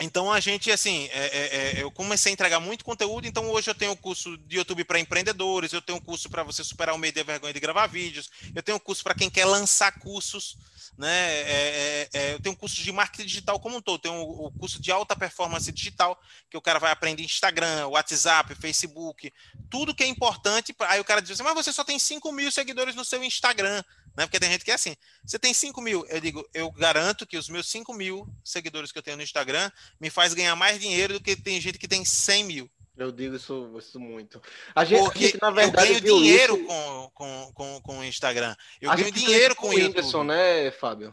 [0.00, 3.70] então a gente, assim, é, é, é, eu comecei a entregar muito conteúdo, então hoje
[3.70, 7.18] eu tenho curso de YouTube para empreendedores, eu tenho curso para você superar o medo
[7.18, 10.56] e a vergonha de gravar vídeos, eu tenho curso para quem quer lançar cursos,
[10.98, 11.08] né?
[11.08, 14.50] É, é, é, eu tenho curso de marketing digital como um todo, tenho o, o
[14.52, 19.32] curso de alta performance digital, que o cara vai aprender Instagram, WhatsApp, Facebook,
[19.70, 20.74] tudo que é importante.
[20.80, 23.82] Aí o cara diz assim, mas você só tem 5 mil seguidores no seu Instagram.
[24.16, 24.26] Né?
[24.26, 24.94] Porque tem gente que é assim.
[25.24, 28.98] Você tem 5 mil, eu digo, eu garanto que os meus 5 mil seguidores que
[28.98, 29.70] eu tenho no Instagram
[30.00, 32.70] me faz ganhar mais dinheiro do que tem gente que tem 100 mil.
[32.96, 34.40] Eu digo isso, isso muito.
[34.72, 36.66] A gente, Porque a gente, na verdade, eu ganho dinheiro isso...
[36.66, 38.54] com, com, com, com o Instagram.
[38.80, 41.12] Eu a ganho dinheiro com o Whindersson, né, Fábio?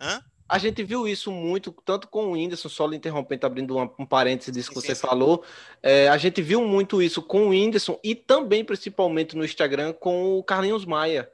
[0.00, 0.20] Hã?
[0.48, 4.04] A gente viu isso muito, tanto com o Whindersson, só lhe interrompendo, abrindo um, um
[4.04, 5.00] parênteses disso que sim, você sim.
[5.00, 5.42] falou.
[5.82, 10.38] É, a gente viu muito isso com o Whindersson e também, principalmente no Instagram, com
[10.38, 11.30] o Carlinhos Maia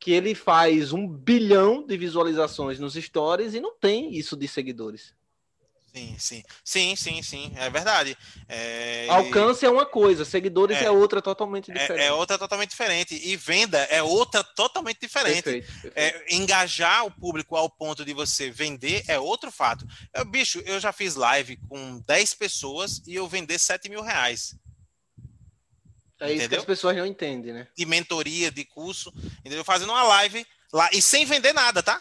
[0.00, 5.14] que ele faz um bilhão de visualizações nos stories e não tem isso de seguidores.
[5.92, 8.16] Sim, sim, sim, sim, sim, é verdade.
[8.48, 9.08] É...
[9.08, 12.00] Alcance é uma coisa, seguidores é, é outra totalmente diferente.
[12.00, 15.42] É, é, outra totalmente diferente e venda é outra totalmente diferente.
[15.42, 15.92] Perfeito, perfeito.
[15.96, 19.84] É, engajar o público ao ponto de você vender é outro fato.
[20.14, 24.54] Eu, bicho, eu já fiz live com 10 pessoas e eu vender 7 mil reais.
[26.20, 26.48] É isso entendeu?
[26.48, 27.66] que as pessoas não entendem, né?
[27.76, 29.64] De mentoria, de curso, entendeu?
[29.64, 32.00] Fazendo uma live lá e sem vender nada, tá?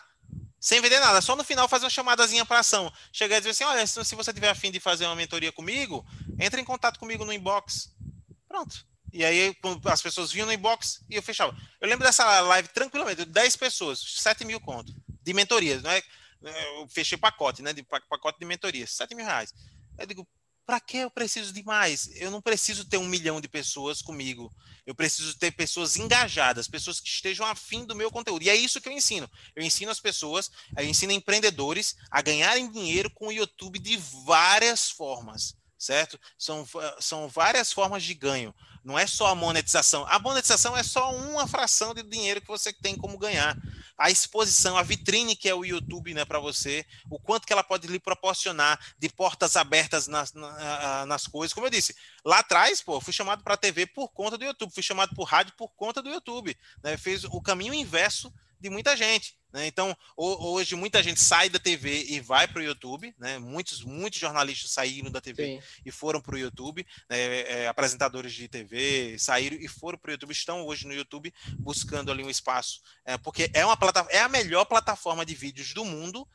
[0.60, 2.92] Sem vender nada, só no final fazer uma chamadazinha para ação.
[3.14, 6.06] Chegar e dizer assim: olha, se você tiver afim de fazer uma mentoria comigo,
[6.38, 7.96] entre em contato comigo no inbox.
[8.48, 8.86] Pronto.
[9.14, 9.56] E aí
[9.86, 11.56] as pessoas vinham no inbox e eu fechava.
[11.80, 14.94] Eu lembro dessa live tranquilamente, 10 pessoas, 7 mil conto
[15.24, 16.04] de mentoria, não é?
[16.42, 17.72] Eu fechei pacote, né?
[17.72, 19.54] De pacote de mentoria, 7 mil reais.
[19.98, 20.28] Eu digo,
[20.70, 22.12] para que eu preciso de mais?
[22.14, 24.54] Eu não preciso ter um milhão de pessoas comigo.
[24.86, 28.44] Eu preciso ter pessoas engajadas, pessoas que estejam afim do meu conteúdo.
[28.44, 29.28] E é isso que eu ensino.
[29.56, 34.92] Eu ensino as pessoas, eu ensino empreendedores a ganharem dinheiro com o YouTube de várias
[34.92, 36.20] formas, certo?
[36.38, 36.68] São,
[37.00, 38.54] são várias formas de ganho.
[38.84, 40.06] Não é só a monetização.
[40.08, 43.58] A monetização é só uma fração de dinheiro que você tem como ganhar
[43.98, 47.64] a exposição, a vitrine que é o YouTube né, para você, o quanto que ela
[47.64, 50.34] pode lhe proporcionar de portas abertas nas,
[51.08, 51.54] nas coisas.
[51.54, 54.84] Como eu disse, lá atrás, pô, fui chamado para TV por conta do YouTube, fui
[54.84, 56.58] chamado por rádio por conta do YouTube.
[56.84, 59.39] Né, fez o caminho inverso de muita gente.
[59.52, 59.68] Né?
[59.68, 63.14] Então, hoje muita gente sai da TV e vai para o YouTube.
[63.18, 63.40] Né?
[63.40, 65.68] Muitos, muitos jornalistas saíram da TV Sim.
[65.86, 66.86] e foram para o YouTube.
[67.10, 67.42] Né?
[67.42, 70.32] É, apresentadores de TV saíram e foram para o YouTube.
[70.32, 72.82] Estão hoje no YouTube buscando ali um espaço.
[73.04, 76.28] É, porque é, uma plataforma, é a melhor plataforma de vídeos do mundo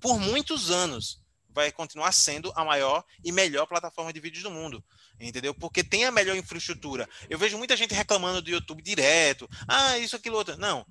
[0.00, 1.20] por muitos anos.
[1.52, 4.84] Vai continuar sendo a maior e melhor plataforma de vídeos do mundo
[5.18, 5.52] entendeu?
[5.52, 7.08] Porque tem a melhor infraestrutura.
[7.28, 9.48] Eu vejo muita gente reclamando do YouTube direto.
[9.68, 10.56] Ah, isso, aquilo, outro.
[10.56, 10.86] Não.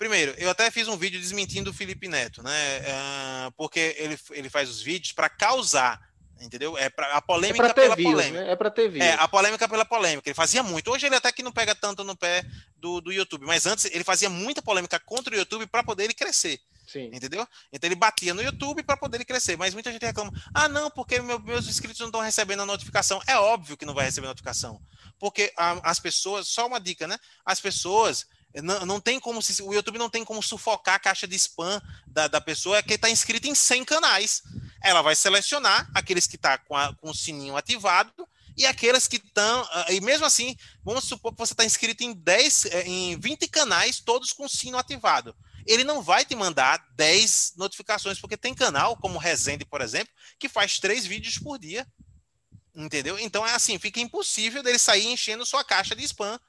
[0.00, 2.78] Primeiro, eu até fiz um vídeo desmentindo o Felipe Neto, né?
[2.80, 6.00] Uh, porque ele, ele faz os vídeos para causar,
[6.40, 6.74] entendeu?
[6.78, 8.44] É para a polêmica é pela views, polêmica.
[8.44, 8.50] Né?
[8.50, 9.04] É para ter vídeo.
[9.04, 10.26] É, a polêmica pela polêmica.
[10.26, 10.90] Ele fazia muito.
[10.90, 12.46] Hoje ele até que não pega tanto no pé
[12.78, 16.14] do, do YouTube, mas antes ele fazia muita polêmica contra o YouTube para poder ele
[16.14, 16.58] crescer.
[16.86, 17.10] Sim.
[17.12, 17.46] Entendeu?
[17.70, 19.58] Então ele batia no YouTube para poder ele crescer.
[19.58, 23.20] Mas muita gente reclama: ah, não, porque meu, meus inscritos não estão recebendo a notificação.
[23.26, 24.80] É óbvio que não vai receber notificação.
[25.18, 27.18] Porque a, as pessoas, só uma dica, né?
[27.44, 31.26] As pessoas não, não tem como se, o YouTube não tem como sufocar a caixa
[31.26, 34.42] de spam da, da pessoa que está inscrita em 100 canais.
[34.82, 38.12] Ela vai selecionar aqueles que estão tá com, com o sininho ativado
[38.56, 39.68] e aqueles que estão.
[39.70, 43.46] Ah, e mesmo assim, vamos supor que você está inscrito em 10, eh, em 20
[43.48, 45.34] canais, todos com o sino ativado.
[45.66, 50.48] Ele não vai te mandar 10 notificações, porque tem canal, como Resende, por exemplo, que
[50.48, 51.86] faz três vídeos por dia.
[52.74, 53.18] Entendeu?
[53.18, 56.40] Então é assim, fica impossível dele sair enchendo sua caixa de spam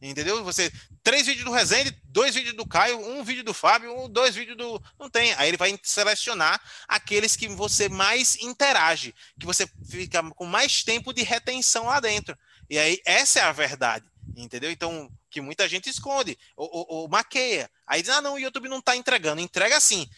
[0.00, 0.44] Entendeu?
[0.44, 0.72] Você
[1.02, 4.80] três vídeos do Rezende, dois vídeos do Caio, um vídeo do Fábio, dois vídeos do.
[4.98, 5.34] Não tem.
[5.34, 11.12] Aí ele vai selecionar aqueles que você mais interage, que você fica com mais tempo
[11.12, 12.38] de retenção lá dentro.
[12.70, 14.06] E aí, essa é a verdade.
[14.36, 14.70] Entendeu?
[14.70, 17.68] Então, que muita gente esconde, ou, ou, ou maqueia.
[17.86, 19.40] Aí diz, ah, não, o YouTube não está entregando.
[19.40, 20.08] Entrega sim.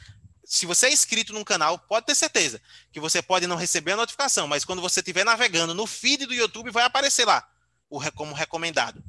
[0.45, 2.61] Se você é inscrito num canal, pode ter certeza
[2.93, 6.35] que você pode não receber a notificação, mas quando você estiver navegando no feed do
[6.35, 7.49] YouTube, vai aparecer lá
[7.89, 9.03] o, como recomendado.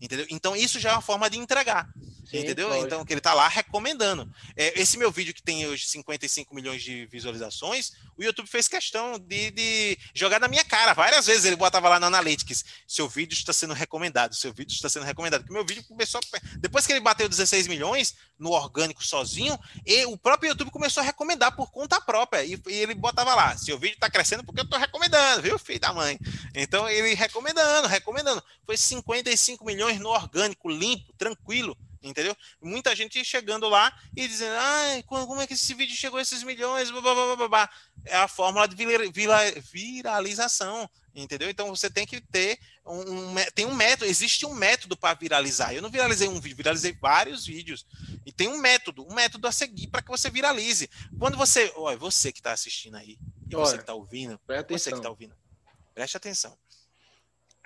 [0.00, 0.26] Entendeu?
[0.30, 1.88] Então, isso já é uma forma de entregar.
[2.26, 2.74] Sim, entendeu?
[2.84, 4.28] Então, que ele tá lá recomendando.
[4.56, 9.16] É, esse meu vídeo que tem hoje 55 milhões de visualizações, o YouTube fez questão
[9.16, 10.92] de, de, jogar na minha cara.
[10.92, 14.88] Várias vezes ele botava lá na Analytics: seu vídeo está sendo recomendado, seu vídeo está
[14.88, 15.42] sendo recomendado.
[15.42, 16.20] Porque meu vídeo começou.
[16.20, 16.40] A...
[16.58, 21.06] Depois que ele bateu 16 milhões no orgânico sozinho, e o próprio YouTube começou a
[21.06, 22.44] recomendar por conta própria.
[22.44, 25.78] E, e ele botava lá: seu vídeo está crescendo porque eu estou recomendando, viu, filho
[25.78, 26.18] da mãe?
[26.54, 28.42] Então ele recomendando, recomendando.
[28.64, 31.76] Foi 55 milhões no orgânico, limpo, tranquilo
[32.08, 32.36] entendeu?
[32.60, 36.42] Muita gente chegando lá e dizendo, ah, como é que esse vídeo chegou a esses
[36.42, 36.88] milhões?
[38.04, 38.76] É a fórmula de
[39.60, 41.50] viralização, entendeu?
[41.50, 45.74] Então você tem que ter um, tem um método, existe um método para viralizar.
[45.74, 47.84] Eu não viralizei um vídeo, viralizei vários vídeos.
[48.24, 50.88] E tem um método, um método a seguir para que você viralize.
[51.18, 53.18] Quando você, olha, você que está assistindo aí,
[53.48, 55.34] e você que está ouvindo, você que está ouvindo,
[55.94, 56.56] preste atenção.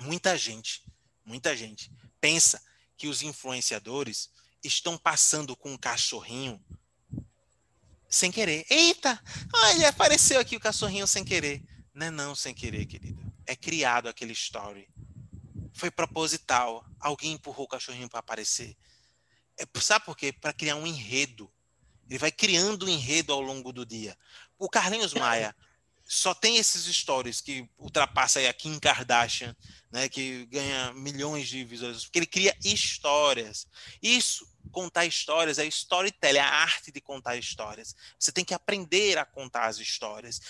[0.00, 0.82] Muita gente,
[1.26, 1.90] muita gente
[2.20, 2.62] pensa
[2.96, 4.30] que os influenciadores
[4.62, 6.62] estão passando com um cachorrinho
[8.08, 8.66] sem querer.
[8.68, 9.22] Eita!
[9.54, 11.62] Olha, apareceu aqui o cachorrinho sem querer.
[11.94, 13.22] Não é não sem querer, querido.
[13.46, 14.88] É criado aquele story.
[15.72, 16.84] Foi proposital.
[16.98, 18.76] Alguém empurrou o cachorrinho para aparecer.
[19.56, 20.32] É, sabe por quê?
[20.32, 21.50] Para criar um enredo.
[22.08, 24.18] Ele vai criando um enredo ao longo do dia.
[24.58, 25.54] O Carlinhos Maia
[26.12, 29.56] só tem esses stories que ultrapassa a Kim Kardashian,
[29.92, 33.68] né, que ganha milhões de visualizações, porque ele cria histórias.
[34.02, 37.94] Isso, contar histórias, é storytelling, é a arte de contar histórias.
[38.18, 40.40] Você tem que aprender a contar as histórias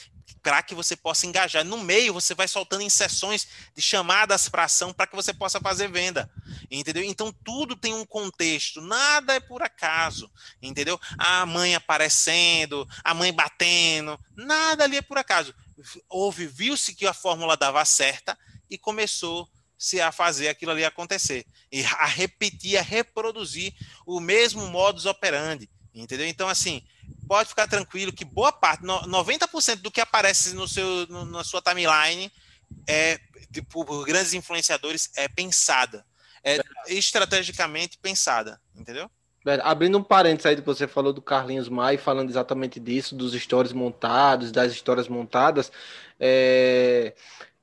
[0.43, 1.65] para que você possa engajar.
[1.65, 5.61] No meio, você vai soltando em sessões de chamadas para ação para que você possa
[5.61, 6.31] fazer venda.
[6.71, 7.03] Entendeu?
[7.03, 10.31] Então, tudo tem um contexto, nada é por acaso.
[10.63, 11.01] Entendeu?
[11.19, 15.55] A mãe aparecendo, a mãe batendo, nada ali é por acaso.
[16.09, 18.39] Houve, viu-se que a fórmula dava certa
[18.69, 19.60] e começou-se a
[20.13, 21.47] fazer aquilo ali acontecer.
[21.73, 23.73] E a repetir, a reproduzir
[24.07, 25.71] o mesmo modus operandi.
[25.95, 26.27] Entendeu?
[26.27, 26.83] Então, assim,
[27.27, 31.61] pode ficar tranquilo que boa parte, 90% do que aparece no seu, no, na sua
[31.61, 32.31] timeline
[32.87, 33.19] é,
[33.69, 36.05] por grandes influenciadores é pensada.
[36.45, 36.59] É
[36.89, 38.61] estrategicamente pensada.
[38.75, 39.11] Entendeu?
[39.63, 43.33] Abrindo um parênteses aí do que você falou do Carlinhos Maia, falando exatamente disso, dos
[43.33, 45.73] stories montados, das histórias montadas,
[46.19, 47.15] é,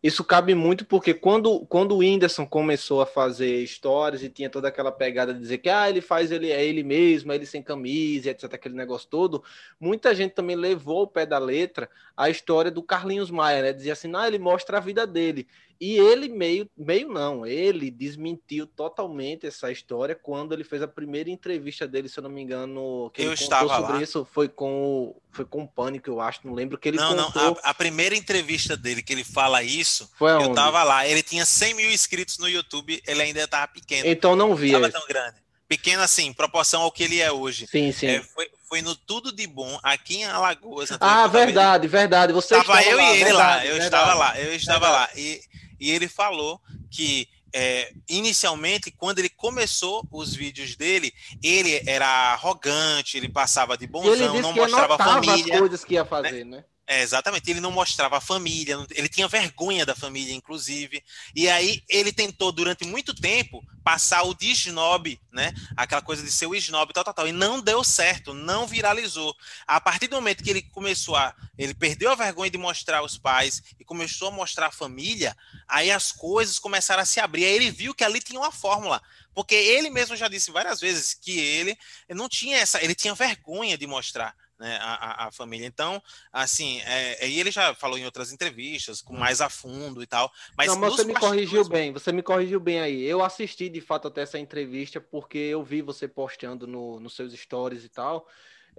[0.02, 4.68] isso cabe muito porque quando, quando o Whindersson começou a fazer histórias e tinha toda
[4.68, 7.64] aquela pegada de dizer que ah, ele faz ele é ele mesmo, é ele sem
[7.64, 9.44] camisa, etc, aquele negócio todo,
[9.80, 13.74] muita gente também levou o pé da letra a história do Carlinhos Maia, né?
[13.74, 15.48] Dizia assim, ah, ele mostra a vida dele.
[15.80, 21.30] E ele meio, meio não, ele desmentiu totalmente essa história quando ele fez a primeira
[21.30, 24.02] entrevista dele, se eu não me engano, que eu ele estava sobre lá.
[24.02, 27.42] isso, foi com foi com o Pânico, eu acho, não lembro que ele Não, contou...
[27.44, 31.22] não, a, a, primeira entrevista dele que ele fala isso, foi eu tava lá, ele
[31.22, 34.08] tinha 100 mil inscritos no YouTube, ele ainda estava pequeno.
[34.08, 34.72] Então não vi.
[34.72, 35.36] Não tão grande.
[35.68, 37.68] Pequeno assim, proporção ao que ele é hoje.
[37.68, 38.08] Sim, sim.
[38.08, 40.90] É, foi, foi no Tudo de Bom, aqui em Alagoas.
[41.00, 42.34] Ah, verdade, verdade.
[42.34, 45.14] Você estava eu lá, e ele verdade, lá, eu verdade, estava lá, eu estava verdade.
[45.14, 45.20] lá.
[45.20, 45.42] E
[45.80, 53.18] e ele falou que é, inicialmente, quando ele começou os vídeos dele, ele era arrogante,
[53.18, 55.54] ele passava de bonzão, não mostrava família.
[55.54, 56.58] as coisas que ia fazer, né?
[56.58, 56.66] né?
[56.90, 61.04] É, exatamente, ele não mostrava a família, ele tinha vergonha da família, inclusive.
[61.36, 65.54] E aí ele tentou, durante muito tempo, passar o de snob, né?
[65.76, 67.28] Aquela coisa de ser o snob, tal, tal, tal.
[67.28, 69.36] E não deu certo, não viralizou.
[69.68, 71.36] A partir do momento que ele começou a.
[71.58, 75.36] Ele perdeu a vergonha de mostrar os pais e começou a mostrar a família,
[75.68, 77.44] aí as coisas começaram a se abrir.
[77.44, 79.02] Aí ele viu que ali tinha uma fórmula.
[79.36, 81.78] Porque ele mesmo já disse várias vezes que ele
[82.12, 82.82] não tinha essa.
[82.82, 85.66] Ele tinha vergonha de mostrar né, a, a, família.
[85.66, 86.02] Então,
[86.32, 90.32] assim, é, e ele já falou em outras entrevistas, com mais a fundo e tal.
[90.58, 93.04] Mas Não, mas você me corrigiu bem, você me corrigiu bem aí.
[93.04, 97.34] Eu assisti de fato até essa entrevista porque eu vi você postando no, nos seus
[97.34, 98.28] stories e tal.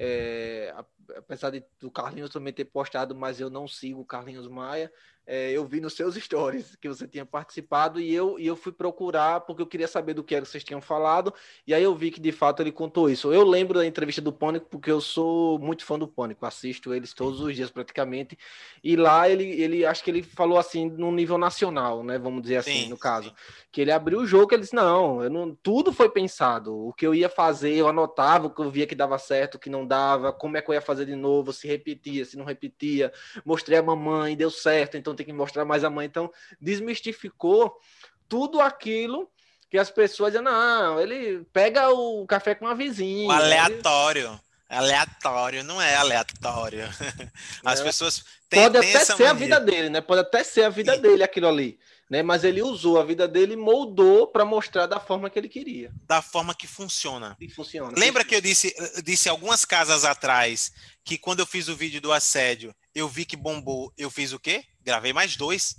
[0.01, 0.73] É,
[1.17, 4.93] apesar de do Carlinhos também ter postado, mas eu não sigo o Carlinhos Maia
[5.31, 8.73] é, eu vi nos seus stories que você tinha participado e eu, e eu fui
[8.73, 11.35] procurar porque eu queria saber do que era que vocês tinham falado
[11.67, 13.31] e aí eu vi que de fato ele contou isso.
[13.31, 17.13] Eu lembro da entrevista do Pânico porque eu sou muito fã do Pânico, assisto eles
[17.13, 18.39] todos os dias praticamente
[18.83, 22.19] e lá ele, ele acho que ele falou assim no nível nacional, né?
[22.19, 23.35] Vamos dizer assim, sim, no caso, sim.
[23.71, 27.07] que ele abriu o jogo, ele disse não, eu não, tudo foi pensado, o que
[27.07, 29.87] eu ia fazer eu anotava o que eu via que dava certo, o que não
[29.87, 33.13] dava, como é que eu ia fazer de novo, se repetia, se não repetia,
[33.45, 36.07] mostrei a mamãe, deu certo, então tem que mostrar mais a mãe.
[36.07, 37.77] Então, desmistificou
[38.29, 39.31] tudo aquilo
[39.71, 43.29] que as pessoas dizem, não, ele pega o café com a vizinha.
[43.29, 44.41] O aleatório.
[44.69, 46.85] Aleatório, não é aleatório.
[47.65, 47.85] As é.
[47.85, 50.03] pessoas têm, Pode até ser a vida dele, né?
[50.03, 51.01] Pode até ser a vida Sim.
[51.01, 51.79] dele aquilo ali.
[52.11, 52.23] Né?
[52.23, 55.91] Mas ele usou a vida dele e moldou para mostrar da forma que ele queria.
[56.07, 57.35] Da forma que funciona.
[57.41, 57.95] E funciona.
[57.99, 60.71] Lembra que eu disse, disse algumas casas atrás
[61.03, 64.39] que quando eu fiz o vídeo do assédio, eu vi que bombou, eu fiz o
[64.39, 64.65] quê?
[64.89, 65.77] Gravei mais dois.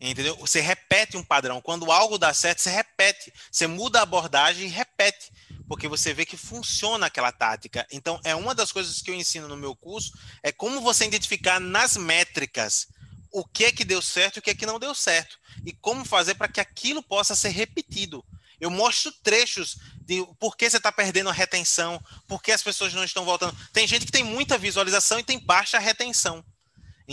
[0.00, 0.36] Entendeu?
[0.36, 1.60] Você repete um padrão.
[1.60, 3.32] Quando algo dá certo, você repete.
[3.50, 5.32] Você muda a abordagem e repete.
[5.66, 7.84] Porque você vê que funciona aquela tática.
[7.90, 10.12] Então, é uma das coisas que eu ensino no meu curso,
[10.44, 12.86] é como você identificar nas métricas
[13.32, 15.36] o que é que deu certo e o que é que não deu certo.
[15.66, 18.24] E como fazer para que aquilo possa ser repetido.
[18.60, 22.94] Eu mostro trechos de por que você está perdendo a retenção, por que as pessoas
[22.94, 23.56] não estão voltando.
[23.72, 26.44] Tem gente que tem muita visualização e tem baixa retenção.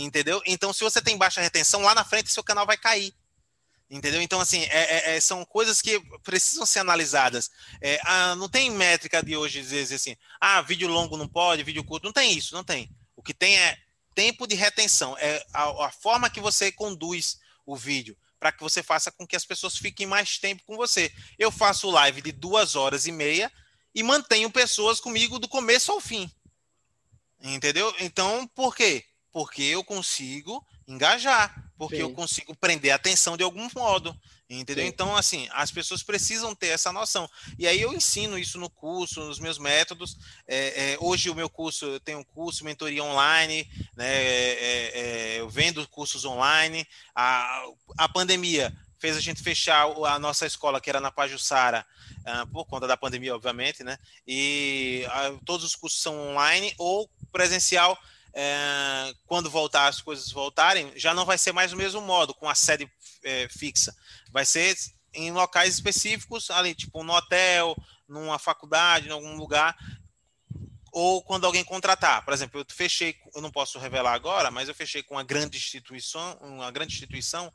[0.04, 0.40] Entendeu?
[0.46, 3.12] Então, se você tem baixa retenção, lá na frente seu canal vai cair.
[3.90, 4.20] Entendeu?
[4.20, 7.50] Então, assim, é, é, é são coisas que precisam ser analisadas.
[7.80, 11.82] É, ah, não tem métrica de hoje dizer assim, ah, vídeo longo não pode, vídeo
[11.82, 12.04] curto.
[12.04, 12.94] Não tem isso, não tem.
[13.16, 13.76] O que tem é
[14.14, 18.82] tempo de retenção, é a, a forma que você conduz o vídeo para que você
[18.82, 21.12] faça com que as pessoas fiquem mais tempo com você.
[21.38, 23.50] Eu faço live de duas horas e meia
[23.94, 26.30] e mantenho pessoas comigo do começo ao fim.
[27.40, 27.92] Entendeu?
[27.98, 29.04] Então, por quê?
[29.32, 32.02] Porque eu consigo engajar, porque Sim.
[32.02, 34.18] eu consigo prender a atenção de algum modo.
[34.50, 34.84] Entendeu?
[34.84, 34.88] Sim.
[34.88, 37.28] Então, assim, as pessoas precisam ter essa noção.
[37.58, 40.16] E aí eu ensino isso no curso, nos meus métodos.
[40.46, 44.06] É, é, hoje o meu curso, eu tenho um curso, mentoria online, né?
[44.06, 46.86] É, é eu vendo cursos online.
[47.14, 47.62] A,
[47.98, 51.86] a pandemia fez a gente fechar a nossa escola, que era na Pajussara,
[52.20, 53.98] uh, por conta da pandemia, obviamente, né?
[54.26, 57.98] E uh, todos os cursos são online ou presencial
[58.40, 62.48] é, quando voltar as coisas voltarem, já não vai ser mais o mesmo modo, com
[62.48, 62.88] a sede
[63.24, 63.92] é, fixa.
[64.30, 64.76] Vai ser
[65.12, 69.76] em locais específicos, ali, tipo no hotel, numa faculdade, em algum lugar,
[70.92, 72.24] ou quando alguém contratar.
[72.24, 75.58] Por exemplo, eu fechei, eu não posso revelar agora, mas eu fechei com uma grande
[75.58, 77.52] instituição, uma grande instituição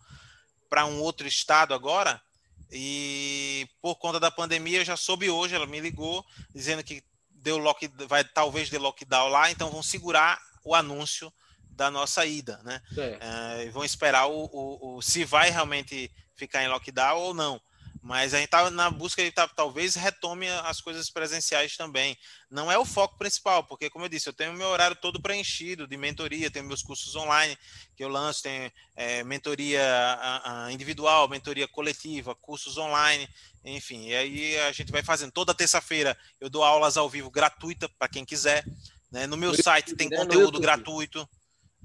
[0.69, 2.21] para um outro estado agora,
[2.69, 7.57] e por conta da pandemia eu já soube hoje, ela me ligou dizendo que deu
[7.57, 11.31] lock, vai talvez de lockdown lá, então vão segurar o anúncio
[11.75, 12.81] da nossa ida, né?
[13.19, 17.61] É, vão esperar o, o, o, se vai realmente ficar em lockdown ou não.
[18.03, 22.17] Mas a gente está na busca de tá, talvez retome as coisas presenciais também.
[22.51, 25.87] Não é o foco principal, porque, como eu disse, eu tenho meu horário todo preenchido
[25.87, 27.57] de mentoria, tenho meus cursos online
[27.95, 33.25] que eu lanço, tenho é, mentoria a, a individual, mentoria coletiva, cursos online,
[33.63, 34.07] enfim.
[34.07, 35.31] E aí a gente vai fazendo.
[35.31, 38.65] Toda terça-feira eu dou aulas ao vivo gratuita para quem quiser.
[39.13, 39.25] Né?
[39.27, 40.17] No meu no site YouTube, tem né?
[40.17, 41.29] conteúdo gratuito.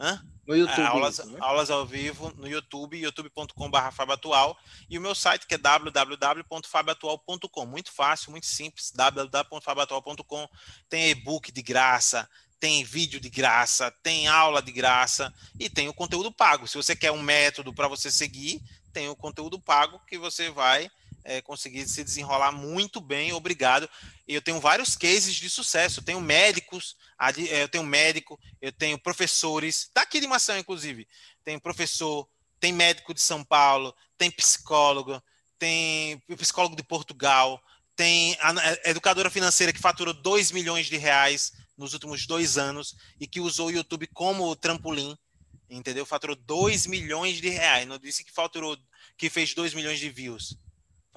[0.00, 0.24] Hã?
[0.46, 0.80] No YouTube.
[0.80, 1.36] É, aulas, né?
[1.40, 4.56] aulas ao vivo no YouTube, youtube.com.br Fabatual.
[4.88, 7.66] E o meu site que é www.fabatual.com.
[7.66, 8.90] Muito fácil, muito simples.
[8.92, 10.48] www.fabatual.com.
[10.88, 12.26] Tem e-book de graça,
[12.58, 15.30] tem vídeo de graça, tem aula de graça
[15.60, 16.66] e tem o conteúdo pago.
[16.66, 20.90] Se você quer um método para você seguir, tem o conteúdo pago que você vai
[21.28, 21.42] é,
[21.86, 23.88] se desenrolar muito bem, obrigado.
[24.26, 26.00] Eu tenho vários cases de sucesso.
[26.00, 26.96] Eu tenho médicos,
[27.50, 31.06] é, eu tenho médico, eu tenho professores, daqui de Mação, inclusive.
[31.44, 32.26] Tem professor,
[32.58, 35.22] tem médico de São Paulo, tem psicólogo,
[35.58, 37.62] tem psicólogo de Portugal,
[37.94, 43.26] tem a educadora financeira que faturou 2 milhões de reais nos últimos dois anos e
[43.26, 45.16] que usou o YouTube como trampolim,
[45.68, 46.06] entendeu?
[46.06, 47.86] Faturou 2 milhões de reais.
[47.86, 48.78] Não disse que faturou,
[49.16, 50.56] que fez 2 milhões de views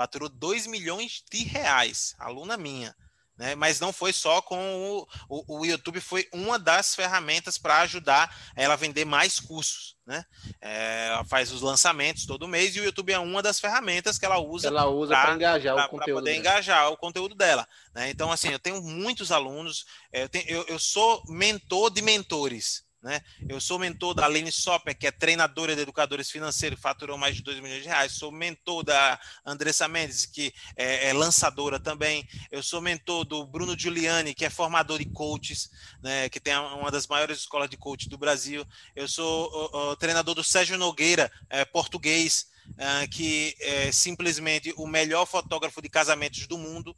[0.02, 2.96] faturou 2 milhões de reais, aluna minha.
[3.38, 3.54] Né?
[3.56, 8.36] Mas não foi só com o, o, o YouTube, foi uma das ferramentas para ajudar
[8.56, 9.96] ela a vender mais cursos.
[10.06, 10.26] Né?
[10.60, 14.26] É, ela faz os lançamentos todo mês e o YouTube é uma das ferramentas que
[14.26, 14.68] ela usa.
[14.68, 16.06] Ela usa para engajar pra, o conteúdo.
[16.06, 16.40] Para poder dela.
[16.40, 17.68] engajar o conteúdo dela.
[17.94, 18.10] Né?
[18.10, 22.84] Então, assim, eu tenho muitos alunos, eu, tenho, eu, eu sou mentor de mentores.
[23.02, 23.20] Né?
[23.50, 27.42] Eu sou mentor da Aline Sopper, que é treinadora de educadores financeiros, faturou mais de
[27.42, 28.12] 2 milhões de reais.
[28.12, 32.28] Sou mentor da Andressa Mendes, que é, é, lançadora também.
[32.52, 35.72] Eu sou mentor do Bruno Giuliani, que é formador de coaches,
[36.04, 36.30] né?
[36.30, 38.64] que tem uma das maiores escolas de coach do Brasil.
[38.96, 45.82] Eu sou treinador do Sérgio Nogueira, é, português, é, que é simplesmente o melhor fotógrafo
[45.82, 46.96] de casamentos do mundo,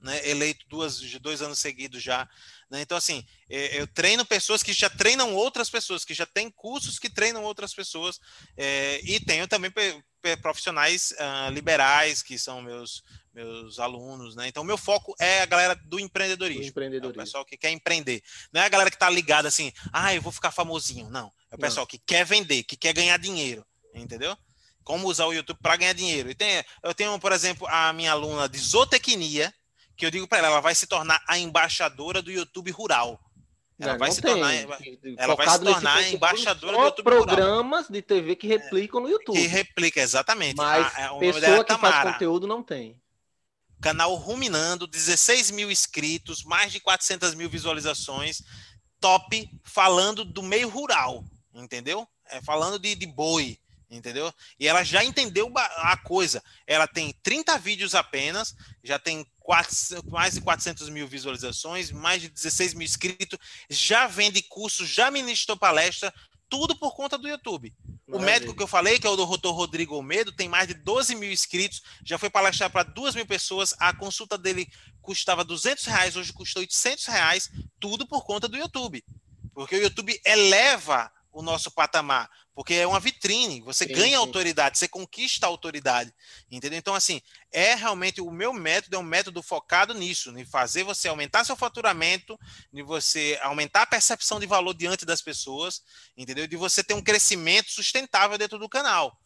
[0.00, 0.28] né?
[0.28, 2.28] eleito duas, dois anos seguidos já.
[2.70, 2.82] Né?
[2.82, 6.98] Então, assim, é, eu treino pessoas que já treinam outras pessoas, que já têm cursos
[6.98, 8.20] que treinam outras pessoas,
[8.56, 9.70] é, e tenho também
[10.42, 13.02] profissionais uh, liberais, que são meus,
[13.32, 14.48] meus alunos, né?
[14.48, 16.62] Então, meu foco é a galera do empreendedorismo.
[16.62, 17.20] Do empreendedorismo.
[17.20, 18.22] É o pessoal que quer empreender.
[18.52, 21.08] Não é a galera que está ligada assim, ah, eu vou ficar famosinho.
[21.08, 21.32] Não.
[21.50, 21.86] É o pessoal Não.
[21.86, 23.64] que quer vender, que quer ganhar dinheiro.
[23.94, 24.36] Entendeu?
[24.84, 26.30] Como usar o YouTube para ganhar dinheiro.
[26.30, 29.52] E tem, eu tenho, por exemplo, a minha aluna de zootecnia,
[29.98, 33.20] que eu digo para ela, ela vai se tornar a embaixadora do YouTube rural.
[33.80, 34.30] Ela não, vai não se tem.
[34.30, 37.92] tornar, ela vai se tornar a embaixadora do YouTube programas rural.
[37.92, 39.36] de TV que replicam no YouTube.
[39.36, 40.56] Que replica, exatamente.
[40.56, 42.02] Mas a, a, pessoa é que Tamara.
[42.02, 43.00] faz conteúdo não tem.
[43.80, 48.42] Canal Ruminando, 16 mil inscritos, mais de 400 mil visualizações,
[49.00, 52.06] top, falando do meio rural, entendeu?
[52.30, 53.58] É, falando de, de boi,
[53.90, 54.32] entendeu?
[54.58, 56.42] E ela já entendeu a coisa.
[56.66, 59.26] Ela tem 30 vídeos apenas, já tem
[60.06, 63.38] mais de 400 mil visualizações, mais de 16 mil inscritos,
[63.70, 66.12] já vende curso, já ministrou palestra,
[66.48, 67.74] tudo por conta do YouTube.
[68.06, 71.14] O médico que eu falei, que é o doutor Rodrigo Almedo, tem mais de 12
[71.14, 74.66] mil inscritos, já foi palestrar para 2 mil pessoas, a consulta dele
[75.02, 79.04] custava 200 reais, hoje custa 800 reais, tudo por conta do YouTube.
[79.54, 84.14] Porque o YouTube eleva o nosso patamar, porque é uma vitrine, você sim, ganha sim.
[84.16, 86.12] autoridade, você conquista a autoridade,
[86.50, 86.76] entendeu?
[86.76, 91.06] Então, assim, é realmente o meu método, é um método focado nisso, em fazer você
[91.06, 92.36] aumentar seu faturamento,
[92.72, 95.80] de você aumentar a percepção de valor diante das pessoas,
[96.16, 96.48] entendeu?
[96.48, 99.16] De você ter um crescimento sustentável dentro do canal.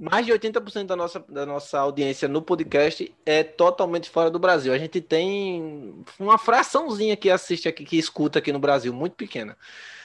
[0.00, 4.72] Mais de 80% da nossa, da nossa audiência no podcast é totalmente fora do Brasil.
[4.72, 9.56] A gente tem uma fraçãozinha que assiste aqui, que escuta aqui no Brasil, muito pequena.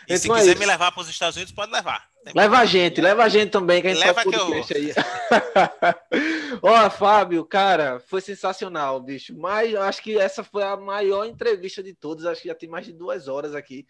[0.08, 2.08] E então se quiser é me levar para os Estados Unidos, pode levar.
[2.34, 4.80] Leva a gente, leva a gente também, que a gente leva faz podcast eu...
[4.80, 4.94] aí.
[6.62, 9.38] Ó, Fábio, cara, foi sensacional, bicho.
[9.38, 12.26] Mas acho que essa foi a maior entrevista de todas.
[12.26, 13.86] Acho que já tem mais de duas horas aqui.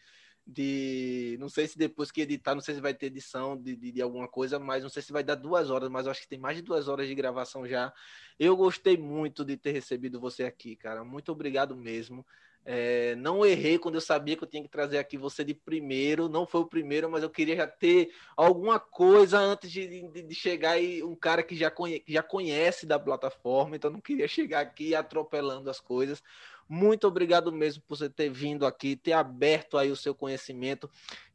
[0.45, 1.37] De.
[1.39, 4.01] Não sei se depois que editar, não sei se vai ter edição de, de, de
[4.01, 6.57] alguma coisa, mas não sei se vai dar duas horas, mas acho que tem mais
[6.57, 7.93] de duas horas de gravação já.
[8.39, 11.03] Eu gostei muito de ter recebido você aqui, cara.
[11.03, 12.25] Muito obrigado mesmo.
[12.65, 16.29] É, não errei quando eu sabia que eu tinha que trazer aqui você de primeiro.
[16.29, 20.35] Não foi o primeiro, mas eu queria já ter alguma coisa antes de, de, de
[20.35, 23.75] chegar e um cara que já, conhe, que já conhece da plataforma.
[23.75, 26.23] Então não queria chegar aqui atropelando as coisas.
[26.67, 30.89] Muito obrigado mesmo por você ter vindo aqui, ter aberto aí o seu conhecimento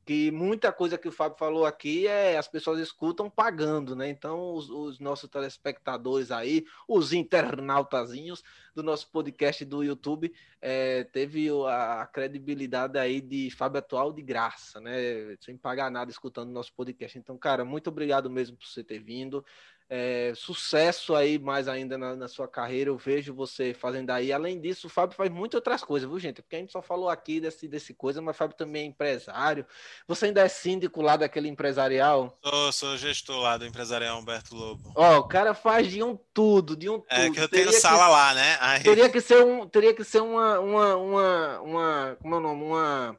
[0.09, 4.09] que muita coisa que o Fábio falou aqui é as pessoas escutam pagando, né?
[4.09, 8.43] Então, os, os, nossos telespectadores aí, os internautazinhos
[8.75, 10.33] do nosso podcast do YouTube,
[10.63, 15.37] é, teve a, a, credibilidade aí de Fábio Atual de graça, né?
[15.41, 17.19] Sem pagar nada escutando nosso podcast.
[17.19, 19.45] Então, cara, muito obrigado mesmo por você ter vindo.
[19.91, 24.31] É, sucesso aí mais ainda na, na, sua carreira, eu vejo você fazendo aí.
[24.31, 26.43] Além disso, o Fábio faz muitas outras coisas, viu, gente?
[26.43, 29.65] Porque a gente só falou aqui desse, desse coisa, mas o Fábio também é empresário.
[30.07, 32.39] Você ainda é síndico lá daquele empresarial?
[32.45, 34.93] Sou, sou gestor lá do empresarial Humberto Lobo.
[34.95, 37.27] Ó, o cara faz de um tudo, de um é, tudo.
[37.27, 38.59] É que eu tenho teria sala que, lá, né?
[38.61, 38.83] Aí...
[38.83, 42.63] Teria que ser um, teria que ser uma, uma, uma, uma como é o nome?
[42.63, 43.19] Uma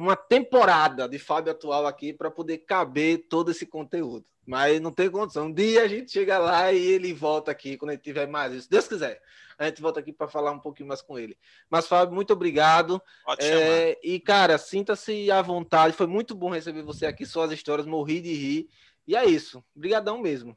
[0.00, 4.24] uma temporada de Fábio atual aqui para poder caber todo esse conteúdo.
[4.46, 5.46] Mas não tem condição.
[5.46, 8.70] Um dia a gente chega lá e ele volta aqui quando ele tiver mais isso.
[8.70, 9.20] Deus quiser.
[9.58, 11.36] A gente volta aqui para falar um pouquinho mais com ele.
[11.68, 13.00] Mas, Fábio, muito obrigado.
[13.38, 15.94] É, e, cara, sinta-se à vontade.
[15.94, 18.68] Foi muito bom receber você aqui, suas histórias, morri de rir.
[19.06, 19.62] E é isso.
[19.76, 20.56] Obrigadão mesmo.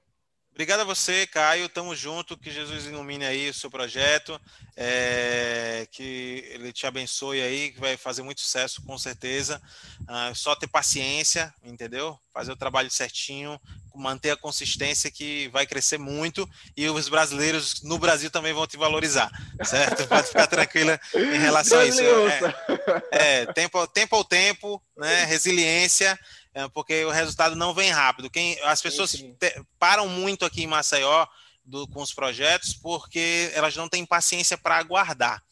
[0.54, 1.68] Obrigado a você, Caio.
[1.68, 2.38] Tamo junto.
[2.38, 4.40] Que Jesus ilumine aí o seu projeto.
[4.78, 9.60] É, que ele te abençoe aí, que vai fazer muito sucesso, com certeza.
[10.08, 12.20] Ah, só ter paciência, entendeu?
[12.32, 13.60] Fazer o trabalho certinho,
[13.96, 18.78] manter a consistência que vai crescer muito e os brasileiros no Brasil também vão te
[18.78, 19.32] valorizar,
[19.64, 20.06] certo?
[20.10, 22.02] Pode ficar tranquila em relação a isso.
[23.12, 25.26] É, é, tempo, tempo ao tempo, né?
[25.26, 26.18] Resiliência,
[26.74, 28.30] porque o resultado não vem rápido.
[28.30, 29.36] Quem, as pessoas te,
[29.80, 31.26] param muito aqui em Maceió
[31.66, 35.44] do, com os projetos porque elas não têm paciência para aguardar.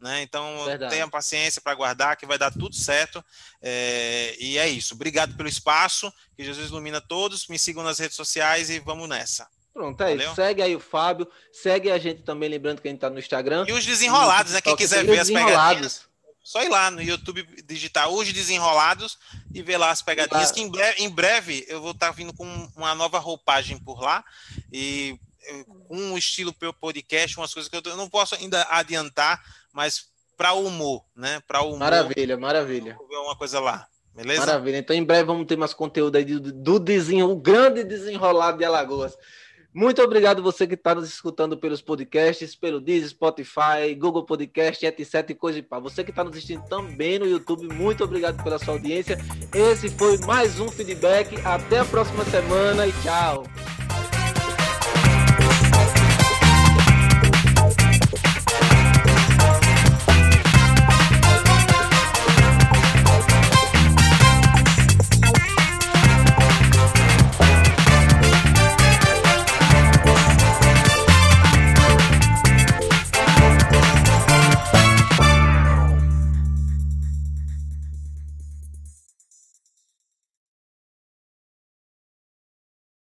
[0.00, 0.22] Né?
[0.22, 0.92] Então, Verdade.
[0.92, 3.24] tenha paciência para aguardar que vai dar tudo certo.
[3.60, 4.94] É, e é isso.
[4.94, 6.12] Obrigado pelo espaço.
[6.36, 7.48] Que Jesus ilumina todos.
[7.48, 9.48] Me sigam nas redes sociais e vamos nessa.
[9.74, 10.34] Pronto, é isso.
[10.34, 11.28] Segue aí o Fábio.
[11.52, 13.64] Segue a gente também, lembrando que a gente está no Instagram.
[13.68, 14.60] E os desenrolados, né?
[14.60, 16.07] Quem quiser ver as pegadinhas.
[16.48, 19.18] Só ir lá no YouTube digitar os desenrolados
[19.52, 20.50] e ver lá as pegadinhas.
[20.50, 24.00] Que em breve, em breve eu vou estar tá vindo com uma nova roupagem por
[24.00, 24.24] lá.
[24.72, 25.20] E
[25.90, 29.44] um estilo podcast, umas coisas que eu não posso ainda adiantar,
[29.74, 30.06] mas
[30.38, 31.42] para humor, né?
[31.46, 31.80] Para humor.
[31.80, 32.94] Maravilha, maravilha.
[32.94, 33.86] Vou ver uma coisa lá.
[34.14, 34.46] Beleza?
[34.46, 34.78] Maravilha.
[34.78, 38.64] Então, em breve vamos ter mais conteúdo aí do, do desenho, o grande desenrolado de
[38.64, 39.14] Alagoas.
[39.78, 45.36] Muito obrigado você que está nos escutando pelos podcasts, pelo Deezer, Spotify, Google Podcast, etc.
[45.36, 45.78] coisa e pá.
[45.78, 49.16] Você que está nos assistindo também no YouTube, muito obrigado pela sua audiência.
[49.54, 51.40] Esse foi mais um feedback.
[51.46, 53.44] Até a próxima semana e tchau.